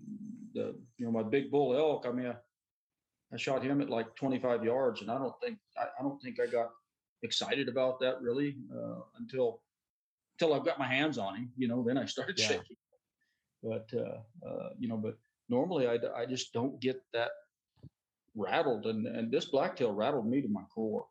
the 0.55 0.75
you 0.97 1.07
know 1.07 1.11
my 1.11 1.23
big 1.23 1.51
bull 1.51 1.77
elk. 1.77 2.07
I 2.07 2.13
mean, 2.13 2.27
I, 2.27 2.35
I 3.33 3.37
shot 3.37 3.63
him 3.63 3.81
at 3.81 3.91
like 3.91 4.15
25 4.17 4.65
yards, 4.65 5.01
and 5.01 5.11
I 5.11 5.19
don't 5.19 5.35
think 5.43 5.59
I, 5.77 5.85
I 5.99 6.03
don't 6.03 6.21
think 6.23 6.39
I 6.41 6.47
got 6.47 6.71
excited 7.23 7.69
about 7.69 8.01
that 8.01 8.21
really 8.21 8.57
uh, 8.75 9.01
until 9.19 9.61
until 10.35 10.55
I've 10.55 10.65
got 10.65 10.79
my 10.79 10.87
hands 10.87 11.19
on 11.19 11.37
him. 11.37 11.53
You 11.57 11.69
know, 11.69 11.83
then 11.87 11.99
I 11.99 12.07
started 12.07 12.39
Yeah. 12.39 12.49
shaking. 12.49 12.77
But 13.65 13.89
uh, 13.95 14.19
uh, 14.47 14.69
you 14.79 14.89
know, 14.89 14.99
but 14.99 15.17
normally 15.49 15.89
I, 15.89 15.99
I 16.15 16.27
just 16.27 16.53
don't 16.53 16.79
get 16.81 17.03
that 17.15 17.31
rattled, 18.37 18.87
and 18.87 19.07
and 19.07 19.33
this 19.33 19.47
blacktail 19.47 19.93
rattled 19.93 20.27
me 20.27 20.43
to 20.43 20.49
my 20.49 20.65
core. 20.75 21.07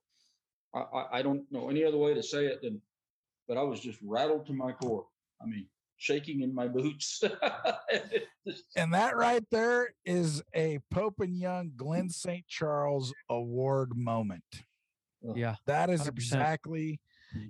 I, 0.76 0.80
I 0.80 1.20
I 1.20 1.22
don't 1.24 1.52
know 1.52 1.70
any 1.70 1.84
other 1.84 1.98
way 1.98 2.14
to 2.14 2.22
say 2.22 2.46
it 2.46 2.62
than, 2.62 2.80
but 3.48 3.58
I 3.58 3.64
was 3.64 3.80
just 3.80 3.98
rattled 4.04 4.46
to 4.48 4.54
my 4.54 4.72
core. 4.72 5.06
I 5.42 5.48
mean, 5.48 5.66
shaking 5.98 6.42
in 6.42 6.54
my 6.54 6.68
boots. 6.78 7.24
And 8.76 8.94
that 8.94 9.18
right 9.18 9.44
there 9.50 9.94
is 10.06 10.44
a 10.54 10.80
Pope 10.92 11.22
and 11.22 11.36
Young 11.36 11.72
Glenn 11.76 12.10
St. 12.10 12.46
Charles 12.48 13.14
Award 13.30 13.98
moment. 13.98 14.44
Yeah. 15.36 15.56
That 15.66 15.90
is 15.90 16.02
100%. 16.02 16.08
exactly, 16.10 17.00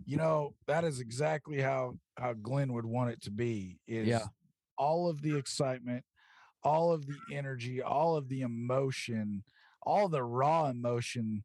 you 0.06 0.18
know, 0.18 0.54
that 0.68 0.84
is 0.84 1.00
exactly 1.00 1.60
how 1.60 1.98
how 2.18 2.34
Glenn 2.34 2.72
would 2.74 2.86
want 2.86 3.10
it 3.10 3.22
to 3.24 3.32
be. 3.32 3.80
Is 3.88 4.08
Yeah. 4.08 4.26
All 4.78 5.10
of 5.10 5.22
the 5.22 5.38
excitement, 5.38 6.04
all 6.64 6.92
of 6.92 7.06
the 7.06 7.18
energy, 7.32 7.82
all 7.82 8.16
of 8.16 8.30
the 8.30 8.42
emotion, 8.42 9.44
all 9.82 10.08
the 10.08 10.24
raw 10.24 10.68
emotion 10.70 11.44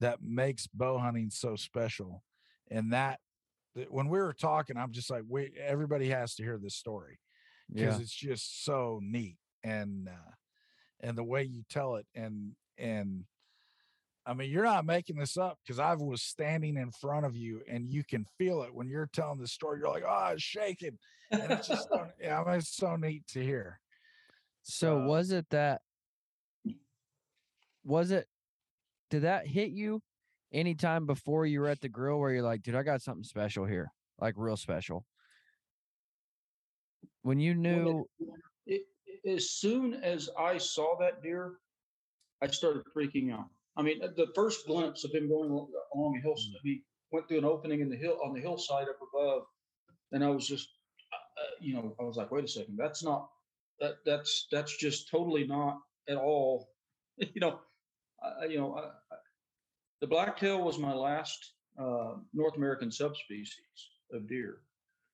that 0.00 0.22
makes 0.22 0.66
bow 0.66 0.98
hunting 0.98 1.30
so 1.30 1.56
special. 1.56 2.22
And 2.70 2.92
that, 2.92 3.20
that 3.74 3.92
when 3.92 4.08
we 4.08 4.18
were 4.18 4.32
talking, 4.32 4.76
I'm 4.76 4.92
just 4.92 5.10
like, 5.10 5.24
wait, 5.28 5.54
everybody 5.58 6.08
has 6.10 6.34
to 6.36 6.42
hear 6.42 6.58
this 6.58 6.74
story 6.74 7.18
because 7.68 7.96
Yeah. 7.96 8.02
it's 8.02 8.14
just 8.14 8.64
so 8.64 9.00
neat 9.02 9.36
and 9.62 10.08
uh, 10.08 10.32
and 11.00 11.16
the 11.16 11.24
way 11.24 11.42
you 11.42 11.62
tell 11.68 11.96
it 11.96 12.06
and 12.14 12.52
and 12.78 13.24
I 14.26 14.34
mean 14.34 14.50
you're 14.50 14.64
not 14.64 14.84
making 14.84 15.16
this 15.16 15.36
up 15.36 15.58
because 15.64 15.78
I 15.78 15.94
was 15.94 16.22
standing 16.22 16.76
in 16.76 16.90
front 16.90 17.24
of 17.26 17.34
you 17.36 17.62
and 17.68 17.88
you 17.88 18.04
can 18.04 18.24
feel 18.38 18.62
it 18.62 18.74
when 18.74 18.88
you're 18.88 19.08
telling 19.12 19.38
the 19.38 19.48
story. 19.48 19.80
You're 19.80 19.90
like, 19.90 20.04
oh, 20.06 20.30
it's 20.34 20.42
shaking, 20.42 20.98
and 21.30 21.50
it's 21.50 21.68
just 21.68 21.88
so, 21.88 22.06
yeah, 22.20 22.40
I 22.40 22.44
mean, 22.44 22.58
it's 22.58 22.76
so 22.76 22.96
neat 22.96 23.26
to 23.28 23.42
hear. 23.42 23.80
So 24.62 25.00
Uh, 25.00 25.06
was 25.06 25.30
it 25.32 25.46
that 25.50 25.80
was 27.84 28.10
it 28.10 28.26
did 29.08 29.22
that 29.22 29.46
hit 29.46 29.70
you 29.70 30.02
anytime 30.52 31.06
before 31.06 31.46
you 31.46 31.60
were 31.60 31.68
at 31.68 31.80
the 31.80 31.88
grill 31.88 32.18
where 32.20 32.32
you're 32.32 32.42
like, 32.42 32.62
dude, 32.62 32.74
I 32.74 32.82
got 32.82 33.02
something 33.02 33.24
special 33.24 33.64
here, 33.64 33.90
like 34.20 34.34
real 34.36 34.56
special? 34.56 35.06
When 37.22 37.40
you 37.40 37.52
When 37.54 37.62
knew, 37.62 38.06
it, 38.18 38.26
it- 38.66 38.86
as 39.26 39.50
soon 39.50 39.94
as 39.94 40.30
I 40.38 40.56
saw 40.56 40.96
that 41.00 41.22
deer, 41.22 41.56
I 42.40 42.46
started 42.46 42.84
freaking 42.96 43.32
out. 43.32 43.48
I 43.76 43.82
mean, 43.82 44.00
the 44.00 44.26
first 44.34 44.66
glimpse 44.66 45.04
of 45.04 45.12
him 45.14 45.28
going 45.28 45.50
al- 45.50 45.70
along 45.94 46.16
a 46.16 46.20
hill, 46.20 46.34
he 46.62 46.82
went 47.12 47.28
through 47.28 47.38
an 47.38 47.44
opening 47.44 47.80
in 47.80 47.88
the 47.88 47.96
hill 47.96 48.18
on 48.24 48.32
the 48.34 48.40
hillside 48.40 48.88
up 48.88 48.98
above, 49.14 49.42
and 50.12 50.24
I 50.24 50.28
was 50.28 50.46
just, 50.46 50.68
uh, 51.12 51.42
uh, 51.42 51.50
you 51.60 51.74
know, 51.74 51.94
I 52.00 52.02
was 52.04 52.16
like, 52.16 52.30
wait 52.30 52.44
a 52.44 52.48
second, 52.48 52.76
that's 52.76 53.02
not, 53.04 53.28
that 53.80 53.94
that's 54.04 54.46
that's 54.50 54.76
just 54.76 55.08
totally 55.08 55.46
not 55.46 55.78
at 56.08 56.16
all. 56.16 56.68
You 57.34 57.40
know, 57.40 57.60
uh, 58.24 58.46
you 58.46 58.58
know, 58.58 58.72
uh, 58.74 58.92
the 60.00 60.06
blacktail 60.06 60.62
was 60.62 60.78
my 60.78 60.94
last 60.94 61.52
uh, 61.78 62.14
North 62.32 62.56
American 62.56 62.90
subspecies 62.90 63.54
of 64.12 64.26
deer. 64.26 64.62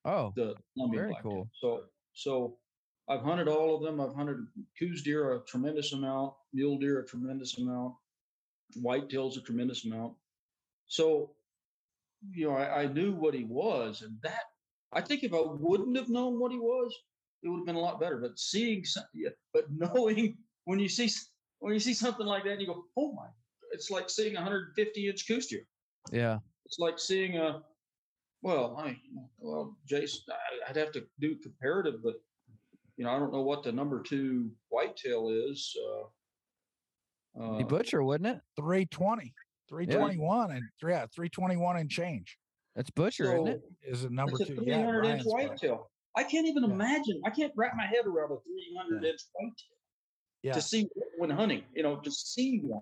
Oh, 0.05 0.31
The 0.37 0.55
Columbian 0.73 1.01
Very 1.01 1.11
blacktail. 1.11 1.31
cool. 1.31 1.49
So 1.59 1.83
so 2.13 2.57
I've 3.09 3.21
hunted 3.21 3.49
all 3.49 3.75
of 3.75 3.81
them. 3.83 3.99
I've 3.99 4.15
hunted 4.15 4.37
Coues 4.79 5.03
deer 5.03 5.33
a 5.33 5.41
tremendous 5.45 5.91
amount, 5.91 6.33
mule 6.53 6.77
deer 6.77 6.99
a 7.01 7.05
tremendous 7.05 7.57
amount, 7.57 7.95
whitetails 8.83 9.37
a 9.37 9.41
tremendous 9.41 9.85
amount. 9.85 10.13
So, 10.87 11.31
you 12.31 12.47
know, 12.47 12.55
I, 12.55 12.83
I 12.83 12.85
knew 12.87 13.13
what 13.13 13.33
he 13.33 13.43
was, 13.43 14.01
and 14.01 14.17
that 14.23 14.43
I 14.93 15.01
think 15.01 15.23
if 15.23 15.33
I 15.33 15.41
wouldn't 15.41 15.97
have 15.97 16.09
known 16.09 16.39
what 16.39 16.51
he 16.51 16.57
was, 16.57 16.93
it 17.43 17.49
would 17.49 17.59
have 17.59 17.65
been 17.65 17.75
a 17.75 17.79
lot 17.79 17.99
better. 17.99 18.17
But 18.17 18.39
seeing, 18.39 18.83
but 19.53 19.65
knowing 19.71 20.37
when 20.65 20.79
you 20.79 20.89
see 20.89 21.09
when 21.59 21.73
you 21.73 21.79
see 21.79 21.93
something 21.93 22.25
like 22.25 22.43
that, 22.43 22.53
and 22.53 22.61
you 22.61 22.67
go, 22.67 22.85
oh 22.97 23.13
my! 23.13 23.27
It's 23.71 23.91
like 23.91 24.09
seeing 24.09 24.35
a 24.35 24.39
150 24.39 25.07
inch 25.07 25.27
Coues 25.27 25.47
deer. 25.47 25.65
yeah. 26.11 26.39
It's 26.65 26.79
like 26.79 26.99
seeing 26.99 27.37
a, 27.37 27.61
well, 28.41 28.75
I, 28.77 28.97
well, 29.37 29.77
Jason, 29.87 30.21
I, 30.29 30.69
I'd 30.69 30.75
have 30.75 30.91
to 30.93 31.05
do 31.19 31.37
comparative, 31.37 32.03
but 32.03 32.15
you 32.97 33.05
know, 33.05 33.11
I 33.11 33.19
don't 33.19 33.31
know 33.31 33.41
what 33.41 33.63
the 33.63 33.71
number 33.71 34.01
two 34.01 34.51
whitetail 34.69 35.29
is. 35.29 35.75
Uh, 35.81 36.07
The 37.37 37.43
uh, 37.43 37.63
butcher, 37.63 38.03
wouldn't 38.03 38.27
it? 38.35 38.41
320, 38.57 39.33
321, 39.69 40.51
and 40.51 40.63
yeah, 40.81 41.05
321 41.13 41.77
and 41.77 41.89
change 41.89 42.37
That's 42.75 42.89
butcher, 42.89 43.35
isn't 43.35 43.47
it? 43.47 43.61
is 43.83 44.03
a 44.05 44.09
number 44.09 44.37
it's 44.39 44.49
a 44.49 44.55
two. 44.55 44.63
Yeah, 44.65 44.77
300 44.77 45.05
inch 45.05 45.05
Ryan's 45.05 45.23
book. 45.25 45.33
whitetail. 45.33 45.91
I 46.15 46.23
can't 46.23 46.47
even 46.47 46.63
Yeah. 46.63 46.71
imagine. 46.73 47.21
I 47.25 47.29
can't 47.29 47.53
wrap 47.55 47.73
my 47.75 47.85
head 47.85 48.05
around 48.07 48.31
a 48.31 48.37
300 48.41 49.03
inch 49.05 49.19
whitetail 49.33 49.77
Yeah. 50.41 50.53
to 50.53 50.61
see 50.61 50.87
when 51.17 51.29
hunting. 51.29 51.63
You 51.75 51.83
know, 51.83 51.97
to 51.97 52.11
see 52.11 52.59
one, 52.59 52.81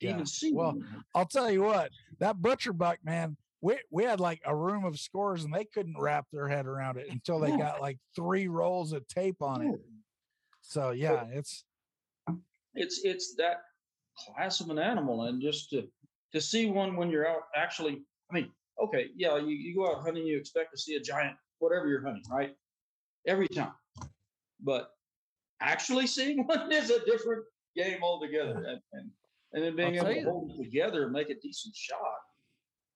Yeah. 0.00 0.10
even 0.14 0.26
see 0.26 0.52
Well, 0.52 0.72
one. 0.72 1.04
I'll 1.14 1.26
tell 1.26 1.48
you 1.50 1.62
what, 1.62 1.92
that 2.18 2.42
butcher 2.42 2.72
buck, 2.72 2.98
man, 3.04 3.36
we, 3.60 3.78
we 3.90 4.02
had 4.02 4.18
like 4.18 4.40
a 4.44 4.54
room 4.54 4.84
of 4.84 4.98
scores 4.98 5.44
and 5.44 5.54
they 5.54 5.64
couldn't 5.64 5.96
wrap 5.98 6.26
their 6.32 6.48
head 6.48 6.66
around 6.66 6.98
it 6.98 7.08
until 7.08 7.38
they 7.38 7.56
got 7.56 7.80
like 7.80 7.98
three 8.16 8.48
rolls 8.48 8.92
of 8.92 9.06
tape 9.06 9.40
on 9.40 9.62
it. 9.62 9.80
So 10.60 10.90
yeah, 10.90 11.26
it's 11.30 11.64
it's 12.74 13.00
it's 13.04 13.34
that 13.36 13.62
class 14.18 14.60
of 14.60 14.70
an 14.70 14.78
animal 14.78 15.22
and 15.24 15.40
just 15.40 15.70
to 15.70 15.86
to 16.32 16.40
see 16.40 16.66
one 16.66 16.96
when 16.96 17.10
you're 17.10 17.28
out 17.28 17.42
actually 17.54 18.02
i 18.30 18.34
mean 18.34 18.50
okay 18.82 19.06
yeah 19.16 19.36
you, 19.38 19.48
you 19.48 19.74
go 19.74 19.90
out 19.90 20.02
hunting 20.02 20.26
you 20.26 20.36
expect 20.36 20.72
to 20.72 20.78
see 20.78 20.96
a 20.96 21.00
giant 21.00 21.36
whatever 21.58 21.88
you're 21.88 22.02
hunting 22.02 22.22
right? 22.30 22.54
Every 23.26 23.48
time. 23.48 23.72
But 24.60 24.90
actually 25.60 26.06
seeing 26.06 26.44
one 26.46 26.70
is 26.72 26.90
a 26.90 27.04
different 27.04 27.44
game 27.74 28.02
altogether 28.02 28.56
and 28.56 28.80
and, 28.92 29.10
and 29.52 29.64
then 29.64 29.76
being 29.76 29.98
I'll 29.98 30.06
able 30.06 30.22
to 30.22 30.30
hold 30.30 30.50
it 30.50 30.62
together 30.62 31.04
and 31.04 31.12
make 31.12 31.30
a 31.30 31.38
decent 31.40 31.74
shot. 31.74 31.98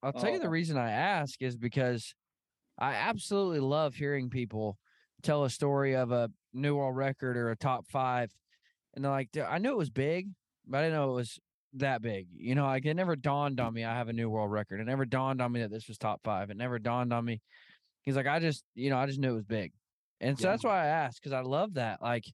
I'll 0.02 0.12
tell 0.12 0.30
you 0.30 0.38
the 0.38 0.46
Uh, 0.46 0.50
reason 0.50 0.78
I 0.78 0.90
ask 0.90 1.40
is 1.42 1.56
because 1.56 2.14
I 2.78 2.94
absolutely 2.94 3.60
love 3.60 3.94
hearing 3.94 4.30
people 4.30 4.78
tell 5.22 5.44
a 5.44 5.50
story 5.50 5.94
of 5.94 6.12
a 6.12 6.30
new 6.54 6.76
world 6.76 6.96
record 6.96 7.36
or 7.36 7.50
a 7.50 7.56
top 7.56 7.86
five, 7.86 8.32
and 8.94 9.04
they're 9.04 9.12
like, 9.12 9.36
"I 9.36 9.58
knew 9.58 9.70
it 9.70 9.76
was 9.76 9.90
big, 9.90 10.30
but 10.70 10.78
I 10.78 10.82
didn't 10.82 10.94
know 10.94 11.12
it 11.12 11.16
was 11.16 11.40
that 11.74 12.02
big." 12.02 12.28
You 12.32 12.54
know, 12.54 12.64
like 12.66 12.86
it 12.86 12.94
never 12.94 13.16
dawned 13.16 13.60
on 13.60 13.74
me 13.74 13.84
I 13.84 13.96
have 13.96 14.08
a 14.08 14.12
new 14.14 14.30
world 14.30 14.50
record. 14.52 14.80
It 14.80 14.84
never 14.86 15.04
dawned 15.06 15.42
on 15.42 15.52
me 15.52 15.60
that 15.60 15.70
this 15.70 15.88
was 15.88 15.98
top 15.98 16.22
five. 16.24 16.50
It 16.50 16.56
never 16.56 16.78
dawned 16.78 17.12
on 17.12 17.24
me. 17.24 17.40
He's 18.02 18.16
like, 18.16 18.26
"I 18.26 18.40
just, 18.40 18.64
you 18.74 18.90
know, 18.90 18.98
I 18.98 19.06
just 19.06 19.18
knew 19.20 19.32
it 19.32 19.34
was 19.36 19.44
big," 19.44 19.72
and 20.20 20.38
so 20.38 20.48
Yeah. 20.48 20.52
that's 20.52 20.64
why 20.64 20.82
I 20.84 20.86
asked 20.86 21.20
because 21.20 21.32
I 21.32 21.40
love 21.42 21.74
that. 21.74 22.02
Like, 22.02 22.24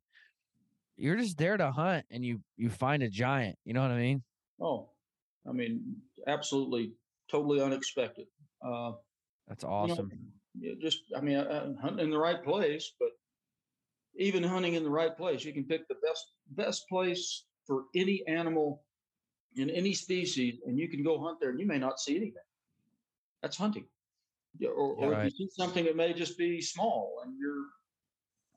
you're 0.96 1.16
just 1.16 1.38
there 1.38 1.56
to 1.56 1.70
hunt, 1.70 2.06
and 2.10 2.24
you 2.24 2.42
you 2.56 2.70
find 2.70 3.02
a 3.02 3.08
giant. 3.10 3.58
You 3.64 3.74
know 3.74 3.82
what 3.82 3.90
I 3.90 3.98
mean? 3.98 4.24
oh 4.60 4.90
i 5.48 5.52
mean 5.52 6.02
absolutely 6.26 6.94
totally 7.30 7.60
unexpected 7.60 8.26
uh 8.64 8.92
That's 9.48 9.64
you 9.64 9.88
know, 9.88 9.94
awesome. 9.94 10.32
just 10.80 11.02
I 11.16 11.20
mean, 11.20 11.36
uh, 11.36 11.74
hunting 11.82 12.06
in 12.06 12.10
the 12.10 12.18
right 12.18 12.42
place, 12.42 12.92
but 12.98 13.10
even 14.18 14.42
hunting 14.42 14.74
in 14.74 14.82
the 14.82 14.90
right 14.90 15.16
place, 15.16 15.44
you 15.44 15.52
can 15.52 15.64
pick 15.66 15.86
the 15.88 15.96
best 16.06 16.24
best 16.48 16.88
place 16.88 17.45
for 17.66 17.84
any 17.94 18.22
animal 18.26 18.84
in 19.56 19.70
any 19.70 19.94
species, 19.94 20.60
and 20.66 20.78
you 20.78 20.88
can 20.88 21.02
go 21.02 21.18
hunt 21.18 21.40
there, 21.40 21.50
and 21.50 21.58
you 21.60 21.66
may 21.66 21.78
not 21.78 21.98
see 21.98 22.16
anything. 22.16 22.42
That's 23.42 23.56
hunting. 23.56 23.86
Yeah, 24.58 24.70
or, 24.70 24.94
or 24.94 25.10
Right. 25.12 25.26
if 25.26 25.38
you 25.38 25.48
see 25.48 25.50
something 25.54 25.84
that 25.84 25.96
may 25.96 26.12
just 26.12 26.38
be 26.38 26.60
small, 26.60 27.20
and 27.24 27.38
you're 27.38 27.64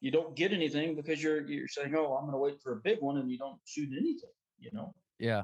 you 0.02 0.12
don't 0.12 0.34
get 0.36 0.54
anything 0.54 0.96
because 0.96 1.22
you're 1.22 1.42
you're 1.46 1.68
saying, 1.68 1.94
"Oh, 1.96 2.14
I'm 2.16 2.24
going 2.24 2.34
to 2.34 2.38
wait 2.38 2.62
for 2.62 2.74
a 2.74 2.78
big 2.78 3.02
one," 3.02 3.18
and 3.18 3.30
you 3.30 3.38
don't 3.38 3.60
shoot 3.66 3.90
anything. 3.92 4.30
You 4.60 4.72
know, 4.74 4.94
Yeah. 5.20 5.44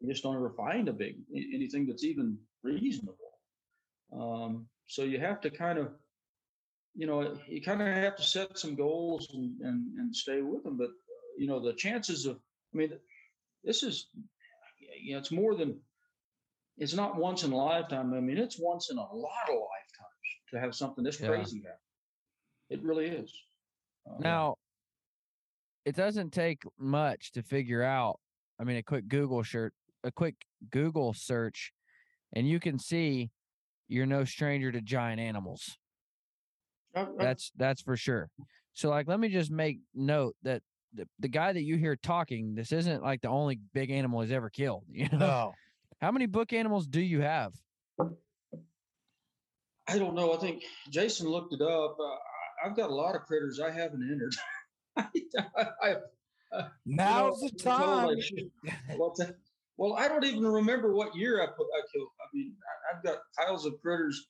you 0.00 0.08
just 0.10 0.22
don't 0.22 0.36
ever 0.36 0.50
find 0.50 0.88
a 0.88 0.92
big 0.92 1.16
anything 1.34 1.86
that's 1.86 2.04
even 2.04 2.38
reasonable. 2.62 3.38
Um, 4.12 4.68
so 4.86 5.02
you 5.04 5.18
have 5.20 5.40
to 5.42 5.50
kind 5.50 5.78
of, 5.78 5.92
you 6.94 7.06
know, 7.06 7.38
you 7.48 7.60
kind 7.62 7.80
of 7.82 7.88
have 7.88 8.16
to 8.16 8.22
set 8.22 8.58
some 8.58 8.74
goals 8.74 9.28
and, 9.34 9.58
and, 9.60 9.98
and 9.98 10.14
stay 10.14 10.40
with 10.42 10.62
them. 10.64 10.76
But, 10.76 10.90
you 11.38 11.46
know, 11.46 11.58
the 11.58 11.72
chances 11.72 12.26
of, 12.26 12.38
I 12.74 12.78
mean, 12.78 12.92
this 13.62 13.82
is, 13.82 14.08
you 15.00 15.12
know, 15.12 15.18
it's 15.18 15.30
more 15.30 15.54
than, 15.54 15.80
it's 16.76 16.94
not 16.94 17.16
once 17.16 17.44
in 17.44 17.52
a 17.52 17.56
lifetime. 17.56 18.12
I 18.12 18.20
mean, 18.20 18.38
it's 18.38 18.58
once 18.58 18.90
in 18.90 18.98
a 18.98 19.00
lot 19.00 19.48
of 19.48 19.54
lifetimes 19.54 20.50
to 20.50 20.60
have 20.60 20.74
something 20.74 21.04
this 21.04 21.20
Yeah. 21.20 21.28
crazy 21.28 21.62
happen. 21.62 21.78
It 22.70 22.82
really 22.82 23.06
is. 23.06 23.32
Uh, 24.06 24.16
Now, 24.18 24.56
it 25.84 25.94
doesn't 25.94 26.32
take 26.32 26.62
much 26.78 27.32
to 27.32 27.42
figure 27.42 27.82
out. 27.82 28.18
I 28.58 28.64
mean, 28.64 28.76
a 28.76 28.82
quick 28.82 29.06
Google 29.08 29.42
shirt, 29.42 29.74
a 30.02 30.10
quick 30.10 30.46
Google 30.70 31.12
search, 31.12 31.72
and 32.32 32.48
you 32.48 32.58
can 32.58 32.78
see 32.78 33.30
you're 33.86 34.06
no 34.06 34.24
stranger 34.24 34.72
to 34.72 34.80
giant 34.80 35.20
animals. 35.20 35.78
That's 37.18 37.52
that's 37.56 37.82
for 37.82 37.96
sure. 37.96 38.30
So, 38.72 38.88
like, 38.90 39.06
let 39.06 39.20
me 39.20 39.28
just 39.28 39.50
make 39.50 39.80
note 39.94 40.36
that 40.42 40.62
the, 40.94 41.08
the 41.18 41.28
guy 41.28 41.52
that 41.52 41.62
you 41.62 41.76
hear 41.76 41.96
talking, 41.96 42.54
this 42.54 42.72
isn't 42.72 43.02
like 43.02 43.20
the 43.20 43.28
only 43.28 43.58
big 43.72 43.90
animal 43.90 44.20
he's 44.20 44.32
ever 44.32 44.50
killed. 44.50 44.84
You 44.92 45.08
know, 45.10 45.18
no. 45.18 45.52
how 46.00 46.10
many 46.12 46.26
book 46.26 46.52
animals 46.52 46.86
do 46.86 47.00
you 47.00 47.20
have? 47.20 47.52
I 49.88 49.98
don't 49.98 50.14
know. 50.14 50.32
I 50.32 50.38
think 50.38 50.62
Jason 50.90 51.28
looked 51.28 51.52
it 51.52 51.60
up. 51.62 51.96
Uh, 51.98 52.04
I- 52.04 52.18
I've 52.66 52.76
got 52.76 52.88
a 52.88 52.94
lot 52.94 53.14
of 53.14 53.22
critters 53.22 53.60
I 53.60 53.70
haven't 53.70 54.02
entered. 54.10 54.34
I, 55.58 55.66
I, 55.82 55.96
Now's 56.86 57.42
know, 57.42 57.48
the 57.52 57.58
time. 57.58 58.08
I 58.08 58.20
should- 58.20 58.50
what's 58.96 59.18
that? 59.20 59.34
Well, 59.76 59.94
I 59.94 60.06
don't 60.08 60.24
even 60.24 60.46
remember 60.46 60.94
what 60.94 61.14
year 61.16 61.42
I 61.42 61.46
put 61.46 61.66
I 61.76 61.82
killed. 61.92 62.08
I 62.20 62.26
mean, 62.32 62.54
I, 62.62 62.96
I've 62.96 63.02
got 63.02 63.18
piles 63.36 63.66
of 63.66 63.74
critters. 63.82 64.28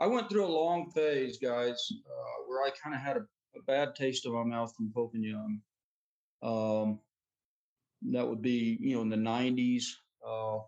I 0.00 0.06
went 0.06 0.30
through 0.30 0.46
a 0.46 0.48
long 0.48 0.90
phase, 0.92 1.38
guys, 1.40 1.86
uh, 1.92 2.42
where 2.48 2.62
I 2.62 2.70
kind 2.82 2.96
of 2.96 3.02
had 3.02 3.18
a, 3.18 3.20
a 3.20 3.62
bad 3.66 3.94
taste 3.94 4.24
in 4.24 4.32
my 4.32 4.42
mouth 4.42 4.72
from 4.74 4.90
Pope 4.94 5.12
and 5.14 5.22
Young. 5.22 5.60
Um, 6.42 7.00
that 8.12 8.26
would 8.26 8.42
be, 8.42 8.78
you 8.80 8.96
know, 8.96 9.02
in 9.02 9.10
the 9.10 9.16
'90s. 9.16 9.84
Uh, 10.26 10.60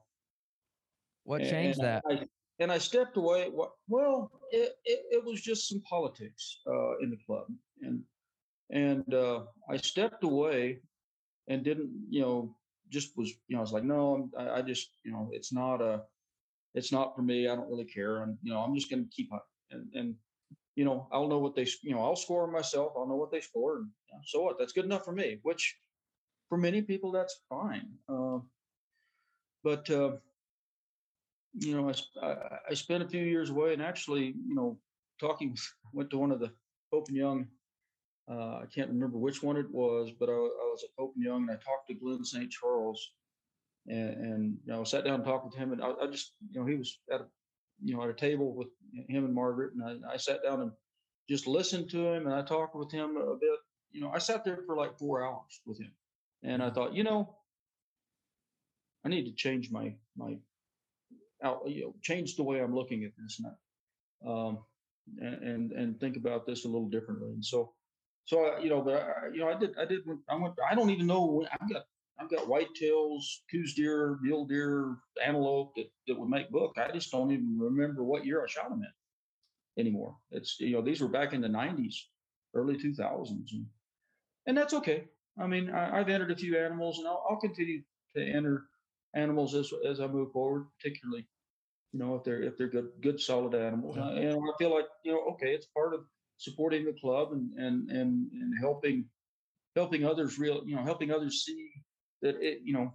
What 1.25 1.43
changed 1.43 1.79
and 1.79 1.87
that? 1.89 2.03
I, 2.09 2.27
and 2.59 2.71
I 2.71 2.79
stepped 2.79 3.17
away. 3.17 3.51
Well, 3.89 4.31
it, 4.51 4.75
it, 4.85 5.01
it 5.11 5.25
was 5.25 5.41
just 5.41 5.69
some 5.69 5.81
politics 5.83 6.61
uh, 6.67 6.99
in 6.99 7.11
the 7.11 7.19
club, 7.27 7.47
and 7.81 8.03
and 8.71 9.15
uh, 9.15 9.45
I 9.69 9.77
stepped 9.77 10.25
away 10.25 10.81
and 11.49 11.65
didn't, 11.65 11.91
you 12.09 12.23
know, 12.23 12.57
just 12.89 13.17
was, 13.17 13.31
you 13.49 13.57
know, 13.57 13.59
I 13.59 13.61
was 13.63 13.73
like, 13.73 13.85
no, 13.85 14.15
I'm, 14.15 14.31
I, 14.39 14.59
I 14.59 14.63
just, 14.63 14.91
you 15.05 15.13
know, 15.13 15.29
it's 15.33 15.53
not 15.53 15.81
a, 15.81 16.03
it's 16.75 16.93
not 16.93 17.15
for 17.15 17.23
me. 17.23 17.49
I 17.49 17.55
don't 17.57 17.69
really 17.69 17.85
care. 17.85 18.23
I'm, 18.23 18.39
you 18.43 18.53
know, 18.53 18.61
I'm 18.61 18.75
just 18.75 18.91
going 18.91 19.05
to 19.05 19.11
keep 19.11 19.31
hunting, 19.31 19.47
and 19.71 19.95
and 19.95 20.15
you 20.75 20.85
know, 20.85 21.09
I'll 21.13 21.29
know 21.29 21.39
what 21.39 21.55
they, 21.55 21.67
you 21.83 21.95
know, 21.95 22.03
I'll 22.03 22.17
score 22.17 22.47
myself. 22.51 22.93
I'll 22.97 23.09
know 23.09 23.17
what 23.17 23.31
they 23.31 23.41
score, 23.41 23.77
and 23.77 23.87
you 24.09 24.15
know, 24.15 24.21
so 24.25 24.43
what? 24.43 24.59
That's 24.59 24.73
good 24.73 24.85
enough 24.85 25.05
for 25.05 25.13
me. 25.13 25.39
Which, 25.43 25.77
for 26.49 26.59
many 26.59 26.83
people, 26.83 27.13
that's 27.13 27.41
fine. 27.49 27.89
Uh, 28.09 28.39
but 29.63 29.89
uh, 29.91 30.13
you 31.55 31.77
know, 31.77 31.93
I 32.71 32.75
spent 32.75 33.03
a 33.03 33.09
few 33.09 33.25
years 33.25 33.51
away 33.51 33.73
and 33.75 33.83
actually, 33.83 34.35
you 34.47 34.55
know, 34.55 34.79
talking, 35.21 35.57
went 35.93 36.11
to 36.11 36.19
one 36.19 36.31
of 36.31 36.41
the 36.41 36.51
Pope 36.91 37.09
and 37.09 37.17
Young. 37.17 37.47
Uh, 38.31 38.61
I 38.63 38.65
can't 38.75 38.89
remember 38.89 39.19
which 39.19 39.43
one 39.43 39.57
it 39.57 39.71
was, 39.71 40.11
but 40.19 40.29
I, 40.29 40.33
I 40.33 40.37
was 40.37 40.85
at 40.85 40.97
Pope 40.97 41.13
and 41.17 41.25
Young 41.25 41.43
and 41.43 41.51
I 41.51 41.55
talked 41.55 41.89
to 41.89 41.95
Glenn 41.95 42.25
St. 42.25 42.51
Charles 42.51 43.13
and, 43.87 44.11
and, 44.11 44.57
you 44.65 44.73
know, 44.73 44.85
sat 44.85 45.05
down 45.05 45.17
and 45.17 45.25
talked 45.25 45.45
with 45.45 45.55
him. 45.55 45.73
And 45.73 45.83
I, 45.83 45.91
I 46.03 46.07
just, 46.07 46.33
you 46.51 46.61
know, 46.61 46.67
he 46.67 46.77
was 46.77 46.99
at 47.13 47.21
a, 47.21 47.27
you 47.83 47.97
know, 47.97 48.03
at 48.03 48.11
a 48.11 48.15
table 48.15 48.55
with 48.55 48.69
him 49.09 49.25
and 49.25 49.35
Margaret. 49.35 49.75
And 49.75 50.05
I, 50.07 50.15
I 50.15 50.17
sat 50.17 50.43
down 50.43 50.61
and 50.63 50.73
just 51.29 51.47
listened 51.47 51.91
to 51.91 52.07
him 52.09 52.27
and 52.27 52.35
I 52.35 52.43
talked 52.43 52.77
with 52.77 52.91
him 52.93 53.17
a 53.17 53.37
bit. 53.37 53.59
You 53.93 54.03
know, 54.03 54.11
I 54.13 54.19
sat 54.19 54.45
there 54.45 54.61
for 54.67 54.77
like 54.77 54.99
four 54.99 55.25
hours 55.27 55.61
with 55.67 55.81
him. 55.81 55.93
And 56.43 56.63
I 56.63 56.71
thought, 56.71 56.95
you 56.95 57.05
know, 57.05 57.37
I 59.05 59.09
need 59.09 59.27
to 59.27 59.33
change 59.35 59.71
my, 59.71 59.95
my 60.17 60.37
out, 61.43 61.63
you 61.69 61.83
know, 61.85 61.95
change 62.03 62.37
the 62.37 62.43
way 62.45 62.61
I'm 62.61 62.75
looking 62.75 63.05
at 63.05 63.13
this 63.19 63.39
and, 63.41 63.49
I- 63.49 63.51
um, 64.31 64.59
and, 65.19 65.43
and 65.43 65.73
and 65.73 66.01
think 66.01 66.17
about 66.17 66.47
this 66.47 66.65
a 66.65 66.69
little 66.69 66.89
differently. 66.89 67.31
And 67.31 67.45
so 67.45 67.75
so 68.25 68.45
I, 68.47 68.61
you 68.61 68.71
know, 68.71 68.83
but 68.83 68.95
I, 69.03 69.29
you 69.33 69.41
know, 69.41 69.49
I 69.49 69.59
did, 69.59 69.77
I 69.79 69.85
did, 69.85 70.01
I 70.29 70.37
went, 70.37 70.55
I 70.71 70.75
don't 70.77 70.91
even 70.91 71.07
know 71.09 71.27
when 71.27 71.49
I've 71.49 71.69
got, 71.69 71.85
I've 72.23 72.31
got 72.31 72.47
whitetails, 72.47 73.23
Coues 73.51 73.75
deer, 73.75 74.19
mule 74.23 74.47
deer, 74.47 74.97
antelope 75.25 75.75
that, 75.77 75.91
that 76.07 76.19
would 76.19 76.29
make 76.29 76.51
book. 76.51 76.77
I 76.77 76.93
just 76.93 77.11
don't 77.11 77.33
even 77.33 77.59
remember 77.59 78.05
what 78.05 78.25
year 78.25 78.43
I 78.43 78.49
shot 78.49 78.69
them 78.69 78.83
in 78.83 79.81
anymore. 79.81 80.17
It's, 80.31 80.57
you 80.61 80.73
know, 80.73 80.83
these 80.83 81.01
were 81.01 81.09
back 81.09 81.33
in 81.33 81.41
the 81.41 81.49
nineties, 81.49 82.09
early 82.55 82.77
two 82.77 82.95
thousands 82.95 83.53
and, 83.53 83.67
and 84.47 84.57
that's 84.57 84.75
okay. 84.75 85.05
I 85.41 85.47
mean, 85.47 85.71
I, 85.71 85.99
I've 85.99 86.09
entered 86.09 86.31
a 86.31 86.37
few 86.37 86.59
animals 86.59 86.99
and 86.99 87.07
I'll, 87.09 87.25
I'll 87.29 87.41
continue 87.41 87.83
to 88.17 88.23
enter 88.23 88.65
animals 89.15 89.55
as, 89.55 89.73
as 89.89 90.01
I 90.01 90.07
move 90.07 90.33
forward, 90.33 90.67
particularly, 90.79 91.27
you 91.93 92.01
know, 92.01 92.17
if 92.17 92.25
they're, 92.25 92.43
if 92.43 92.59
they're 92.59 92.69
good, 92.69 92.89
good, 93.01 93.21
solid 93.21 93.55
animals. 93.55 93.97
Yeah. 93.97 94.09
And 94.11 94.37
I 94.37 94.59
feel 94.59 94.75
like, 94.75 94.87
you 95.05 95.13
know, 95.13 95.23
okay, 95.35 95.55
it's 95.55 95.67
part 95.67 95.95
of 95.95 96.01
supporting 96.37 96.85
the 96.85 96.93
club 96.93 97.33
and, 97.33 97.53
and, 97.57 97.91
and, 97.91 98.31
and 98.33 98.53
helping, 98.61 99.07
helping 99.75 100.05
others 100.05 100.39
real, 100.39 100.63
you 100.67 100.77
know, 100.77 100.83
helping 100.83 101.11
others 101.11 101.45
see 101.47 101.71
that 102.23 102.37
it, 102.41 102.61
you 102.65 102.73
know, 102.73 102.95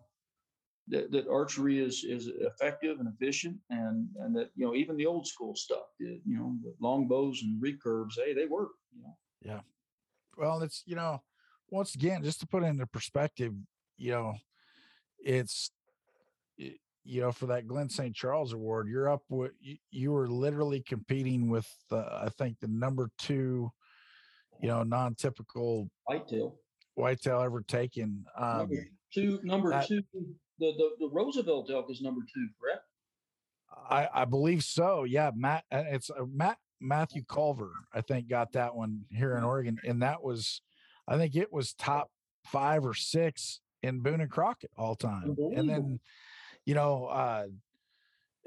that, 0.88 1.12
that 1.12 1.28
archery 1.28 1.80
is, 1.80 2.04
is 2.04 2.28
effective 2.40 3.00
and 3.00 3.10
efficient 3.14 3.58
and, 3.70 4.08
and 4.20 4.36
that, 4.36 4.52
you 4.56 4.66
know, 4.66 4.74
even 4.74 4.96
the 4.96 5.06
old 5.06 5.28
school 5.28 5.54
stuff, 5.56 5.84
the, 6.00 6.20
you 6.26 6.38
know, 6.38 6.56
the 6.64 6.74
long 6.80 7.08
bows 7.08 7.44
and 7.44 7.62
recurves, 7.62 8.14
hey, 8.16 8.34
they 8.34 8.46
work, 8.46 8.72
you 8.96 9.04
know. 9.04 9.18
Yeah. 9.42 9.60
Well 10.38 10.62
it's 10.62 10.84
you 10.86 10.96
know 10.96 11.22
once 11.70 11.96
again 11.96 12.24
just 12.24 12.40
to 12.42 12.48
put 12.48 12.64
it 12.64 12.68
into 12.68 12.86
perspective 12.86 13.54
you 13.98 14.12
know 14.12 14.36
it's 15.20 15.72
y- 16.60 16.76
you 17.04 17.22
know 17.22 17.32
for 17.32 17.48
that 17.48 17.68
glenn 17.68 17.90
st 17.90 18.16
charles 18.16 18.54
award 18.54 18.88
you're 18.88 19.10
up 19.10 19.24
with 19.30 19.52
you, 19.60 19.78
you 19.90 20.12
were 20.12 20.28
literally 20.28 20.82
competing 20.82 21.50
with 21.50 21.68
uh, 21.92 22.22
i 22.24 22.30
think 22.38 22.60
the 22.60 22.68
number 22.68 23.10
two 23.18 23.72
you 24.62 24.68
know 24.68 24.84
non-typical 24.84 25.90
Whitetail. 26.06 26.56
Whitetail 26.98 27.42
ever 27.42 27.62
taken 27.62 28.26
um 28.38 28.58
Number 28.58 28.88
two, 29.14 29.40
number 29.44 29.84
two, 29.88 30.02
the, 30.14 30.74
the, 30.74 30.90
the 31.00 31.10
Roosevelt 31.12 31.70
elk 31.72 31.90
is 31.90 32.02
number 32.02 32.22
two, 32.34 32.48
correct? 32.60 32.84
i 33.90 34.08
i 34.14 34.26
believe 34.26 34.64
so 34.64 35.04
yeah 35.04 35.30
matt 35.36 35.64
uh, 35.72 35.84
it's 35.88 36.10
uh, 36.10 36.26
matt 36.34 36.58
matthew 36.82 37.24
culver 37.24 37.72
i 37.94 38.02
think 38.02 38.28
got 38.28 38.52
that 38.54 38.76
one 38.76 39.02
here 39.12 39.38
in 39.38 39.44
oregon 39.44 39.78
and 39.86 40.02
that 40.02 40.22
was 40.24 40.62
i 41.08 41.18
think 41.18 41.36
it 41.36 41.52
was 41.52 41.74
top 41.74 42.10
five 42.46 42.86
or 42.86 42.94
six 42.94 43.60
in 43.84 44.00
boone 44.00 44.22
and 44.22 44.32
crockett 44.32 44.72
all 44.78 44.96
time. 44.96 45.36
And 45.56 45.70
then 45.70 46.00
you 46.66 46.74
know 46.76 47.06
uh 47.06 47.46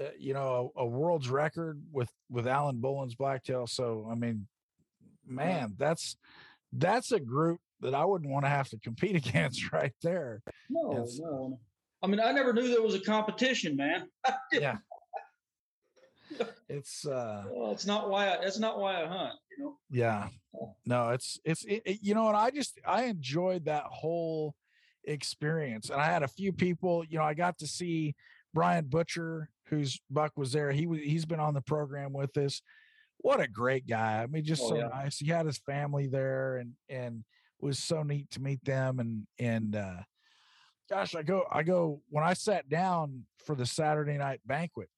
uh, 0.00 0.04
you 0.18 0.34
know 0.34 0.72
a, 0.76 0.80
a 0.80 0.86
world's 0.86 1.28
record 1.28 1.80
with 1.92 2.10
with 2.30 2.46
alan 2.46 2.80
boland's 2.80 3.14
blacktail 3.14 3.66
so 3.66 4.08
i 4.10 4.14
mean 4.14 4.46
man 5.26 5.74
that's 5.78 6.16
that's 6.72 7.12
a 7.12 7.20
group 7.20 7.60
that 7.80 7.94
i 7.94 8.04
wouldn't 8.04 8.30
want 8.30 8.44
to 8.44 8.48
have 8.50 8.68
to 8.68 8.78
compete 8.80 9.16
against 9.28 9.72
right 9.72 9.92
there 10.02 10.42
No, 10.68 11.06
no. 11.18 11.58
I 12.02 12.06
mean, 12.06 12.18
I 12.20 12.32
never 12.32 12.54
knew 12.54 12.68
there 12.68 12.80
was 12.80 12.94
a 12.94 13.00
competition, 13.00 13.76
man. 13.76 14.08
yeah 14.52 14.78
it's 16.68 17.06
uh 17.06 17.44
Well, 17.52 17.72
it's 17.72 17.86
not 17.86 18.08
why 18.08 18.28
I, 18.32 18.38
that's 18.42 18.58
not 18.58 18.78
why 18.78 19.02
I 19.02 19.06
hunt, 19.06 19.34
you 19.58 19.64
know? 19.64 19.76
Yeah. 19.90 20.28
No, 20.86 21.10
it's 21.10 21.38
it's 21.44 21.64
it, 21.64 21.82
it- 21.84 21.98
you 22.02 22.14
know, 22.14 22.28
and 22.28 22.36
I 22.36 22.50
just 22.50 22.78
I 22.86 23.04
enjoyed 23.04 23.64
that 23.66 23.84
whole 23.84 24.54
experience. 25.04 25.90
And 25.90 26.00
I 26.00 26.06
had 26.06 26.22
a 26.22 26.28
few 26.28 26.52
people, 26.52 27.04
you 27.08 27.18
know, 27.18 27.24
I 27.24 27.34
got 27.34 27.58
to 27.58 27.66
see 27.66 28.14
Brian 28.54 28.86
Butcher, 28.86 29.48
whose 29.66 30.00
Buck 30.10 30.32
was 30.36 30.52
there. 30.52 30.70
He 30.72 30.86
was 30.86 31.00
he's 31.00 31.24
been 31.24 31.40
on 31.40 31.54
the 31.54 31.60
program 31.62 32.12
with 32.12 32.36
us. 32.36 32.62
What 33.18 33.40
a 33.40 33.48
great 33.48 33.86
guy. 33.86 34.22
I 34.22 34.26
mean, 34.26 34.44
just 34.44 34.62
Oh, 34.62 34.68
so 34.70 34.76
yeah. 34.76 34.88
nice. 34.88 35.18
He 35.18 35.26
had 35.28 35.46
his 35.46 35.58
family 35.58 36.06
there 36.06 36.56
and 36.58 36.72
and 36.88 37.24
was 37.62 37.78
so 37.78 38.02
neat 38.02 38.30
to 38.32 38.40
meet 38.40 38.64
them 38.64 38.98
and 39.00 39.26
and 39.38 39.76
uh 39.76 39.96
gosh, 40.88 41.14
I 41.14 41.22
go 41.22 41.44
I 41.50 41.62
go 41.62 42.02
when 42.08 42.24
I 42.24 42.34
sat 42.34 42.68
down 42.68 43.24
for 43.44 43.54
the 43.54 43.66
Saturday 43.66 44.16
night 44.18 44.40
banquet. 44.46 44.88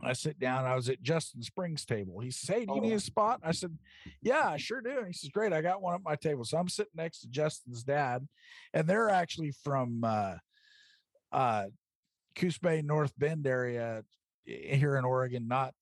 I 0.00 0.12
sit 0.12 0.38
down. 0.38 0.64
I 0.64 0.76
was 0.76 0.88
at 0.88 1.02
Justin 1.02 1.42
Springs' 1.42 1.84
table. 1.84 2.20
He 2.20 2.30
says, 2.30 2.48
"Hey, 2.56 2.64
do 2.66 2.74
you 2.76 2.80
need 2.80 2.92
Oh. 2.92 2.96
a 2.96 3.00
spot?" 3.00 3.40
I 3.42 3.50
said, 3.50 3.76
"Yeah, 4.22 4.46
I 4.48 4.56
sure 4.56 4.80
do." 4.80 4.96
And 4.98 5.08
he 5.08 5.12
says, 5.12 5.30
"Great, 5.30 5.52
I 5.52 5.60
got 5.60 5.82
one 5.82 5.94
at 5.94 6.02
my 6.04 6.14
table." 6.14 6.44
So 6.44 6.56
I'm 6.56 6.68
sitting 6.68 6.92
next 6.94 7.20
to 7.22 7.28
Justin's 7.28 7.82
dad, 7.82 8.28
and 8.72 8.86
they're 8.88 9.08
actually 9.10 9.50
from 9.50 10.04
uh, 10.04 10.36
uh, 11.32 11.66
Coos 12.36 12.58
Bay, 12.58 12.80
North 12.80 13.12
Bend 13.18 13.44
area 13.48 14.04
here 14.44 14.96
in 14.96 15.04
Oregon, 15.04 15.48
not 15.48 15.74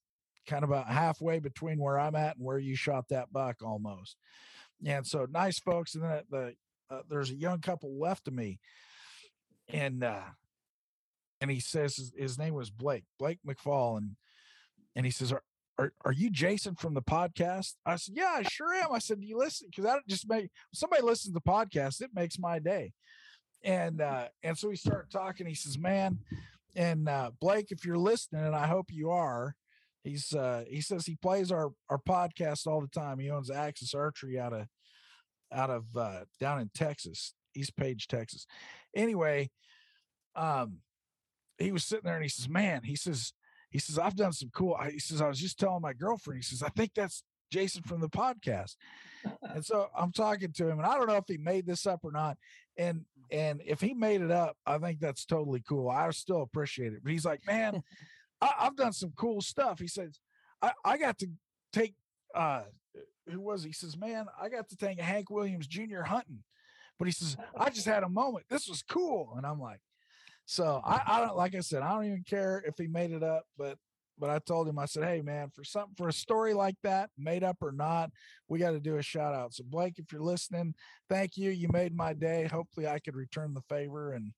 kind 0.47 0.64
of 0.64 0.71
about 0.71 0.89
halfway 0.89 1.39
between 1.39 1.79
where 1.79 1.99
I'm 1.99 2.14
at 2.14 2.37
and 2.37 2.45
where 2.47 2.59
you 2.59 2.75
shot 2.75 3.09
that 3.11 3.31
buck, 3.33 3.57
almost. 3.62 4.17
And 4.85 5.07
so 5.07 5.27
nice 5.31 5.59
folks. 5.59 5.95
And 5.95 6.05
then 6.05 6.22
the 6.31 6.55
uh, 6.91 7.01
there's 7.09 7.31
a 7.31 7.37
young 7.37 7.61
couple 7.61 7.99
left 7.99 8.29
of 8.29 8.35
me, 8.35 8.61
and 9.68 10.05
uh, 10.05 10.22
and 11.41 11.51
he 11.51 11.61
says 11.61 11.97
his, 11.97 12.12
his 12.16 12.39
name 12.39 12.55
was 12.55 12.70
Blake, 12.70 13.05
Blake 13.18 13.41
McFall, 13.47 13.99
and 13.99 14.16
and 14.95 15.05
he 15.05 15.11
says, 15.11 15.33
"Are 15.33 15.43
are, 15.79 15.93
are 16.05 16.12
you 16.12 16.31
Jason 16.31 16.74
from 16.74 16.95
the 16.95 17.03
podcast?" 17.03 17.74
I 17.85 17.97
said, 17.97 18.14
"Yeah, 18.16 18.33
I 18.37 18.43
sure 18.43 18.72
am." 18.74 18.93
I 18.93 18.99
said, 18.99 19.20
"Do 19.20 19.27
you 19.27 19.39
listen?" 19.39 19.68
Because 19.70 19.85
that 19.85 20.01
just 20.09 20.29
make 20.29 20.51
somebody 20.72 21.03
listens 21.03 21.35
to 21.35 21.41
podcast, 21.41 22.01
it 22.01 22.11
makes 22.14 22.39
my 22.39 22.59
day. 22.59 22.93
And 23.64 24.01
uh, 24.01 24.29
and 24.43 24.57
so 24.57 24.68
we 24.68 24.77
start 24.77 25.11
talking. 25.11 25.47
He 25.47 25.55
says, 25.55 25.79
"Man," 25.79 26.18
and 26.77 27.09
uh, 27.09 27.33
Blake, 27.41 27.68
if 27.70 27.85
you're 27.85 27.99
listening, 27.99 28.45
and 28.45 28.55
I 28.55 28.66
hope 28.66 28.87
you 28.91 29.11
are, 29.11 29.57
he's 30.07 30.33
uh, 30.33 30.65
he 30.69 30.81
says 30.81 31.05
he 31.05 31.17
plays 31.17 31.51
our 31.51 31.73
our 31.91 31.99
podcast 31.99 32.67
all 32.67 32.81
the 32.81 32.89
time. 32.89 33.19
He 33.19 33.31
owns 33.31 33.51
Axis 33.51 33.95
Archery 33.95 34.39
out 34.39 34.53
of 34.53 34.67
out 35.53 35.71
of 35.71 35.85
uh, 35.97 36.21
down 36.41 36.61
in 36.61 36.71
Texas, 36.75 37.35
East 37.55 37.77
Page, 37.77 38.07
Texas. 38.07 38.47
Anyway, 38.95 39.51
um, 40.35 40.79
he 41.59 41.73
was 41.73 41.85
sitting 41.85 42.05
there 42.05 42.15
and 42.15 42.23
he 42.23 42.29
says, 42.29 42.49
"Man," 42.49 42.83
he 42.85 42.97
says, 42.97 43.33
he 43.71 43.79
says, 43.79 43.99
"I've 43.99 44.17
done 44.17 44.33
some 44.33 44.51
cool." 44.55 44.79
He 44.91 44.99
says, 44.99 45.21
"I 45.21 45.29
was 45.29 45.41
just 45.41 45.59
telling 45.59 45.83
my 45.83 45.93
girlfriend." 45.93 46.39
He 46.39 46.45
says, 46.45 46.63
"I 46.63 46.69
think 46.69 46.93
that's 46.95 47.25
Jason 47.51 47.83
from 47.83 48.01
the 48.01 48.09
podcast." 48.09 48.77
and 49.43 49.65
so 49.65 49.89
I'm 49.97 50.13
talking 50.13 50.53
to 50.53 50.69
him, 50.69 50.79
and 50.79 50.87
I 50.87 50.97
don't 50.97 51.09
know 51.09 51.17
if 51.17 51.25
he 51.27 51.37
made 51.37 51.67
this 51.67 51.87
up 51.87 52.01
or 52.05 52.13
not. 52.13 52.37
And 52.79 53.05
and 53.33 53.61
if 53.67 53.81
he 53.81 53.93
made 53.93 54.21
it 54.21 54.31
up, 54.31 54.57
I 54.67 54.79
think 54.79 55.01
that's 55.01 55.25
totally 55.25 55.65
cool. 55.69 55.89
I 55.89 56.09
still 56.11 56.43
appreciate 56.43 56.93
it. 56.93 57.01
But 57.03 57.13
he's 57.13 57.25
like, 57.25 57.45
"Man, 57.47 57.83
I, 58.41 58.53
I've 58.61 58.76
done 58.76 58.93
some 58.93 59.12
cool 59.16 59.41
stuff." 59.41 59.78
He 59.78 59.89
says, 59.89 60.18
"I 60.62 60.72
I 60.84 60.99
got 60.99 61.18
to 61.18 61.28
take 61.72 61.95
uh." 62.34 62.62
Who 63.28 63.41
was 63.41 63.64
he? 63.64 63.70
he 63.70 63.72
says, 63.72 63.97
Man, 63.97 64.26
I 64.41 64.49
got 64.49 64.68
to 64.68 64.76
take 64.76 65.01
Hank 65.01 65.30
Williams 65.30 65.66
Jr. 65.66 66.03
hunting. 66.03 66.45
But 66.97 67.07
he 67.07 67.12
says, 67.12 67.37
I 67.59 67.70
just 67.70 67.87
had 67.87 68.03
a 68.03 68.09
moment. 68.09 68.47
This 68.49 68.68
was 68.68 68.82
cool. 68.82 69.34
And 69.37 69.45
I'm 69.45 69.61
like, 69.61 69.80
so 70.47 70.80
I, 70.84 71.03
I 71.07 71.20
don't 71.20 71.37
like 71.37 71.55
I 71.55 71.61
said, 71.61 71.82
I 71.82 71.93
don't 71.93 72.07
even 72.07 72.24
care 72.28 72.62
if 72.64 72.74
he 72.78 72.87
made 72.87 73.11
it 73.11 73.22
up, 73.22 73.45
but 73.59 73.78
but 74.18 74.30
I 74.30 74.39
told 74.39 74.66
him, 74.66 74.78
I 74.78 74.87
said, 74.87 75.05
Hey 75.05 75.20
man, 75.20 75.51
for 75.53 75.64
something 75.64 75.95
for 75.97 76.09
a 76.09 76.12
story 76.12 76.55
like 76.55 76.76
that, 76.84 77.11
made 77.18 77.43
up 77.43 77.57
or 77.61 77.72
not, 77.72 78.11
we 78.49 78.61
got 78.61 78.70
to 78.70 78.80
do 78.80 78.97
a 78.97 79.03
shout 79.03 79.34
out. 79.34 79.55
So 79.55 79.64
Blake, 79.68 79.99
if 79.99 80.12
you're 80.12 80.22
listening, 80.22 80.74
thank 81.11 81.37
you. 81.37 81.51
You 81.51 81.68
made 81.72 81.95
my 81.95 82.12
day. 82.12 82.45
Hopefully 82.45 82.87
I 82.87 83.01
could 83.01 83.16
return 83.16 83.55
the 83.55 83.62
favor. 83.68 84.12
And 84.12 84.32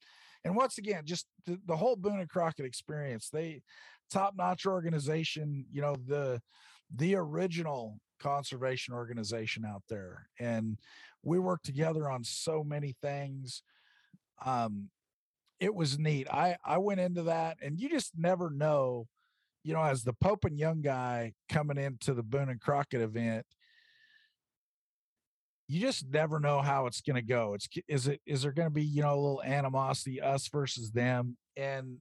and 0.44 0.56
once 0.56 0.78
again, 0.78 1.02
just 1.04 1.26
the, 1.46 1.58
the 1.66 1.76
whole 1.76 1.96
Boone 1.96 2.20
and 2.20 2.28
Crockett 2.28 2.66
experience, 2.66 3.28
they 3.30 3.62
top 4.10 4.34
notch 4.36 4.66
organization, 4.66 5.66
you 5.70 5.82
know, 5.82 5.96
the 6.06 6.40
the 6.94 7.14
original 7.14 7.98
conservation 8.18 8.94
organization 8.94 9.64
out 9.64 9.82
there. 9.88 10.28
And 10.38 10.78
we 11.22 11.38
worked 11.38 11.66
together 11.66 12.08
on 12.08 12.24
so 12.24 12.64
many 12.64 12.96
things. 13.02 13.62
Um, 14.44 14.88
it 15.60 15.74
was 15.74 15.98
neat. 15.98 16.28
I 16.30 16.56
I 16.64 16.78
went 16.78 17.00
into 17.00 17.24
that, 17.24 17.58
and 17.60 17.80
you 17.80 17.88
just 17.88 18.12
never 18.16 18.50
know, 18.50 19.06
you 19.64 19.74
know, 19.74 19.82
as 19.82 20.04
the 20.04 20.12
Pope 20.12 20.44
and 20.44 20.58
Young 20.58 20.80
guy 20.80 21.32
coming 21.48 21.78
into 21.78 22.14
the 22.14 22.22
Boone 22.22 22.48
and 22.48 22.60
Crockett 22.60 23.00
event, 23.00 23.44
you 25.68 25.80
just 25.80 26.06
never 26.10 26.40
know 26.40 26.62
how 26.62 26.86
it's 26.86 27.02
going 27.02 27.16
to 27.16 27.22
go. 27.22 27.54
It's 27.54 27.68
is 27.86 28.08
it 28.08 28.20
is 28.26 28.42
there 28.42 28.52
going 28.52 28.68
to 28.68 28.74
be 28.74 28.82
you 28.82 29.02
know 29.02 29.14
a 29.14 29.20
little 29.20 29.42
animosity 29.44 30.20
us 30.20 30.48
versus 30.48 30.90
them? 30.90 31.36
And 31.56 31.98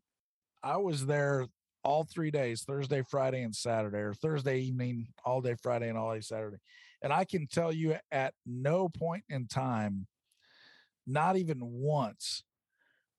I 0.63 0.77
was 0.77 1.05
there 1.05 1.47
all 1.83 2.05
three 2.05 2.31
days 2.31 2.63
Thursday, 2.63 3.01
Friday, 3.01 3.43
and 3.43 3.55
Saturday, 3.55 3.99
or 3.99 4.13
Thursday 4.13 4.59
evening, 4.59 5.07
all 5.25 5.41
day 5.41 5.55
Friday, 5.61 5.89
and 5.89 5.97
all 5.97 6.13
day 6.13 6.21
Saturday. 6.21 6.57
And 7.01 7.11
I 7.11 7.25
can 7.25 7.47
tell 7.47 7.71
you 7.71 7.95
at 8.11 8.33
no 8.45 8.89
point 8.89 9.23
in 9.29 9.47
time, 9.47 10.07
not 11.05 11.37
even 11.37 11.59
once, 11.61 12.43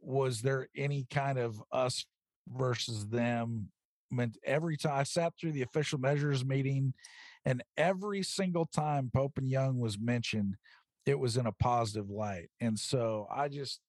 was 0.01 0.41
there 0.41 0.69
any 0.75 1.07
kind 1.11 1.39
of 1.39 1.63
us 1.71 2.07
versus 2.49 3.07
them. 3.07 3.69
Meant 4.11 4.39
every 4.43 4.79
time 4.79 4.99
I 4.99 5.03
sat 5.03 5.35
through 5.39 5.53
the 5.53 5.63
official 5.63 5.99
measures 5.99 6.43
meeting, 6.43 6.95
and 7.49 7.65
every 7.79 8.23
single 8.23 8.67
time 8.67 9.11
Pope 9.11 9.39
and 9.39 9.49
Young 9.49 9.79
was 9.79 9.99
mentioned, 9.99 10.57
it 11.07 11.19
was 11.19 11.39
in 11.39 11.47
a 11.47 11.53
positive 11.53 12.11
light. 12.11 12.51
And 12.61 12.79
so 12.79 13.27
I 13.35 13.49
just, 13.49 13.81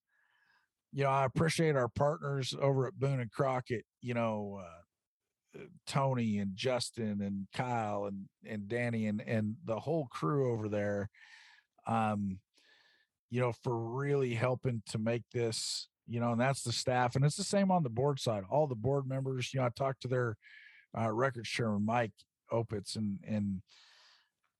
you 0.94 1.04
know, 1.04 1.10
I 1.10 1.26
appreciate 1.26 1.76
our 1.76 1.88
partners 1.88 2.54
over 2.58 2.86
at 2.86 2.98
Boone 2.98 3.20
and 3.20 3.30
Crockett, 3.30 3.84
you 4.00 4.14
know, 4.14 4.62
uh, 4.64 5.58
Tony 5.86 6.38
and 6.38 6.56
Justin 6.56 7.20
and 7.20 7.48
Kyle 7.52 8.06
and 8.06 8.30
and 8.46 8.66
Danny 8.66 9.06
and 9.08 9.20
and 9.26 9.56
the 9.66 9.78
whole 9.78 10.06
crew 10.10 10.52
over 10.52 10.70
there. 10.70 11.10
Um, 11.86 12.38
you 13.28 13.42
know, 13.42 13.52
for 13.62 13.76
really 13.76 14.32
helping 14.32 14.82
to 14.88 14.98
make 14.98 15.24
this, 15.34 15.86
you 16.08 16.18
know, 16.18 16.32
and 16.32 16.40
that's 16.40 16.62
the 16.62 16.72
staff, 16.72 17.14
and 17.14 17.26
it's 17.26 17.36
the 17.36 17.44
same 17.44 17.70
on 17.70 17.82
the 17.82 17.90
board 17.90 18.20
side. 18.20 18.44
All 18.48 18.66
the 18.66 18.74
board 18.74 19.06
members, 19.06 19.52
you 19.52 19.60
know, 19.60 19.66
I 19.66 19.68
talked 19.68 20.00
to 20.02 20.08
their 20.08 20.38
uh, 20.98 21.12
record 21.12 21.44
chairman 21.44 21.84
Mike 21.84 22.12
Opitz, 22.52 22.96
and 22.96 23.18
and 23.26 23.62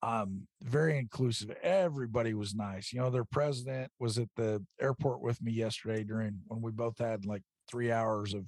um 0.02 0.46
very 0.62 0.98
inclusive. 0.98 1.50
Everybody 1.62 2.34
was 2.34 2.54
nice. 2.54 2.92
You 2.92 3.00
know 3.00 3.10
their 3.10 3.24
president 3.24 3.90
was 3.98 4.18
at 4.18 4.28
the 4.36 4.64
airport 4.80 5.20
with 5.20 5.42
me 5.42 5.52
yesterday 5.52 6.04
during 6.04 6.40
when 6.46 6.62
we 6.62 6.70
both 6.70 6.98
had 6.98 7.26
like 7.26 7.42
three 7.70 7.92
hours 7.92 8.34
of 8.34 8.46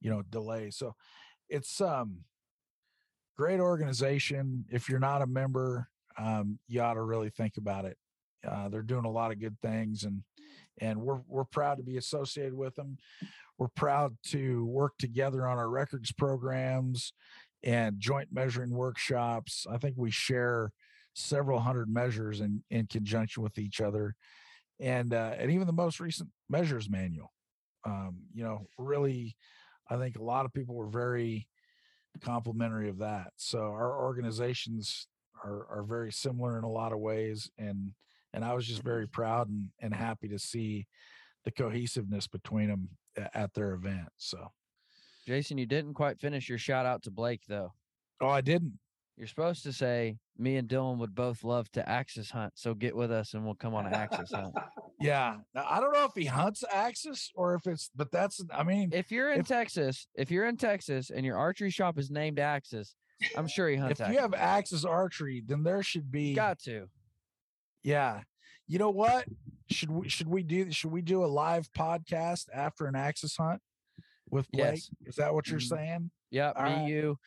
you 0.00 0.10
know 0.10 0.22
delay. 0.30 0.70
So 0.70 0.94
it's 1.48 1.80
um 1.80 2.18
great 3.36 3.60
organization. 3.60 4.64
If 4.70 4.88
you're 4.88 4.98
not 4.98 5.22
a 5.22 5.26
member 5.26 5.88
um 6.18 6.58
you 6.68 6.82
ought 6.82 6.94
to 6.94 7.02
really 7.02 7.30
think 7.30 7.56
about 7.56 7.84
it. 7.86 7.96
Uh, 8.46 8.68
they're 8.68 8.82
doing 8.82 9.04
a 9.04 9.10
lot 9.10 9.30
of 9.30 9.40
good 9.40 9.56
things 9.62 10.02
and 10.04 10.22
and 10.80 11.00
we're 11.00 11.20
we're 11.28 11.44
proud 11.44 11.76
to 11.76 11.82
be 11.82 11.96
associated 11.96 12.54
with 12.54 12.74
them 12.74 12.96
we're 13.58 13.68
proud 13.76 14.16
to 14.24 14.66
work 14.66 14.92
together 14.98 15.46
on 15.46 15.58
our 15.58 15.68
records 15.68 16.12
programs 16.12 17.12
and 17.64 17.98
joint 17.98 18.28
measuring 18.32 18.70
workshops. 18.70 19.66
I 19.70 19.78
think 19.78 19.96
we 19.96 20.10
share 20.10 20.72
several 21.14 21.60
hundred 21.60 21.88
measures 21.88 22.40
in 22.40 22.62
in 22.70 22.86
conjunction 22.86 23.42
with 23.42 23.58
each 23.58 23.80
other 23.80 24.14
and 24.80 25.12
uh, 25.12 25.34
and 25.38 25.50
even 25.50 25.66
the 25.66 25.72
most 25.72 26.00
recent 26.00 26.30
measures 26.48 26.88
manual. 26.88 27.32
Um, 27.84 28.18
you 28.32 28.44
know 28.44 28.68
really 28.78 29.36
i 29.90 29.96
think 29.96 30.14
a 30.14 30.22
lot 30.22 30.44
of 30.44 30.52
people 30.52 30.76
were 30.76 30.86
very 30.86 31.48
complimentary 32.20 32.88
of 32.88 32.98
that. 32.98 33.32
So 33.36 33.58
our 33.58 34.04
organizations 34.04 35.08
are 35.44 35.66
are 35.70 35.82
very 35.82 36.12
similar 36.12 36.58
in 36.58 36.64
a 36.64 36.70
lot 36.70 36.92
of 36.92 36.98
ways 36.98 37.50
and 37.58 37.92
and 38.32 38.44
i 38.44 38.54
was 38.54 38.66
just 38.66 38.82
very 38.82 39.06
proud 39.06 39.48
and, 39.48 39.68
and 39.80 39.94
happy 39.94 40.28
to 40.28 40.38
see 40.38 40.86
the 41.44 41.50
cohesiveness 41.50 42.26
between 42.26 42.68
them 42.68 42.88
at 43.34 43.52
their 43.54 43.72
event 43.72 44.08
so 44.16 44.48
Jason, 45.26 45.58
you 45.58 45.66
didn't 45.66 45.94
quite 45.94 46.18
finish 46.20 46.48
your 46.48 46.58
shout 46.58 46.86
out 46.86 47.02
to 47.04 47.10
Blake 47.10 47.42
though. 47.48 47.72
oh 48.20 48.28
i 48.28 48.40
didn't 48.40 48.78
You're 49.16 49.26
supposed 49.28 49.62
to 49.64 49.72
say 49.72 50.18
me 50.38 50.56
and 50.56 50.68
Dylan 50.68 50.96
would 50.98 51.14
both 51.14 51.44
love 51.44 51.70
to 51.72 51.86
axis 51.88 52.30
hunt, 52.30 52.54
so 52.56 52.74
get 52.74 52.96
with 52.96 53.12
us 53.12 53.34
and 53.34 53.44
we'll 53.44 53.54
come 53.54 53.74
on 53.74 53.86
an 53.86 53.92
axis 53.94 54.32
hunt. 54.32 54.54
yeah 55.00 55.36
now, 55.54 55.66
i 55.68 55.80
don't 55.80 55.92
know 55.92 56.04
if 56.04 56.12
he 56.14 56.24
hunts 56.24 56.62
axis 56.72 57.30
or 57.34 57.54
if 57.54 57.66
it's 57.66 57.90
but 57.94 58.10
that's 58.10 58.42
i 58.52 58.62
mean 58.62 58.90
If 58.92 59.10
you're 59.12 59.32
in 59.32 59.40
If- 59.40 59.48
Texas, 59.48 60.06
if 60.14 60.30
you're 60.30 60.46
in 60.46 60.56
Texas 60.56 61.10
and 61.10 61.24
your 61.26 61.36
archery 61.36 61.70
shop 61.70 61.98
is 61.98 62.10
named 62.10 62.38
Axis, 62.38 62.94
I'm 63.36 63.46
sure 63.48 63.68
he 63.68 63.76
hunts 63.76 64.00
if 64.00 64.04
axis. 64.06 64.14
you 64.16 64.20
have 64.22 64.34
axis 64.34 64.84
archery 64.84 65.42
then 65.46 65.62
there 65.62 65.82
should 65.82 66.10
be 66.10 66.34
got 66.34 66.58
to. 66.60 66.88
Yeah. 67.84 68.22
You 68.68 68.78
know 68.78 68.90
what? 68.90 69.26
Should 69.70 69.90
we 69.90 70.08
should 70.08 70.28
we 70.28 70.42
do 70.42 70.70
should 70.70 70.92
we 70.92 71.02
do 71.02 71.24
a 71.24 71.26
live 71.26 71.68
podcast 71.72 72.46
after 72.54 72.86
an 72.86 72.94
axis 72.94 73.36
hunt 73.36 73.60
with 74.32 74.50
Blake? 74.50 74.64
Yes. 74.74 74.90
Is 75.06 75.14
that 75.16 75.32
what 75.32 75.46
you're 75.46 75.60
Mhm. 75.60 75.68
saying? 75.68 76.10
Yep, 76.30 76.54
All 76.56 76.64
me, 76.64 76.70
right. 76.72 76.88
you, 76.88 77.18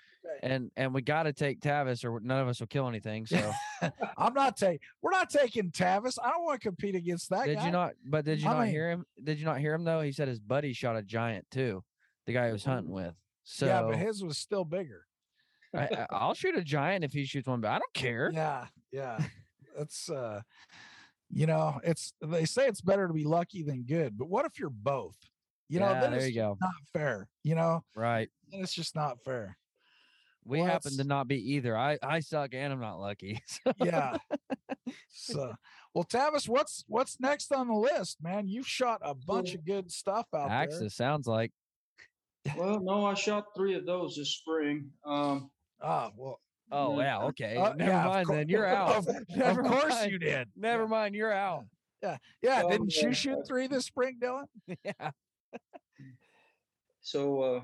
and 0.41 0.71
and 0.75 0.93
we 0.93 1.01
got 1.03 1.23
to 1.23 1.33
take 1.33 1.61
Tavis, 1.61 2.03
or 2.03 2.19
none 2.19 2.39
of 2.41 2.47
us 2.47 2.59
will 2.59 2.67
kill 2.67 2.87
anything. 2.89 3.25
So 3.29 3.53
I'm 4.17 4.33
not 4.33 4.57
taking 4.57 4.79
we're 5.01 5.11
not 5.11 5.29
taking 5.29 5.69
Tavis. 5.71 6.17
I 6.21 6.29
don't 6.31 6.43
want 6.43 6.59
to 6.59 6.67
compete 6.67 6.95
against 6.95 7.29
that 7.29 7.45
did 7.45 7.57
guy. 7.57 7.65
you 7.67 7.71
not? 7.71 7.93
But 8.03 8.25
did 8.25 8.41
you 8.41 8.49
I 8.49 8.53
not 8.53 8.61
mean- 8.63 8.71
hear 8.71 8.89
him? 8.89 9.05
Did 9.23 9.39
you 9.39 9.45
not 9.45 9.59
hear 9.59 9.73
him 9.73 9.83
though? 9.83 10.01
He 10.01 10.11
said 10.11 10.27
his 10.27 10.39
buddy 10.39 10.73
shot 10.73 10.95
a 10.97 11.03
giant 11.03 11.45
too, 11.51 11.83
the 12.25 12.33
guy 12.33 12.47
he 12.47 12.51
was 12.53 12.65
hunting 12.65 12.91
with. 12.91 13.13
So 13.43 13.67
yeah, 13.67 13.83
but 13.83 13.95
his 13.97 14.23
was 14.23 14.37
still 14.39 14.65
bigger. 14.65 15.05
I- 15.75 16.07
I'll 16.09 16.33
shoot 16.33 16.55
a 16.55 16.63
giant 16.63 17.03
if 17.03 17.13
he 17.13 17.25
shoots 17.25 17.47
one, 17.47 17.61
but 17.61 17.69
I 17.69 17.77
don't 17.79 17.93
care. 17.93 18.31
Yeah, 18.33 18.65
yeah. 18.91 19.19
That's 19.77 20.09
uh 20.09 20.41
you 21.29 21.45
know, 21.47 21.79
it's 21.83 22.13
they 22.21 22.45
say 22.45 22.67
it's 22.67 22.81
better 22.81 23.07
to 23.07 23.13
be 23.13 23.25
lucky 23.25 23.61
than 23.61 23.83
good, 23.83 24.17
but 24.17 24.29
what 24.29 24.45
if 24.45 24.57
you're 24.57 24.69
both? 24.71 25.17
You 25.69 25.79
know, 25.79 25.89
Yeah, 25.91 26.01
then 26.01 26.11
there 26.11 26.27
you 26.27 26.35
go. 26.35 26.57
not 26.61 26.73
fair. 26.93 27.27
You 27.43 27.55
know, 27.55 27.83
Right. 27.95 28.29
then 28.51 28.61
it's 28.61 28.73
just 28.73 28.95
not 28.95 29.23
fair. 29.23 29.57
We 30.43 30.59
Well, 30.59 30.67
happen 30.67 30.95
to 30.97 31.03
not 31.03 31.27
be 31.27 31.53
either. 31.53 31.75
I 31.75 31.97
I 32.03 32.19
suck 32.19 32.53
and 32.53 32.71
I'm 32.71 32.79
not 32.79 32.99
lucky. 32.99 33.41
So- 33.47 33.73
yeah. 33.83 34.17
So, 35.17 35.55
well, 35.95 36.03
Tavis, 36.03 36.47
what's 36.47 36.83
what's 36.87 37.19
next 37.19 37.51
on 37.51 37.67
the 37.67 37.73
list, 37.73 38.21
man? 38.21 38.47
You've 38.47 38.67
shot 38.67 38.99
a 39.03 39.15
bunch 39.15 39.49
So- 39.53 39.55
of 39.55 39.65
good 39.65 39.91
stuff 39.91 40.27
out 40.35 40.49
there. 40.49 40.57
Axis 40.57 40.95
sounds 40.95 41.25
like 41.25 41.51
well, 42.55 42.79
no, 42.79 43.05
I 43.05 43.15
shot 43.15 43.45
three 43.55 43.73
of 43.73 43.87
those 43.87 44.15
this 44.17 44.29
spring. 44.35 44.91
Um, 45.03 45.49
Ah, 45.81 46.11
well, 46.15 46.39
Oh 46.71 46.99
Yeah. 46.99 47.05
yeah, 47.19 47.23
okay. 47.27 47.57
uh, 47.57 47.73
Never 47.73 47.91
yeah, 47.91 48.05
mind 48.05 48.27
then. 48.29 48.49
You're 48.49 48.65
out. 48.81 48.95
Of, 48.97 49.07
of 49.07 49.57
course 49.57 49.89
mind. 49.95 50.11
you 50.11 50.19
did. 50.19 50.49
Never 50.55 50.87
mind, 50.87 51.15
you're 51.15 51.33
out. 51.33 51.65
Yeah, 52.41 52.61
Um, 52.63 52.69
didn't 52.69 52.95
you 53.01 53.13
shoot 53.13 53.47
three 53.47 53.65
this 53.67 53.85
spring, 53.85 54.19
Dylan? 54.21 54.45
yeah. 54.83 55.11
So 57.01 57.41
uh, 57.41 57.61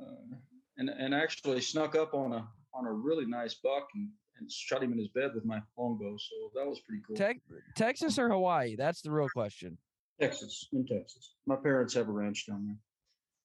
uh, 0.00 0.36
and 0.78 0.88
and 0.88 1.14
actually 1.14 1.60
snuck 1.60 1.94
up 1.96 2.14
on 2.14 2.32
a 2.32 2.46
on 2.74 2.86
a 2.86 2.92
really 2.92 3.26
nice 3.26 3.54
buck 3.54 3.88
and, 3.94 4.08
and 4.38 4.50
shot 4.50 4.82
him 4.82 4.92
in 4.92 4.98
his 4.98 5.08
bed 5.08 5.30
with 5.34 5.44
my 5.44 5.60
longbow. 5.78 6.16
So 6.18 6.34
that 6.54 6.66
was 6.68 6.80
pretty 6.80 7.02
cool. 7.06 7.16
Tex- 7.16 7.40
Texas 7.76 8.18
or 8.18 8.28
Hawaii? 8.28 8.74
That's 8.76 9.00
the 9.02 9.10
real 9.12 9.28
question. 9.28 9.78
Texas, 10.20 10.68
in 10.72 10.86
Texas. 10.86 11.34
My 11.46 11.56
parents 11.56 11.94
have 11.94 12.08
a 12.08 12.12
ranch 12.12 12.46
down 12.48 12.66
there. 12.66 12.76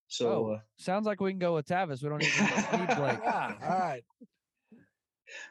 So 0.07 0.29
Oh. 0.29 0.51
uh, 0.53 0.59
Sounds 0.77 1.05
like 1.05 1.19
we 1.21 1.31
can 1.31 1.39
go 1.39 1.53
with 1.55 1.67
Tavis. 1.67 2.01
We 2.03 2.09
don't 2.09 2.23
even 2.23 2.45
need 2.45 2.95
Blake. 2.97 3.19
Yeah. 3.23 3.53
All 3.61 3.79
right. 3.79 4.03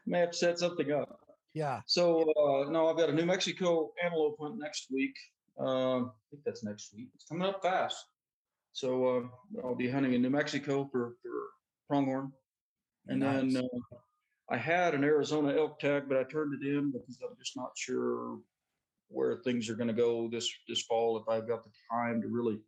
may 0.06 0.18
have 0.20 0.34
set 0.34 0.58
something 0.58 0.90
up. 0.92 1.20
Yeah. 1.54 1.80
So 1.86 2.22
uh, 2.22 2.70
no, 2.70 2.88
I've 2.88 2.96
got 2.96 3.08
a 3.08 3.12
New 3.12 3.26
Mexico 3.26 3.92
antelope 4.02 4.36
hunt 4.40 4.58
next 4.58 4.88
week. 4.92 5.14
Um, 5.58 6.10
I 6.12 6.24
think 6.30 6.42
that's 6.44 6.62
next 6.64 6.92
week. 6.94 7.08
It's 7.14 7.24
coming 7.24 7.46
up 7.48 7.62
fast. 7.62 8.04
So 8.78 9.06
uh, 9.08 9.66
I'll 9.66 9.74
be 9.74 9.90
hunting 9.90 10.12
in 10.12 10.22
New 10.22 10.30
Mexico 10.30 10.88
for, 10.92 11.14
for 11.20 11.32
pronghorn, 11.88 12.30
and 13.08 13.20
then 13.20 13.52
Nice. 13.52 13.56
uh, 13.56 13.98
I 14.50 14.56
had 14.56 14.94
an 14.94 15.02
Arizona 15.02 15.52
elk 15.52 15.80
tag, 15.80 16.04
but 16.08 16.16
I 16.16 16.22
turned 16.22 16.54
it 16.54 16.64
in 16.64 16.92
because 16.92 17.18
I'm 17.20 17.36
just 17.36 17.56
not 17.56 17.72
sure 17.76 18.38
where 19.08 19.38
things 19.38 19.68
are 19.68 19.74
going 19.74 19.88
to 19.88 19.94
go 19.94 20.28
this 20.30 20.48
this 20.68 20.82
fall. 20.82 21.18
If 21.18 21.28
I've 21.28 21.48
got 21.48 21.64
the 21.64 21.70
time 21.90 22.22
to 22.22 22.28
really, 22.28 22.60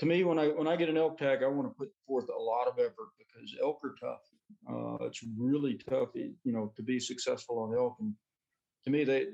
to 0.00 0.06
me, 0.06 0.24
when 0.24 0.36
I 0.36 0.48
when 0.48 0.66
I 0.66 0.74
get 0.74 0.88
an 0.88 0.96
elk 0.96 1.16
tag, 1.16 1.44
I 1.44 1.46
want 1.46 1.68
to 1.70 1.78
put 1.78 1.92
forth 2.04 2.28
a 2.28 2.36
lot 2.36 2.66
of 2.66 2.80
effort 2.80 3.10
because 3.20 3.54
elk 3.62 3.78
are 3.84 3.94
tough. 4.00 4.22
Uh, 4.68 5.04
it's 5.06 5.24
really 5.38 5.76
tough, 5.76 6.08
you 6.16 6.34
know, 6.46 6.72
to 6.74 6.82
be 6.82 6.98
successful 6.98 7.60
on 7.60 7.72
elk. 7.72 7.94
And 8.00 8.14
to 8.84 8.90
me, 8.90 9.04
they- 9.04 9.28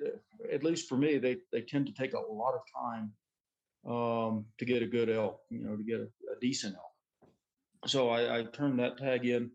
at 0.53 0.63
least 0.63 0.91
for 0.91 0.99
me, 0.99 1.17
they 1.17 1.39
they 1.53 1.63
tend 1.63 1.87
to 1.87 1.95
take 1.95 2.13
a 2.13 2.21
lot 2.21 2.53
of 2.53 2.61
time 2.71 3.15
um, 3.87 4.47
to 4.59 4.65
get 4.65 4.83
a 4.83 4.87
good 4.87 5.11
elk, 5.11 5.41
you 5.51 5.65
know, 5.65 5.77
to 5.77 5.83
get 5.83 6.01
a, 6.01 6.05
a 6.05 6.41
decent 6.41 6.75
elk. 6.75 7.31
So 7.87 8.09
I, 8.09 8.39
I 8.39 8.45
turned 8.45 8.79
that 8.79 8.99
tag 8.99 9.27
in. 9.27 9.51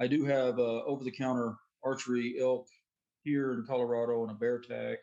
I 0.00 0.06
do 0.06 0.24
have 0.24 0.58
uh, 0.58 0.82
over-the-counter 0.84 1.54
archery 1.84 2.36
elk 2.40 2.66
here 3.22 3.52
in 3.52 3.64
Colorado 3.66 4.22
and 4.22 4.30
a 4.30 4.34
bear 4.34 4.60
tag. 4.60 4.98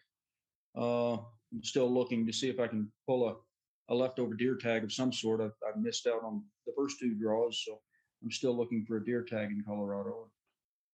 Uh, 0.78 1.14
I'm 1.14 1.64
still 1.64 1.94
looking 1.94 2.26
to 2.26 2.34
see 2.34 2.50
if 2.50 2.60
I 2.60 2.68
can 2.68 2.92
pull 3.08 3.30
a, 3.30 3.94
a 3.94 3.96
leftover 3.96 4.34
deer 4.34 4.56
tag 4.56 4.84
of 4.84 4.92
some 4.92 5.14
sort. 5.14 5.42
I've, 5.42 5.52
I've 5.68 5.82
missed 5.82 6.08
out 6.08 6.24
on 6.24 6.44
the 6.66 6.74
first 6.78 7.00
two 7.00 7.16
draws, 7.16 7.64
so 7.66 7.80
I'm 8.24 8.32
still 8.32 8.58
looking 8.58 8.86
for 8.86 8.98
a 8.98 9.06
deer 9.06 9.24
tag 9.24 9.50
in 9.52 9.64
Colorado. 9.66 10.30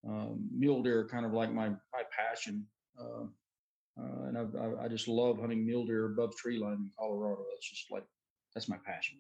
Um, 0.08 0.50
mule 0.56 0.84
deer 0.84 1.00
are 1.00 1.08
kind 1.08 1.26
of 1.26 1.34
like 1.34 1.54
my 1.54 1.70
my 1.70 2.04
passion, 2.16 2.66
uh, 3.00 3.26
uh, 4.00 4.28
and 4.28 4.38
I've, 4.38 4.56
I 4.56 4.86
I 4.86 4.88
just 4.88 5.08
love 5.08 5.40
hunting 5.40 5.66
mule 5.66 5.86
deer 5.86 6.06
above 6.08 6.36
tree 6.36 6.58
line 6.60 6.74
in 6.74 6.92
Colorado. 6.98 7.44
That's 7.52 7.70
just 7.70 7.92
like 7.92 8.04
that's 8.54 8.68
my 8.70 8.78
passion. 8.86 9.20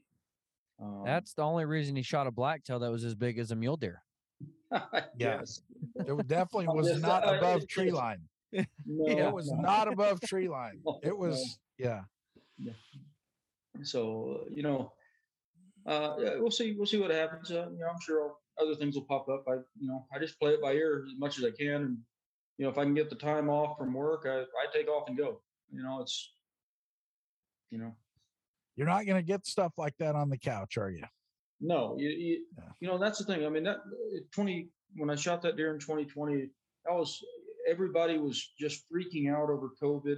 Um, 0.82 1.03
That's 1.05 1.34
the 1.34 1.43
only 1.43 1.65
reason 1.65 1.95
he 1.95 2.01
shot 2.01 2.26
a 2.26 2.32
blacktail 2.32 2.80
that 2.80 2.89
was 2.91 3.03
as 3.03 3.13
big 3.13 3.38
as 3.38 3.51
a 3.51 3.55
mule 3.55 3.78
deer. 3.78 4.01
yes. 5.17 5.61
It 6.07 6.11
was 6.15 6.26
definitely 6.26 6.67
was 6.69 6.99
not 6.99 7.24
above 7.24 7.61
it- 7.63 7.69
tree 7.69 7.91
line. 7.91 8.22
No, 8.51 8.63
It 9.07 9.32
was 9.32 9.51
no. 9.51 9.61
not 9.61 9.88
above 9.88 10.19
tree 10.22 10.47
line. 10.57 10.82
No, 10.84 10.99
It 11.03 11.09
no. 11.09 11.15
was 11.15 11.59
yeah. 11.78 12.01
So 13.84 14.45
you 14.51 14.63
know, 14.63 14.91
uh, 15.86 16.15
we'll 16.39 16.51
see. 16.51 16.74
We'll 16.78 16.86
see 16.86 16.99
what 16.99 17.11
happens. 17.11 17.51
Uh, 17.51 17.69
you 17.72 17.80
know, 17.80 17.88
I'm 17.88 18.01
sure 18.01 18.34
other 18.61 18.76
things 18.76 18.95
will 18.95 19.05
pop 19.05 19.28
up. 19.30 19.45
I, 19.47 19.53
you 19.80 19.88
know, 19.88 20.05
I 20.13 20.19
just 20.19 20.39
play 20.39 20.51
it 20.51 20.61
by 20.61 20.74
ear 20.74 21.03
as 21.07 21.17
much 21.17 21.38
as 21.38 21.45
I 21.45 21.51
can, 21.51 21.76
and 21.84 21.97
you 22.62 22.68
know, 22.68 22.72
if 22.72 22.78
I 22.78 22.84
can 22.84 22.93
get 22.93 23.09
the 23.09 23.16
time 23.16 23.49
off 23.49 23.76
from 23.76 23.91
work, 23.91 24.28
I, 24.28 24.41
I 24.41 24.66
take 24.72 24.88
off 24.88 25.07
and 25.09 25.18
go. 25.18 25.41
You 25.72 25.82
know, 25.82 25.99
it's, 25.99 26.32
you 27.72 27.80
know, 27.80 27.95
You're 28.76 28.86
not 28.86 29.07
gonna 29.07 29.24
get 29.24 29.47
stuff 29.47 29.74
like 29.80 29.97
that 29.97 30.14
on 30.14 30.30
the 30.30 30.38
couch, 30.38 30.78
are 30.78 30.91
you? 30.91 31.03
no, 31.59 31.95
you, 31.97 32.09
you, 32.09 32.45
Yeah. 32.59 32.64
you 32.80 32.88
know, 32.88 32.99
that's 32.99 33.18
the 33.18 33.26
thing. 33.26 33.47
I 33.47 33.49
mean, 33.49 33.64
that 33.64 33.78
uh, 33.78 34.20
20 34.32 34.70
when 34.95 35.09
I 35.09 35.16
shot 35.16 35.41
that 35.41 35.57
deer 35.57 35.74
in 35.74 35.80
2020, 35.80 36.49
that 36.86 36.93
was 36.93 37.20
everybody 37.68 38.20
was 38.20 38.51
just 38.59 38.84
freaking 38.93 39.34
out 39.34 39.49
over 39.49 39.70
COVID, 39.82 40.18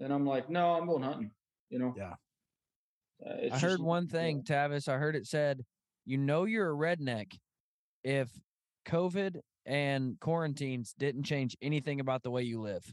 and 0.00 0.12
I'm 0.12 0.26
like, 0.26 0.50
no, 0.50 0.74
I'm 0.74 0.86
going 0.86 1.02
hunting. 1.02 1.30
You 1.70 1.78
know. 1.78 1.94
Yeah. 1.96 2.12
Uh, 3.24 3.36
it's 3.38 3.54
I 3.54 3.58
just- 3.58 3.62
heard 3.62 3.80
one 3.80 4.06
thing, 4.06 4.42
Tavis. 4.42 4.86
I 4.86 4.98
heard 4.98 5.16
it 5.16 5.26
said, 5.26 5.64
"You 6.04 6.18
know 6.18 6.44
you're 6.44 6.70
a 6.70 6.76
redneck 6.76 7.38
if 8.02 8.28
COVID 8.86 9.40
and 9.66 10.18
quarantines 10.20 10.94
didn't 10.98 11.24
change 11.24 11.56
anything 11.62 12.00
about 12.00 12.22
the 12.22 12.30
way 12.30 12.42
you 12.42 12.60
live. 12.60 12.84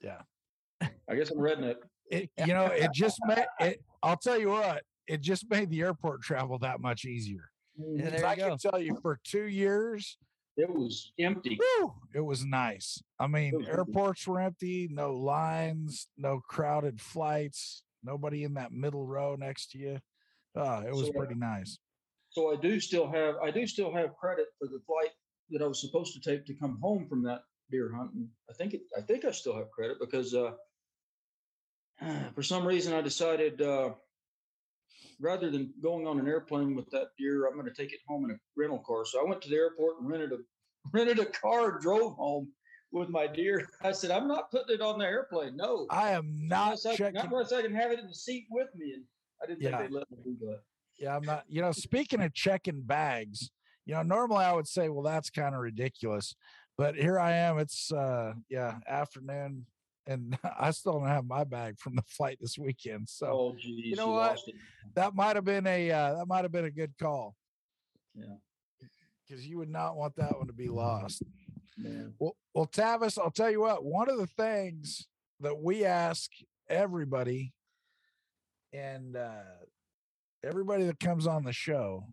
Yeah. 0.00 0.22
I 0.80 1.14
guess 1.14 1.30
I'm 1.30 1.38
reading 1.38 1.74
It, 2.10 2.30
you 2.46 2.54
know, 2.54 2.66
it 2.66 2.92
just 2.92 3.18
made 3.26 3.46
it. 3.60 3.82
I'll 4.02 4.16
tell 4.16 4.38
you 4.38 4.48
what, 4.50 4.84
it 5.06 5.20
just 5.20 5.48
made 5.50 5.70
the 5.70 5.80
airport 5.82 6.22
travel 6.22 6.58
that 6.60 6.80
much 6.80 7.04
easier. 7.04 7.50
Yeah, 7.76 8.02
'Cause 8.10 8.12
there 8.20 8.26
I 8.26 8.36
go. 8.36 8.48
can 8.50 8.58
tell 8.58 8.80
you, 8.80 8.96
for 9.02 9.20
two 9.24 9.44
years, 9.44 10.18
It 10.56 10.68
was 10.68 11.12
empty. 11.18 11.56
whew, 11.56 11.94
it 12.14 12.20
was 12.20 12.44
nice. 12.44 13.00
I 13.20 13.26
mean, 13.28 13.54
was 13.54 13.66
empty. 13.68 13.78
airports 13.78 14.26
were 14.26 14.40
empty, 14.40 14.88
no 14.90 15.12
lines, 15.14 16.08
no 16.16 16.40
crowded 16.48 17.00
flights, 17.00 17.84
nobody 18.02 18.42
in 18.44 18.54
that 18.54 18.72
middle 18.72 19.06
row 19.06 19.36
next 19.36 19.70
to 19.72 19.78
you. 19.78 20.00
Uh, 20.56 20.82
it 20.86 20.92
was 20.92 21.06
So, 21.06 21.12
pretty 21.12 21.34
nice. 21.34 21.78
So 22.30 22.52
I 22.52 22.56
do 22.60 22.78
still 22.80 23.10
have 23.10 23.36
I 23.36 23.50
do 23.52 23.66
still 23.66 23.92
have 23.94 24.14
credit 24.16 24.46
for 24.58 24.66
the 24.68 24.80
flight 24.86 25.10
that 25.50 25.62
I 25.62 25.66
was 25.66 25.80
supposed 25.80 26.14
to 26.14 26.20
take 26.20 26.44
to 26.46 26.54
come 26.54 26.78
home 26.80 27.06
from 27.08 27.22
that 27.24 27.42
deer 27.70 27.92
hunt. 27.94 28.12
And 28.14 28.28
I 28.50 28.52
think 28.54 28.74
it 28.74 28.82
I 28.96 29.00
think 29.02 29.24
I 29.24 29.30
still 29.30 29.56
have 29.56 29.70
credit 29.70 29.98
because 30.00 30.34
uh 30.34 30.52
for 32.34 32.42
some 32.42 32.66
reason 32.66 32.92
I 32.94 33.00
decided 33.00 33.60
uh 33.62 33.94
rather 35.20 35.50
than 35.50 35.72
going 35.82 36.06
on 36.06 36.18
an 36.18 36.28
airplane 36.28 36.74
with 36.74 36.88
that 36.90 37.08
deer, 37.18 37.46
I'm 37.46 37.56
gonna 37.56 37.74
take 37.74 37.92
it 37.92 38.00
home 38.06 38.24
in 38.24 38.30
a 38.32 38.38
rental 38.56 38.82
car. 38.86 39.04
So 39.04 39.20
I 39.24 39.28
went 39.28 39.42
to 39.42 39.48
the 39.50 39.56
airport 39.56 40.00
and 40.00 40.08
rented 40.08 40.32
a 40.32 40.38
rented 40.92 41.18
a 41.18 41.26
car, 41.26 41.78
drove 41.78 42.14
home 42.14 42.52
with 42.92 43.08
my 43.08 43.26
deer. 43.26 43.68
I 43.82 43.92
said, 43.92 44.10
I'm 44.10 44.28
not 44.28 44.50
putting 44.50 44.76
it 44.76 44.80
on 44.80 44.98
the 44.98 45.04
airplane. 45.04 45.56
No. 45.56 45.86
I 45.90 46.10
am 46.10 46.46
not 46.48 46.64
unless 46.68 46.86
I, 46.86 46.96
checking. 46.96 47.14
not 47.14 47.26
unless 47.26 47.52
I 47.52 47.62
can 47.62 47.74
have 47.74 47.90
it 47.92 47.98
in 47.98 48.06
the 48.06 48.14
seat 48.14 48.46
with 48.50 48.68
me. 48.74 48.94
And 48.94 49.04
I 49.42 49.46
didn't 49.46 49.62
Yeah. 49.62 49.76
think 49.78 49.90
they'd 49.90 49.96
let 49.98 50.10
me 50.10 50.18
do 50.24 50.36
that. 50.46 50.60
Yeah, 50.98 51.14
I'm 51.16 51.24
not. 51.24 51.44
You 51.48 51.60
know, 51.60 51.70
speaking 51.72 52.22
of 52.22 52.32
checking 52.34 52.82
bags, 52.82 53.50
you 53.88 53.94
know, 53.94 54.02
normally 54.02 54.44
I 54.44 54.52
would 54.52 54.68
say, 54.68 54.90
well, 54.90 55.02
that's 55.02 55.30
kind 55.30 55.54
of 55.54 55.62
ridiculous, 55.62 56.34
but 56.76 56.94
here 56.94 57.18
I 57.18 57.32
am. 57.32 57.58
It's 57.58 57.90
uh, 57.90 58.34
yeah, 58.50 58.74
afternoon, 58.86 59.64
and 60.06 60.38
I 60.60 60.70
still 60.72 60.92
don't 61.00 61.08
have 61.08 61.24
my 61.24 61.42
bag 61.44 61.78
from 61.80 61.96
the 61.96 62.02
flight 62.06 62.36
this 62.38 62.58
weekend. 62.58 63.08
So 63.08 63.26
Oh, 63.26 63.56
geez. 63.58 63.96
know 63.96 64.10
what? 64.10 64.38
that 64.94 65.14
might 65.14 65.36
have 65.36 65.46
been 65.46 65.66
a 65.66 65.90
uh, 65.90 66.14
that 66.18 66.28
might 66.28 66.44
have 66.44 66.52
been 66.52 66.66
a 66.66 66.70
good 66.70 66.92
call. 67.00 67.34
Yeah. 68.14 68.36
because 69.26 69.46
you 69.46 69.56
would 69.58 69.70
not 69.70 69.96
want 69.96 70.16
that 70.16 70.36
one 70.36 70.48
to 70.48 70.52
be 70.52 70.68
lost. 70.68 71.22
Man. 71.78 72.12
Well, 72.18 72.36
well, 72.54 72.66
Tavis, 72.66 73.18
I'll 73.18 73.30
tell 73.30 73.50
you 73.50 73.60
what. 73.60 73.84
One 73.84 74.10
of 74.10 74.18
the 74.18 74.26
things 74.26 75.06
that 75.40 75.58
we 75.62 75.84
ask 75.86 76.30
everybody, 76.68 77.52
and 78.72 79.16
uh, 79.16 79.44
everybody 80.44 80.84
that 80.84 81.00
comes 81.00 81.26
on 81.26 81.44
the 81.44 81.52
show, 81.52 82.04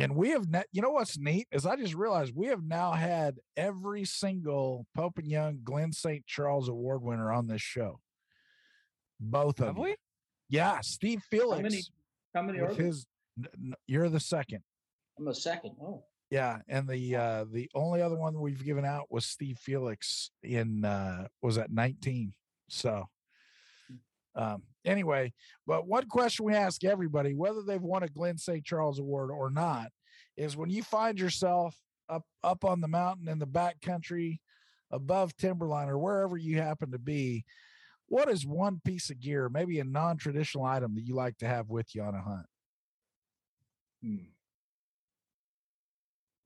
and 0.00 0.14
we 0.16 0.30
have, 0.30 0.48
ne- 0.48 0.64
you 0.72 0.82
know 0.82 0.90
what's 0.90 1.18
neat 1.18 1.48
is 1.52 1.66
I 1.66 1.76
just 1.76 1.94
realized 1.94 2.32
we 2.34 2.46
have 2.48 2.62
now 2.62 2.92
had 2.92 3.38
every 3.56 4.04
single 4.04 4.86
Pope 4.94 5.18
and 5.18 5.26
Young 5.28 5.60
Glenn 5.64 5.92
St. 5.92 6.26
Charles 6.26 6.68
Award 6.68 7.02
winner 7.02 7.32
on 7.32 7.46
this 7.46 7.62
show. 7.62 8.00
Both 9.20 9.60
of 9.60 9.66
Have 9.68 9.76
you. 9.76 9.82
we? 9.82 9.96
Yeah, 10.48 10.80
Steve 10.80 11.22
Felix. 11.30 11.62
many 11.62 11.82
How 12.34 12.42
many 12.42 12.58
are 12.60 12.68
with 12.68 12.76
his, 12.78 13.06
n- 13.38 13.48
n- 13.56 13.74
you're 13.86 14.08
the 14.08 14.20
second. 14.20 14.62
I'm 15.18 15.28
a 15.28 15.34
second. 15.34 15.72
Oh, 15.82 16.04
Yeah, 16.30 16.58
and 16.68 16.86
the 16.88 17.16
uh 17.16 17.44
the 17.50 17.68
only 17.74 18.00
other 18.00 18.16
one 18.16 18.38
we've 18.40 18.64
given 18.64 18.84
out 18.84 19.06
was 19.10 19.26
Steve 19.26 19.58
Felix 19.58 20.30
in 20.42 20.84
uh 20.84 21.26
was 21.42 21.58
at 21.58 21.72
19. 21.72 22.32
So 22.68 23.04
um 24.36 24.62
anyway, 24.88 25.32
but 25.66 25.86
one 25.86 26.08
question 26.08 26.46
we 26.46 26.54
ask 26.54 26.84
everybody, 26.84 27.34
whether 27.34 27.62
they've 27.62 27.80
won 27.80 28.02
a 28.02 28.08
Glenn 28.08 28.38
St. 28.38 28.64
Charles 28.64 28.98
Award 28.98 29.30
or 29.30 29.50
not, 29.50 29.88
is 30.36 30.56
when 30.56 30.70
you 30.70 30.82
find 30.82 31.18
yourself 31.18 31.76
up 32.08 32.24
up 32.42 32.64
on 32.64 32.80
the 32.80 32.88
mountain 32.88 33.28
in 33.28 33.38
the 33.38 33.46
back 33.46 33.80
country 33.82 34.40
above 34.90 35.36
timberline 35.36 35.88
or 35.88 35.98
wherever 35.98 36.36
you 36.36 36.58
happen 36.58 36.90
to 36.90 36.98
be, 36.98 37.44
what 38.06 38.30
is 38.30 38.46
one 38.46 38.80
piece 38.84 39.10
of 39.10 39.20
gear, 39.20 39.50
maybe 39.50 39.78
a 39.80 39.84
non-traditional 39.84 40.64
item 40.64 40.94
that 40.94 41.04
you 41.06 41.14
like 41.14 41.36
to 41.38 41.46
have 41.46 41.68
with 41.68 41.94
you 41.94 42.02
on 42.02 42.14
a 42.14 42.22
hunt? 42.22 42.46
hmm. 44.02 44.16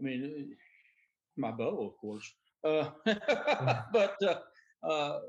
I 0.01 0.05
mean, 0.05 0.25
uh, 0.25 0.55
my 1.37 1.53
bow, 1.53 1.87
of 1.87 1.97
course. 1.99 2.29
Uh, 2.65 2.91
but 3.93 4.17
uh, 4.23 4.87
uh, 4.87 5.21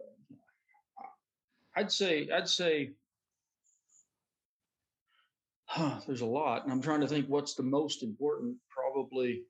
I'd 1.75 1.91
say, 1.91 2.27
I'd 2.33 2.49
say, 2.49 2.91
huh, 5.73 5.99
there's 6.05 6.21
a 6.21 6.25
lot, 6.25 6.63
and 6.63 6.71
I'm 6.71 6.81
trying 6.81 7.01
to 7.01 7.07
think 7.07 7.27
what's 7.27 7.55
the 7.55 7.63
most 7.63 8.03
important. 8.03 8.55
Probably 8.69 9.41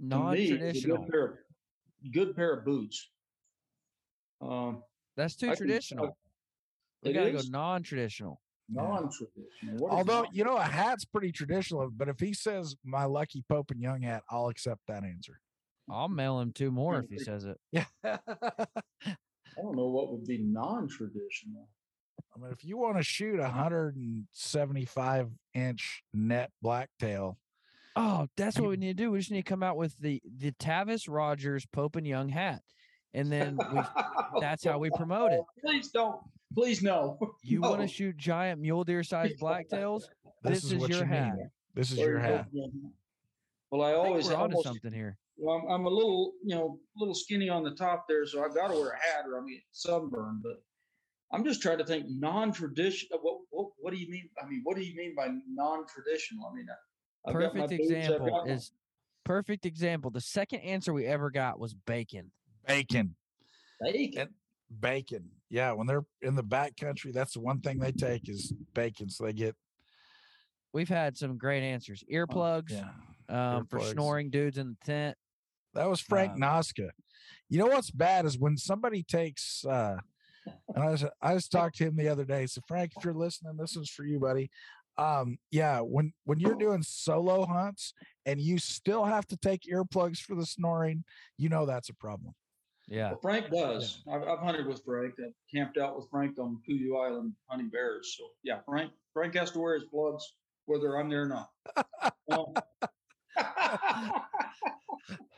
to 0.00 0.30
me, 0.32 0.44
is 0.44 0.50
a 0.50 0.54
Non-traditional. 0.54 0.96
Good 0.98 1.10
pair, 1.10 1.24
of, 1.24 2.12
good 2.12 2.36
pair 2.36 2.52
of 2.58 2.64
boots. 2.64 3.10
Um, 4.40 4.82
That's 5.16 5.36
too 5.36 5.46
I 5.46 5.50
can- 5.50 5.56
traditional. 5.58 6.16
We 7.02 7.12
gotta 7.12 7.28
is 7.34 7.48
go 7.48 7.58
non-traditional. 7.58 8.40
non-traditional. 8.68 9.76
What 9.78 9.92
is 9.92 9.98
Although 9.98 10.22
non- 10.24 10.34
you 10.34 10.44
know 10.44 10.56
a 10.56 10.62
hat's 10.64 11.04
pretty 11.04 11.30
traditional, 11.30 11.88
but 11.90 12.08
if 12.08 12.18
he 12.18 12.32
says 12.34 12.74
my 12.84 13.04
lucky 13.04 13.44
Pope 13.48 13.70
and 13.70 13.80
Young 13.80 14.02
hat, 14.02 14.22
I'll 14.30 14.48
accept 14.48 14.80
that 14.88 15.04
answer. 15.04 15.38
I'll 15.88 16.08
mail 16.08 16.40
him 16.40 16.52
two 16.52 16.72
more 16.72 16.98
if 16.98 17.08
he 17.08 17.18
says 17.18 17.44
it. 17.44 17.58
Yeah. 17.70 17.84
I 18.04 19.62
don't 19.62 19.76
know 19.76 19.86
what 19.86 20.10
would 20.12 20.24
be 20.26 20.38
non-traditional. 20.38 21.68
I 22.36 22.42
mean, 22.42 22.52
if 22.52 22.64
you 22.64 22.76
want 22.76 22.96
to 22.98 23.02
shoot 23.02 23.40
a 23.40 23.48
hundred 23.48 23.96
and 23.96 24.24
seventy-five 24.32 25.30
inch 25.54 26.02
net 26.12 26.50
blacktail, 26.62 27.38
Oh, 27.98 28.28
that's 28.36 28.60
what 28.60 28.68
we 28.68 28.76
need 28.76 28.98
to 28.98 29.04
do. 29.04 29.10
We 29.10 29.18
just 29.20 29.30
need 29.30 29.44
to 29.46 29.48
come 29.50 29.62
out 29.62 29.76
with 29.78 29.96
the 29.98 30.20
the 30.38 30.52
Tavis 30.52 31.06
Rogers 31.08 31.64
Pope 31.66 31.96
and 31.96 32.06
Young 32.06 32.28
hat, 32.28 32.60
and 33.14 33.32
then 33.32 33.56
we. 33.72 33.80
That's 34.40 34.64
how 34.64 34.78
we 34.78 34.90
promote 34.90 35.32
it. 35.32 35.40
Please 35.64 35.88
don't. 35.90 36.20
Please 36.54 36.82
no. 36.82 37.18
You 37.42 37.62
want 37.62 37.80
to 37.80 37.88
shoot 37.88 38.16
giant 38.18 38.60
mule 38.60 38.84
deer 38.84 39.02
sized 39.02 39.38
blacktails? 39.40 40.02
this, 40.44 40.62
This 40.62 40.64
is, 40.64 40.72
is 40.74 40.88
your 40.90 40.98
you 41.00 41.04
hat. 41.06 41.36
need. 41.36 41.46
This 41.74 41.90
is 41.90 41.96
There 41.96 42.10
your 42.10 42.18
hat. 42.18 42.46
Well, 43.70 43.82
I 43.82 43.92
I 43.92 43.94
always 43.94 44.28
we're 44.28 44.36
almost, 44.36 44.64
something 44.64 44.92
here. 44.92 45.16
well, 45.38 45.56
I'm, 45.56 45.70
I'm 45.80 45.86
a 45.86 45.90
little, 45.90 46.34
you 46.44 46.54
know, 46.54 46.78
a 46.96 46.98
little 47.00 47.14
skinny 47.14 47.48
on 47.48 47.64
the 47.64 47.74
top 47.74 48.04
there, 48.08 48.26
so 48.26 48.44
I've 48.44 48.54
got 48.54 48.68
to 48.68 48.74
wear 48.74 48.90
a 48.90 48.96
hat 48.98 49.24
or 49.26 49.38
I'm 49.38 49.46
mean 49.46 49.60
sunburn. 49.72 50.40
But 50.42 50.62
I'm 51.32 51.44
just 51.44 51.60
trying 51.60 51.78
to 51.78 51.84
think 51.84 52.06
non-traditional. 52.08 53.18
What, 53.20 53.40
what 53.50 53.68
what 53.78 53.92
do 53.92 53.98
you 53.98 54.08
mean? 54.10 54.28
I 54.42 54.46
mean, 54.48 54.60
what 54.64 54.76
do 54.76 54.82
you 54.82 54.94
mean 54.96 55.14
by 55.16 55.28
non-traditional? 55.48 56.46
I 56.50 56.54
mean, 56.54 56.66
I- 56.70 57.28
I've 57.28 57.34
Perfect 57.34 57.72
example 57.72 58.26
got 58.28 58.46
my- 58.46 58.52
is 58.52 58.70
perfect 59.24 59.66
example. 59.66 60.10
The 60.12 60.20
second 60.20 60.60
answer 60.60 60.92
we 60.92 61.04
ever 61.06 61.30
got 61.30 61.58
was 61.58 61.74
bacon. 61.74 62.30
Bacon, 62.68 63.16
bacon. 63.80 64.20
And- 64.20 64.30
bacon. 64.80 65.30
Yeah, 65.48 65.72
when 65.72 65.86
they're 65.86 66.04
in 66.22 66.34
the 66.36 66.42
back 66.42 66.76
country, 66.76 67.12
that's 67.12 67.34
the 67.34 67.40
one 67.40 67.60
thing 67.60 67.78
they 67.78 67.92
take 67.92 68.28
is 68.28 68.52
bacon. 68.74 69.08
So 69.10 69.24
they 69.24 69.32
get 69.32 69.56
We've 70.72 70.88
had 70.88 71.16
some 71.16 71.38
great 71.38 71.62
answers. 71.62 72.04
Earplugs, 72.12 72.70
yeah. 72.70 72.90
um, 73.56 73.66
for 73.66 73.80
snoring 73.80 74.28
dudes 74.30 74.58
in 74.58 74.68
the 74.78 74.84
tent. 74.84 75.16
That 75.72 75.88
was 75.88 76.00
Frank 76.00 76.32
Um, 76.32 76.40
Noska. 76.40 76.90
You 77.48 77.58
know 77.60 77.66
what's 77.66 77.90
bad 77.90 78.26
is 78.26 78.38
when 78.38 78.56
somebody 78.56 79.02
takes 79.02 79.64
uh 79.64 79.96
and 80.74 80.84
I 80.84 80.90
was 80.90 81.04
I 81.22 81.34
just 81.34 81.52
talked 81.52 81.76
to 81.78 81.84
him 81.84 81.96
the 81.96 82.08
other 82.08 82.24
day. 82.24 82.46
So 82.46 82.60
Frank, 82.66 82.92
if 82.96 83.04
you're 83.04 83.14
listening, 83.14 83.56
this 83.56 83.76
is 83.76 83.90
for 83.90 84.04
you, 84.04 84.18
buddy. 84.18 84.50
Um, 84.98 85.38
yeah, 85.50 85.80
when 85.80 86.12
when 86.24 86.40
you're 86.40 86.54
doing 86.54 86.82
solo 86.82 87.44
hunts 87.44 87.92
and 88.24 88.40
you 88.40 88.58
still 88.58 89.04
have 89.04 89.26
to 89.28 89.36
take 89.36 89.62
earplugs 89.62 90.18
for 90.18 90.34
the 90.34 90.46
snoring, 90.46 91.04
you 91.36 91.48
know 91.48 91.66
that's 91.66 91.90
a 91.90 91.94
problem. 91.94 92.34
Yeah. 92.88 93.10
Well, 93.10 93.20
Frank 93.20 93.50
does. 93.50 94.02
I've, 94.10 94.22
I've 94.22 94.38
hunted 94.38 94.66
with 94.66 94.82
Frank. 94.84 95.14
I 95.18 95.30
camped 95.52 95.76
out 95.76 95.96
with 95.96 96.08
Frank 96.10 96.38
on 96.38 96.60
Kudu 96.64 96.96
Island 96.96 97.32
hunting 97.48 97.68
bears. 97.68 98.14
So 98.16 98.24
yeah, 98.42 98.60
Frank 98.64 98.92
Frank 99.12 99.34
has 99.34 99.50
to 99.52 99.58
wear 99.58 99.74
his 99.74 99.84
plugs 99.84 100.24
whether 100.66 100.98
I'm 100.98 101.08
there 101.08 101.22
or 101.22 101.28
not. 101.28 101.50
Um, 102.28 102.54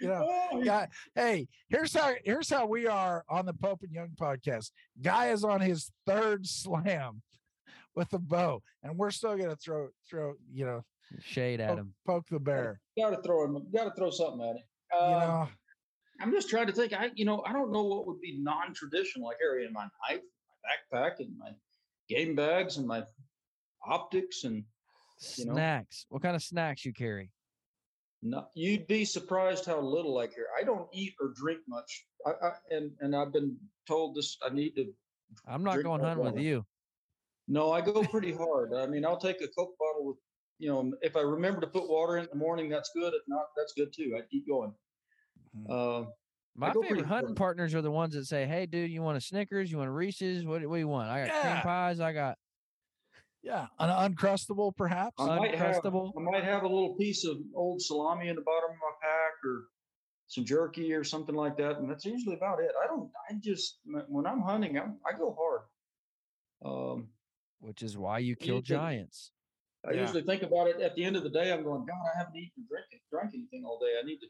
You 0.00 0.08
know, 0.08 0.48
oh, 0.52 0.62
guy, 0.64 0.88
hey, 1.14 1.46
here's 1.68 1.92
how 1.94 2.14
here's 2.24 2.48
how 2.48 2.66
we 2.66 2.86
are 2.86 3.22
on 3.28 3.44
the 3.44 3.52
Pope 3.52 3.82
and 3.82 3.92
Young 3.92 4.10
podcast. 4.18 4.70
Guy 5.02 5.28
is 5.28 5.44
on 5.44 5.60
his 5.60 5.92
third 6.06 6.46
slam 6.46 7.20
with 7.94 8.12
a 8.14 8.18
bow, 8.18 8.62
and 8.82 8.96
we're 8.96 9.10
still 9.10 9.36
gonna 9.36 9.56
throw 9.56 9.88
throw, 10.08 10.34
you 10.52 10.64
know, 10.64 10.82
Shade 11.20 11.60
at 11.60 11.76
him. 11.76 11.92
poke 12.06 12.26
the 12.30 12.40
bear. 12.40 12.80
Got 12.96 13.10
to 13.10 13.22
throw 13.22 13.44
him. 13.44 13.66
Got 13.74 13.84
to 13.84 13.90
throw 13.94 14.10
something 14.10 14.40
at 14.48 14.56
him. 14.56 14.62
You 14.92 14.98
Uh, 14.98 15.18
know, 15.20 15.48
I'm 16.20 16.32
just 16.32 16.48
trying 16.48 16.66
to 16.68 16.72
think. 16.72 16.92
I, 16.92 17.10
you 17.14 17.24
know, 17.24 17.42
I 17.46 17.52
don't 17.52 17.70
know 17.72 17.82
what 17.84 18.06
would 18.06 18.20
be 18.20 18.38
non-traditional. 18.40 19.28
I 19.28 19.34
carry 19.34 19.66
in 19.66 19.72
my 19.72 19.86
knife, 20.08 20.20
my 20.92 20.98
backpack, 20.98 21.18
and 21.18 21.36
my 21.36 21.50
game 22.08 22.34
bags, 22.34 22.76
and 22.78 22.86
my 22.86 23.02
optics, 23.86 24.44
and 24.44 24.64
you 25.36 25.46
know? 25.46 25.52
Snacks. 25.54 26.06
What 26.08 26.22
kind 26.22 26.36
of 26.36 26.42
snacks 26.42 26.84
you 26.84 26.92
carry? 26.92 27.30
No, 28.22 28.48
you'd 28.54 28.86
be 28.86 29.04
surprised 29.04 29.64
how 29.66 29.80
little 29.80 30.18
I 30.18 30.26
care. 30.26 30.46
I 30.58 30.62
don't 30.64 30.88
eat 30.92 31.14
or 31.20 31.32
drink 31.34 31.60
much. 31.68 32.06
I, 32.26 32.30
I 32.30 32.52
and 32.70 32.92
and 33.00 33.16
I've 33.16 33.32
been 33.32 33.56
told 33.86 34.14
this. 34.16 34.36
I 34.44 34.50
need 34.50 34.74
to. 34.76 34.92
I'm 35.46 35.62
not 35.64 35.82
going 35.82 36.00
hunting 36.02 36.24
with 36.24 36.38
you. 36.38 36.64
No, 37.48 37.72
I 37.72 37.80
go 37.80 38.02
pretty 38.04 38.32
hard. 38.32 38.74
I 38.74 38.86
mean, 38.86 39.04
I'll 39.04 39.18
take 39.18 39.40
a 39.40 39.48
Coke 39.48 39.76
bottle 39.78 40.06
with 40.06 40.16
you 40.58 40.68
know, 40.68 40.92
if 41.00 41.16
I 41.16 41.20
remember 41.22 41.62
to 41.62 41.66
put 41.66 41.88
water 41.88 42.18
in 42.18 42.28
the 42.30 42.36
morning, 42.36 42.68
that's 42.68 42.90
good. 42.94 43.14
If 43.14 43.22
not, 43.26 43.46
that's 43.56 43.72
good 43.72 43.92
too. 43.94 44.14
I 44.18 44.26
keep 44.30 44.46
going. 44.46 44.74
Mhm. 45.56 45.70
Uh, 45.70 46.10
My 46.54 46.72
go 46.72 46.82
favorite 46.82 47.06
hunting 47.06 47.34
far. 47.34 47.46
partners 47.46 47.74
are 47.74 47.80
the 47.80 47.90
ones 47.90 48.14
that 48.14 48.26
say, 48.26 48.46
"Hey, 48.46 48.66
dude, 48.66 48.90
you 48.90 49.00
want 49.00 49.16
a 49.16 49.20
Snickers? 49.22 49.72
You 49.72 49.78
want 49.78 49.88
a 49.88 49.92
Reese's? 49.92 50.44
What, 50.44 50.64
what 50.66 50.76
do 50.76 50.80
you 50.80 50.88
want? 50.88 51.08
I 51.08 51.26
got 51.26 51.42
cream 51.42 51.56
pies. 51.62 52.00
I 52.00 52.12
got 52.12 52.36
Yeah, 53.42 53.66
an 53.78 53.88
uncrustable 54.14 54.76
perhaps. 54.76 55.16
I 55.18 55.38
might 55.38 55.54
have 55.54 55.76
Uncrustable. 55.76 56.12
I 56.16 56.20
might 56.20 56.44
have 56.44 56.62
a 56.62 56.68
little 56.68 56.94
piece 56.96 57.24
of 57.24 57.38
old 57.54 57.80
salami 57.80 58.28
in 58.28 58.36
the 58.36 58.42
bottom 58.42 58.70
of 58.70 58.76
my 58.76 58.92
pack 59.08 59.32
or 59.44 59.68
some 60.26 60.44
jerky 60.44 60.92
or 60.92 61.04
something 61.04 61.34
like 61.34 61.56
that, 61.56 61.78
and 61.78 61.90
that's 61.90 62.04
usually 62.04 62.36
about 62.36 62.60
it. 62.60 62.70
I 62.82 62.86
don't. 62.86 63.10
I 63.28 63.34
just 63.42 63.78
when 63.84 64.26
I'm 64.26 64.42
hunting, 64.42 64.78
I'm, 64.78 64.98
I 65.06 65.16
go 65.16 65.36
hard. 65.38 65.62
Um, 66.62 67.08
which 67.60 67.82
is 67.82 67.96
why 67.96 68.18
you 68.18 68.36
kill 68.36 68.60
giants. 68.60 69.32
I 69.86 69.92
Yeah. 69.92 70.02
usually 70.02 70.22
think 70.22 70.42
about 70.42 70.68
it 70.68 70.80
at 70.80 70.94
the 70.94 71.04
end 71.04 71.16
of 71.16 71.22
the 71.22 71.30
day. 71.30 71.50
I'm 71.52 71.62
going, 71.64 71.86
God, 71.86 71.96
I 72.14 72.18
haven't 72.18 72.36
eaten 72.36 72.64
or 72.64 72.68
drank, 72.68 73.02
drank 73.10 73.34
anything 73.34 73.64
all 73.64 73.78
day. 73.78 73.98
I 73.98 74.04
need 74.04 74.18
to, 74.18 74.26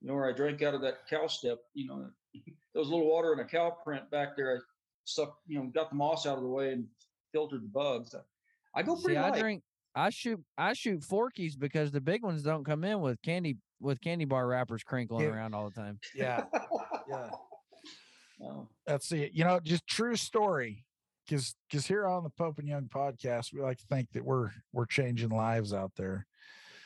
you 0.00 0.08
know, 0.08 0.14
where 0.14 0.28
I 0.28 0.32
drank 0.32 0.62
out 0.62 0.74
of 0.74 0.80
that 0.82 1.08
cow 1.10 1.26
step, 1.26 1.58
you 1.74 1.88
know, 1.88 2.08
there 2.32 2.44
was 2.80 2.86
a 2.88 2.90
little 2.90 3.10
water 3.10 3.32
and 3.32 3.40
a 3.40 3.44
cow 3.44 3.70
print 3.84 4.08
back 4.12 4.36
there. 4.36 4.56
I 4.56 4.60
sucked, 5.04 5.40
you 5.48 5.58
know, 5.58 5.66
got 5.66 5.90
the 5.90 5.96
moss 5.96 6.24
out 6.24 6.36
of 6.36 6.44
the 6.44 6.48
way 6.48 6.72
and 6.72 6.86
filtered 7.32 7.64
the 7.64 7.68
bugs. 7.68 8.14
I 8.14 8.20
go 8.82 8.96
See, 8.96 9.04
pretty 9.04 9.18
I 9.18 9.38
drink. 9.38 9.62
I 9.94 10.08
shoot. 10.08 10.40
I 10.56 10.72
shoot 10.72 11.00
forkies 11.00 11.58
because 11.58 11.90
the 11.90 12.00
big 12.00 12.22
ones 12.22 12.42
don't 12.42 12.64
come 12.64 12.84
in 12.84 13.00
with 13.02 13.20
candy 13.20 13.58
with 13.80 14.00
candy 14.00 14.24
bar 14.24 14.46
wrappers 14.46 14.82
crinkling 14.82 15.26
Yeah. 15.26 15.32
around 15.34 15.54
all 15.54 15.68
the 15.68 15.74
time. 15.74 15.98
Yeah, 16.14 16.44
yeah. 17.08 17.28
Oh, 18.42 18.68
That's 18.86 19.12
it. 19.12 19.32
You 19.34 19.44
know, 19.44 19.60
just 19.60 19.86
true 19.86 20.16
story. 20.16 20.84
Because 21.28 21.54
because 21.70 21.86
here 21.86 22.06
on 22.06 22.24
the 22.24 22.30
Pope 22.30 22.58
and 22.58 22.66
Young 22.66 22.88
podcast, 22.88 23.52
we 23.52 23.60
like 23.60 23.78
to 23.78 23.86
think 23.86 24.08
that 24.12 24.24
we're 24.24 24.50
we're 24.72 24.86
changing 24.86 25.28
lives 25.28 25.72
out 25.74 25.92
there. 25.96 26.26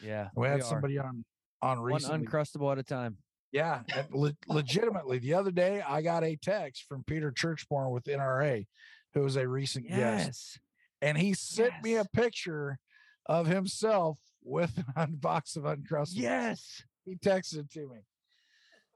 Yeah, 0.02 0.28
We 0.36 0.46
had 0.48 0.60
are. 0.60 0.64
somebody 0.64 0.98
on 0.98 1.24
on 1.62 1.80
recently. 1.80 2.18
one 2.18 2.26
uncrustable 2.26 2.70
at 2.72 2.78
a 2.78 2.82
time. 2.82 3.16
Yeah, 3.52 3.82
le- 4.10 4.36
legitimately, 4.48 5.20
the 5.20 5.32
other 5.34 5.50
day 5.50 5.80
I 5.80 6.02
got 6.02 6.22
a 6.22 6.36
text 6.36 6.84
from 6.86 7.02
Peter 7.04 7.32
Churchborn 7.32 7.90
with 7.92 8.04
NRA, 8.04 8.66
who 9.14 9.20
was 9.22 9.36
a 9.36 9.48
recent 9.48 9.88
guest, 9.88 10.26
Yes. 10.26 10.58
And 11.02 11.18
he 11.18 11.34
sent 11.34 11.72
me 11.82 11.96
a 11.96 12.04
picture 12.04 12.78
of 13.26 13.46
himself 13.46 14.18
with 14.42 14.82
an 14.96 15.16
unbox 15.16 15.56
of 15.56 15.64
Uncrustables. 15.64 16.12
Yes. 16.14 16.82
he 17.04 17.16
texted 17.16 17.58
it 17.58 17.70
to 17.72 17.80
me. 17.80 17.98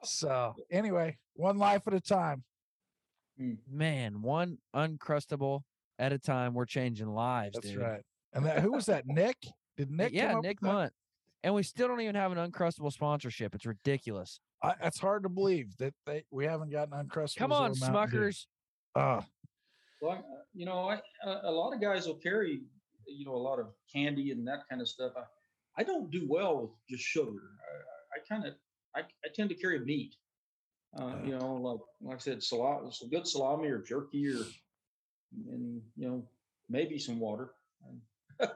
So 0.03 0.55
anyway, 0.70 1.18
one 1.34 1.59
life 1.59 1.82
at 1.86 1.94
a 1.94 2.01
time. 2.01 2.44
Man, 3.70 4.20
one 4.20 4.59
uncrustable 4.74 5.62
at 5.98 6.12
a 6.12 6.18
time. 6.18 6.55
We're 6.55 6.66
changing 6.66 7.09
lives. 7.09 7.55
That's 7.55 7.68
dude. 7.68 7.78
right. 7.78 8.03
And 8.32 8.44
that 8.46 8.61
who 8.61 8.72
was 8.72 8.86
that? 8.86 9.07
Nick? 9.07 9.36
Did 9.76 9.90
Nick? 9.90 10.12
yeah, 10.12 10.28
come 10.28 10.38
up 10.38 10.44
Nick 10.44 10.61
with 10.61 10.70
that? 10.70 10.76
Munt. 10.76 10.90
And 11.42 11.55
we 11.55 11.62
still 11.62 11.88
don't 11.88 12.03
even 12.03 12.16
have 12.16 12.32
an 12.32 12.51
uncrustable 12.51 12.92
sponsorship. 12.92 13.55
It's 13.55 13.64
ridiculous. 13.64 14.40
I, 14.62 14.74
it's 14.82 14.98
hard 14.98 15.22
to 15.22 15.30
believe 15.30 15.74
that 15.78 15.94
they 16.07 16.24
we 16.30 16.44
haven't 16.44 16.70
gotten 16.70 16.92
Uncrustables. 16.92 17.36
Come 17.36 17.53
on, 17.53 17.72
Mountain 17.80 18.11
Dew. 18.11 18.18
Smuckers. 18.18 18.46
Uh, 18.94 19.22
well, 20.03 20.12
uh, 20.12 20.39
you 20.55 20.66
know, 20.66 20.90
I, 20.90 21.01
a 21.44 21.51
lot 21.51 21.72
of 21.72 21.80
guys 21.80 22.07
will 22.07 22.16
carry, 22.16 22.62
you 23.07 23.24
know, 23.24 23.34
a 23.34 23.36
lot 23.36 23.59
of 23.59 23.68
candy 23.92 24.30
and 24.30 24.46
that 24.46 24.61
kind 24.68 24.80
of 24.80 24.88
stuff. 24.88 25.12
I, 25.16 25.22
I 25.80 25.84
don't 25.84 26.11
do 26.11 26.26
well 26.28 26.61
with 26.61 26.70
just 26.88 27.05
sugar. 27.05 27.51
I, 27.61 28.18
I 28.18 28.28
kind 28.28 28.46
of, 28.46 28.55
I, 28.94 29.01
I 29.01 29.28
tend 29.34 29.48
to 29.51 29.55
carry 29.55 29.78
meat. 29.80 30.14
Uh, 30.98 31.14
you 31.24 31.38
know, 31.38 31.55
like, 31.55 31.80
like 32.03 32.16
I 32.16 32.18
said, 32.18 32.42
salami, 32.42 32.90
some 32.90 33.11
good 33.11 33.26
salami 33.26 33.68
or 33.68 33.78
jerky 33.78 34.28
or, 34.28 34.42
and 35.53 35.80
you 35.96 36.09
know, 36.09 36.24
maybe 36.68 36.98
some 36.98 37.20
water. 37.20 37.53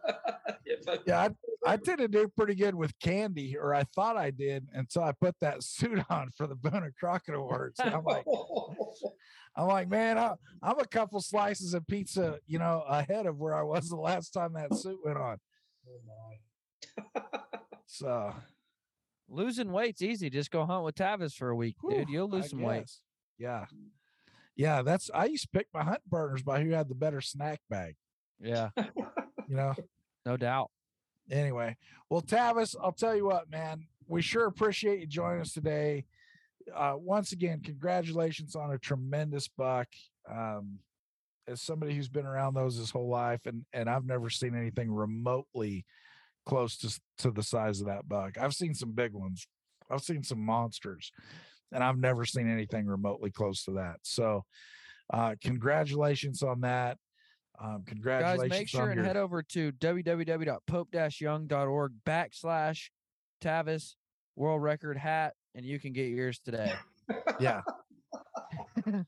Yeah, 1.06 1.28
I, 1.66 1.72
I 1.72 1.76
tend 1.84 1.98
to 1.98 2.08
do 2.08 2.28
pretty 2.28 2.54
good 2.54 2.74
with 2.74 2.98
candy, 3.00 3.56
or 3.56 3.74
I 3.74 3.84
thought 3.94 4.16
I 4.16 4.30
did 4.30 4.66
until 4.72 5.02
I 5.02 5.12
put 5.12 5.34
that 5.40 5.62
suit 5.62 6.02
on 6.10 6.30
for 6.36 6.46
the 6.46 6.54
Boone 6.54 6.84
and 6.84 6.94
Crockett 6.96 7.34
Awards. 7.34 7.80
And 7.80 7.94
I'm 7.94 8.04
like, 8.04 8.24
I'm 9.56 9.68
like, 9.68 9.88
man, 9.88 10.18
I, 10.18 10.34
I'm 10.62 10.78
a 10.78 10.86
couple 10.86 11.20
slices 11.20 11.74
of 11.74 11.86
pizza, 11.86 12.38
you 12.46 12.58
know, 12.58 12.84
ahead 12.88 13.26
of 13.26 13.38
where 13.38 13.54
I 13.54 13.62
was 13.62 13.88
the 13.88 13.96
last 13.96 14.30
time 14.30 14.54
that 14.54 14.74
suit 14.74 14.98
went 15.04 15.16
on. 15.18 15.38
Oh, 17.16 17.22
so 17.86 18.34
Losing 19.28 19.72
weight's 19.72 20.02
easy. 20.02 20.28
Just 20.28 20.50
go 20.50 20.64
hunt 20.66 20.84
with 20.84 20.94
Tavis 20.96 21.34
for 21.34 21.48
a 21.50 21.56
week, 21.56 21.76
dude. 21.88 22.08
You'll 22.08 22.28
lose 22.28 22.44
I 22.46 22.48
some 22.48 22.62
weight. 22.62 22.90
Yeah. 23.38 23.64
Yeah, 24.56 24.82
that's 24.82 25.10
I 25.12 25.24
used 25.26 25.44
to 25.44 25.48
pick 25.58 25.66
my 25.74 25.82
hunt 25.82 26.02
partners 26.10 26.42
by 26.42 26.62
who 26.62 26.70
had 26.70 26.88
the 26.88 26.94
better 26.94 27.20
snack 27.20 27.60
bag, 27.68 27.96
Yeah, 28.40 28.68
you 29.48 29.56
know. 29.56 29.74
no 30.24 30.36
doubt. 30.36 30.70
anyway, 31.30 31.76
well, 32.08 32.22
Tavis, 32.22 32.76
I'll 32.80 32.92
tell 32.92 33.16
you 33.16 33.24
what, 33.24 33.50
man, 33.50 33.86
we 34.06 34.22
sure 34.22 34.46
appreciate 34.46 35.00
you 35.00 35.06
joining 35.06 35.40
us 35.40 35.52
today. 35.52 36.04
Uh, 36.74 36.94
once 36.96 37.32
again, 37.32 37.60
congratulations 37.62 38.56
on 38.56 38.72
a 38.72 38.78
tremendous 38.78 39.48
buck. 39.48 39.88
Um, 40.30 40.78
as 41.46 41.60
somebody 41.60 41.94
who's 41.94 42.08
been 42.08 42.24
around 42.24 42.54
those 42.54 42.76
his 42.76 42.90
whole 42.90 43.08
life, 43.08 43.44
and 43.46 43.64
and 43.72 43.88
I've 43.88 44.06
never 44.06 44.30
seen 44.30 44.56
anything 44.56 44.90
remotely 44.90 45.84
close 46.46 46.76
to 46.78 46.98
to 47.18 47.30
the 47.30 47.42
size 47.42 47.80
of 47.80 47.86
that 47.88 48.08
buck. 48.08 48.38
I've 48.38 48.54
seen 48.54 48.74
some 48.74 48.92
big 48.92 49.12
ones. 49.12 49.46
I've 49.90 50.02
seen 50.02 50.22
some 50.22 50.40
monsters, 50.40 51.12
and 51.72 51.84
I've 51.84 51.98
never 51.98 52.24
seen 52.24 52.50
anything 52.50 52.86
remotely 52.86 53.30
close 53.30 53.64
to 53.64 53.72
that. 53.72 53.96
So, 54.02 54.44
uh, 55.12 55.34
congratulations 55.42 56.42
on 56.42 56.62
that. 56.62 56.96
Um, 57.60 57.84
Guys, 58.02 58.40
make 58.48 58.68
sure 58.68 58.88
and 58.88 58.96
your- 58.96 59.04
head 59.04 59.16
over 59.16 59.42
to 59.42 59.70
www.pope-young.org 59.72 61.92
backslash 62.06 62.90
Tavis 63.40 63.94
world 64.34 64.62
record 64.62 64.96
hat, 64.96 65.34
and 65.54 65.64
you 65.64 65.78
can 65.78 65.92
get 65.92 66.08
yours 66.08 66.38
today. 66.38 66.72
yeah. 67.40 67.62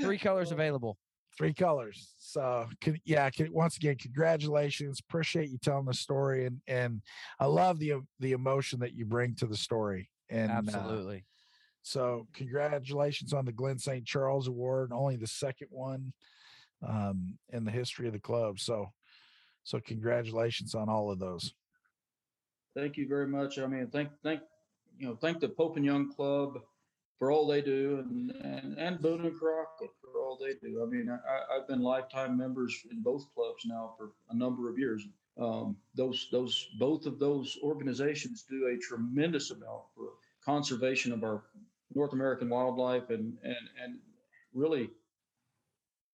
Three 0.00 0.18
colors 0.18 0.52
available. 0.52 0.98
three 1.38 1.54
colors. 1.54 2.14
So 2.18 2.66
con- 2.82 3.00
yeah, 3.04 3.30
con- 3.30 3.52
once 3.52 3.76
again, 3.76 3.96
congratulations. 3.96 5.00
Appreciate 5.00 5.48
you 5.50 5.58
telling 5.58 5.86
the 5.86 5.94
story, 5.94 6.46
and 6.46 6.60
and 6.66 7.02
I 7.40 7.46
love 7.46 7.78
the 7.78 7.94
the 8.20 8.32
emotion 8.32 8.80
that 8.80 8.94
you 8.94 9.06
bring 9.06 9.34
to 9.36 9.46
the 9.46 9.56
story. 9.56 10.10
And 10.28 10.50
uh, 10.50 10.54
Absolutely. 10.56 11.24
so 11.82 12.26
congratulations 12.34 13.32
on 13.32 13.44
the 13.44 13.52
Glenn 13.52 13.78
St. 13.78 14.04
Charles 14.04 14.48
Award, 14.48 14.92
only 14.92 15.16
the 15.16 15.26
second 15.26 15.68
one 15.70 16.12
um, 16.86 17.38
in 17.52 17.64
the 17.64 17.70
history 17.70 18.06
of 18.06 18.12
the 18.12 18.18
club. 18.18 18.58
So 18.58 18.86
so 19.64 19.80
congratulations 19.80 20.74
on 20.74 20.88
all 20.88 21.10
of 21.10 21.18
those. 21.18 21.54
Thank 22.76 22.96
you 22.98 23.08
very 23.08 23.26
much. 23.26 23.58
I 23.58 23.66
mean, 23.66 23.88
thank, 23.90 24.10
thank, 24.22 24.40
you 24.98 25.06
know, 25.06 25.16
thank 25.16 25.40
the 25.40 25.48
Pope 25.48 25.76
and 25.76 25.84
Young 25.84 26.12
Club 26.12 26.58
for 27.18 27.30
all 27.30 27.46
they 27.46 27.62
do 27.62 28.04
and, 28.04 28.30
and, 28.30 28.78
and 28.78 29.00
Boone 29.00 29.24
and 29.24 29.38
Crockett 29.38 29.90
for 30.00 30.20
all 30.20 30.38
they 30.40 30.54
do. 30.66 30.82
I 30.82 30.86
mean, 30.86 31.08
I, 31.08 31.56
I've 31.56 31.68
been 31.68 31.82
lifetime 31.82 32.36
members 32.36 32.74
in 32.90 33.02
both 33.02 33.26
clubs 33.34 33.64
now 33.66 33.94
for 33.96 34.12
a 34.30 34.36
number 34.36 34.68
of 34.68 34.78
years. 34.78 35.06
Um, 35.40 35.76
those, 35.94 36.28
those, 36.32 36.68
both 36.78 37.06
of 37.06 37.18
those 37.18 37.58
organizations 37.62 38.44
do 38.48 38.68
a 38.68 38.78
tremendous 38.78 39.50
amount 39.50 39.82
for 39.94 40.10
conservation 40.44 41.12
of 41.12 41.24
our 41.24 41.44
North 41.94 42.12
American 42.12 42.48
wildlife 42.48 43.10
and, 43.10 43.36
and, 43.42 43.56
and 43.82 43.98
really, 44.54 44.90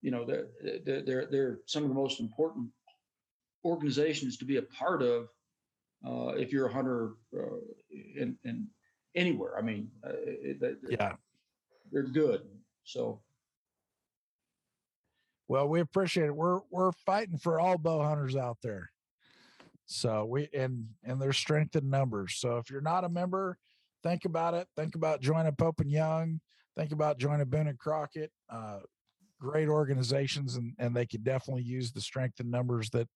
you 0.03 0.11
know, 0.11 0.25
they're, 0.25 0.47
they're, 0.85 1.27
they're 1.31 1.59
some 1.67 1.83
of 1.83 1.89
the 1.89 1.95
most 1.95 2.21
important 2.21 2.69
organizations 3.65 4.37
to 4.37 4.45
be 4.45 4.57
a 4.57 4.63
part 4.63 5.03
of 5.03 5.29
uh, 6.05 6.33
if 6.37 6.53
you're 6.53 6.67
a 6.67 6.73
hunter 6.73 7.13
uh, 7.37 7.57
in, 7.91 8.37
in 8.45 8.69
anywhere. 9.15 9.59
I 9.59 9.63
mean, 9.63 9.91
uh, 10.05 10.13
Yeah. 10.89 11.15
they're 11.91 12.03
good. 12.05 12.43
So 12.85 13.23
Well, 15.49 15.69
we 15.69 15.81
appreciate 15.81 16.27
it. 16.27 16.35
We're 16.37 16.61
we're 16.71 16.93
fighting 16.93 17.39
for 17.39 17.61
all 17.61 17.77
bow 17.79 18.03
hunters 18.03 18.37
out 18.37 18.59
there. 18.63 18.91
So 19.87 20.25
we 20.25 20.49
and 20.55 20.87
and 21.05 21.21
there's 21.21 21.37
strength 21.37 21.77
in 21.77 21.91
numbers. 21.91 22.37
So 22.37 22.57
if 22.59 22.71
you're 22.71 22.81
not 22.81 23.05
a 23.05 23.09
member, 23.09 23.59
think 24.03 24.25
about 24.25 24.55
it. 24.55 24.67
Think 24.77 24.95
about 24.95 25.21
joining 25.21 25.55
Pope 25.55 25.81
and 25.81 25.91
Young. 25.91 26.41
Think 26.77 26.93
about 26.93 27.19
joining 27.19 27.47
Boone 27.49 27.69
and 27.69 27.79
Crockett. 27.79 28.33
Uh, 28.49 28.79
great 29.39 29.69
organizations, 29.69 30.57
and 30.57 30.73
and 30.79 30.97
they 30.97 31.05
could 31.05 31.25
definitely 31.25 31.65
use 31.65 31.93
the 31.93 32.01
strength 32.01 32.41
in 32.41 32.51
numbers 32.51 32.89
that 32.91 33.09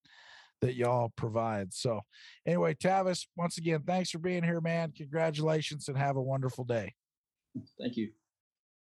that 0.60 0.74
y'all 0.74 1.12
provide. 1.16 1.72
So 1.72 2.00
anyway, 2.46 2.74
Tavis, 2.74 3.26
once 3.36 3.58
again, 3.58 3.82
thanks 3.86 4.10
for 4.10 4.18
being 4.18 4.42
here, 4.42 4.60
man. 4.60 4.92
Congratulations, 4.96 5.88
and 5.88 5.96
have 5.96 6.16
a 6.16 6.22
wonderful 6.22 6.64
day. 6.64 6.94
thank 7.78 7.96
you. 7.96 8.10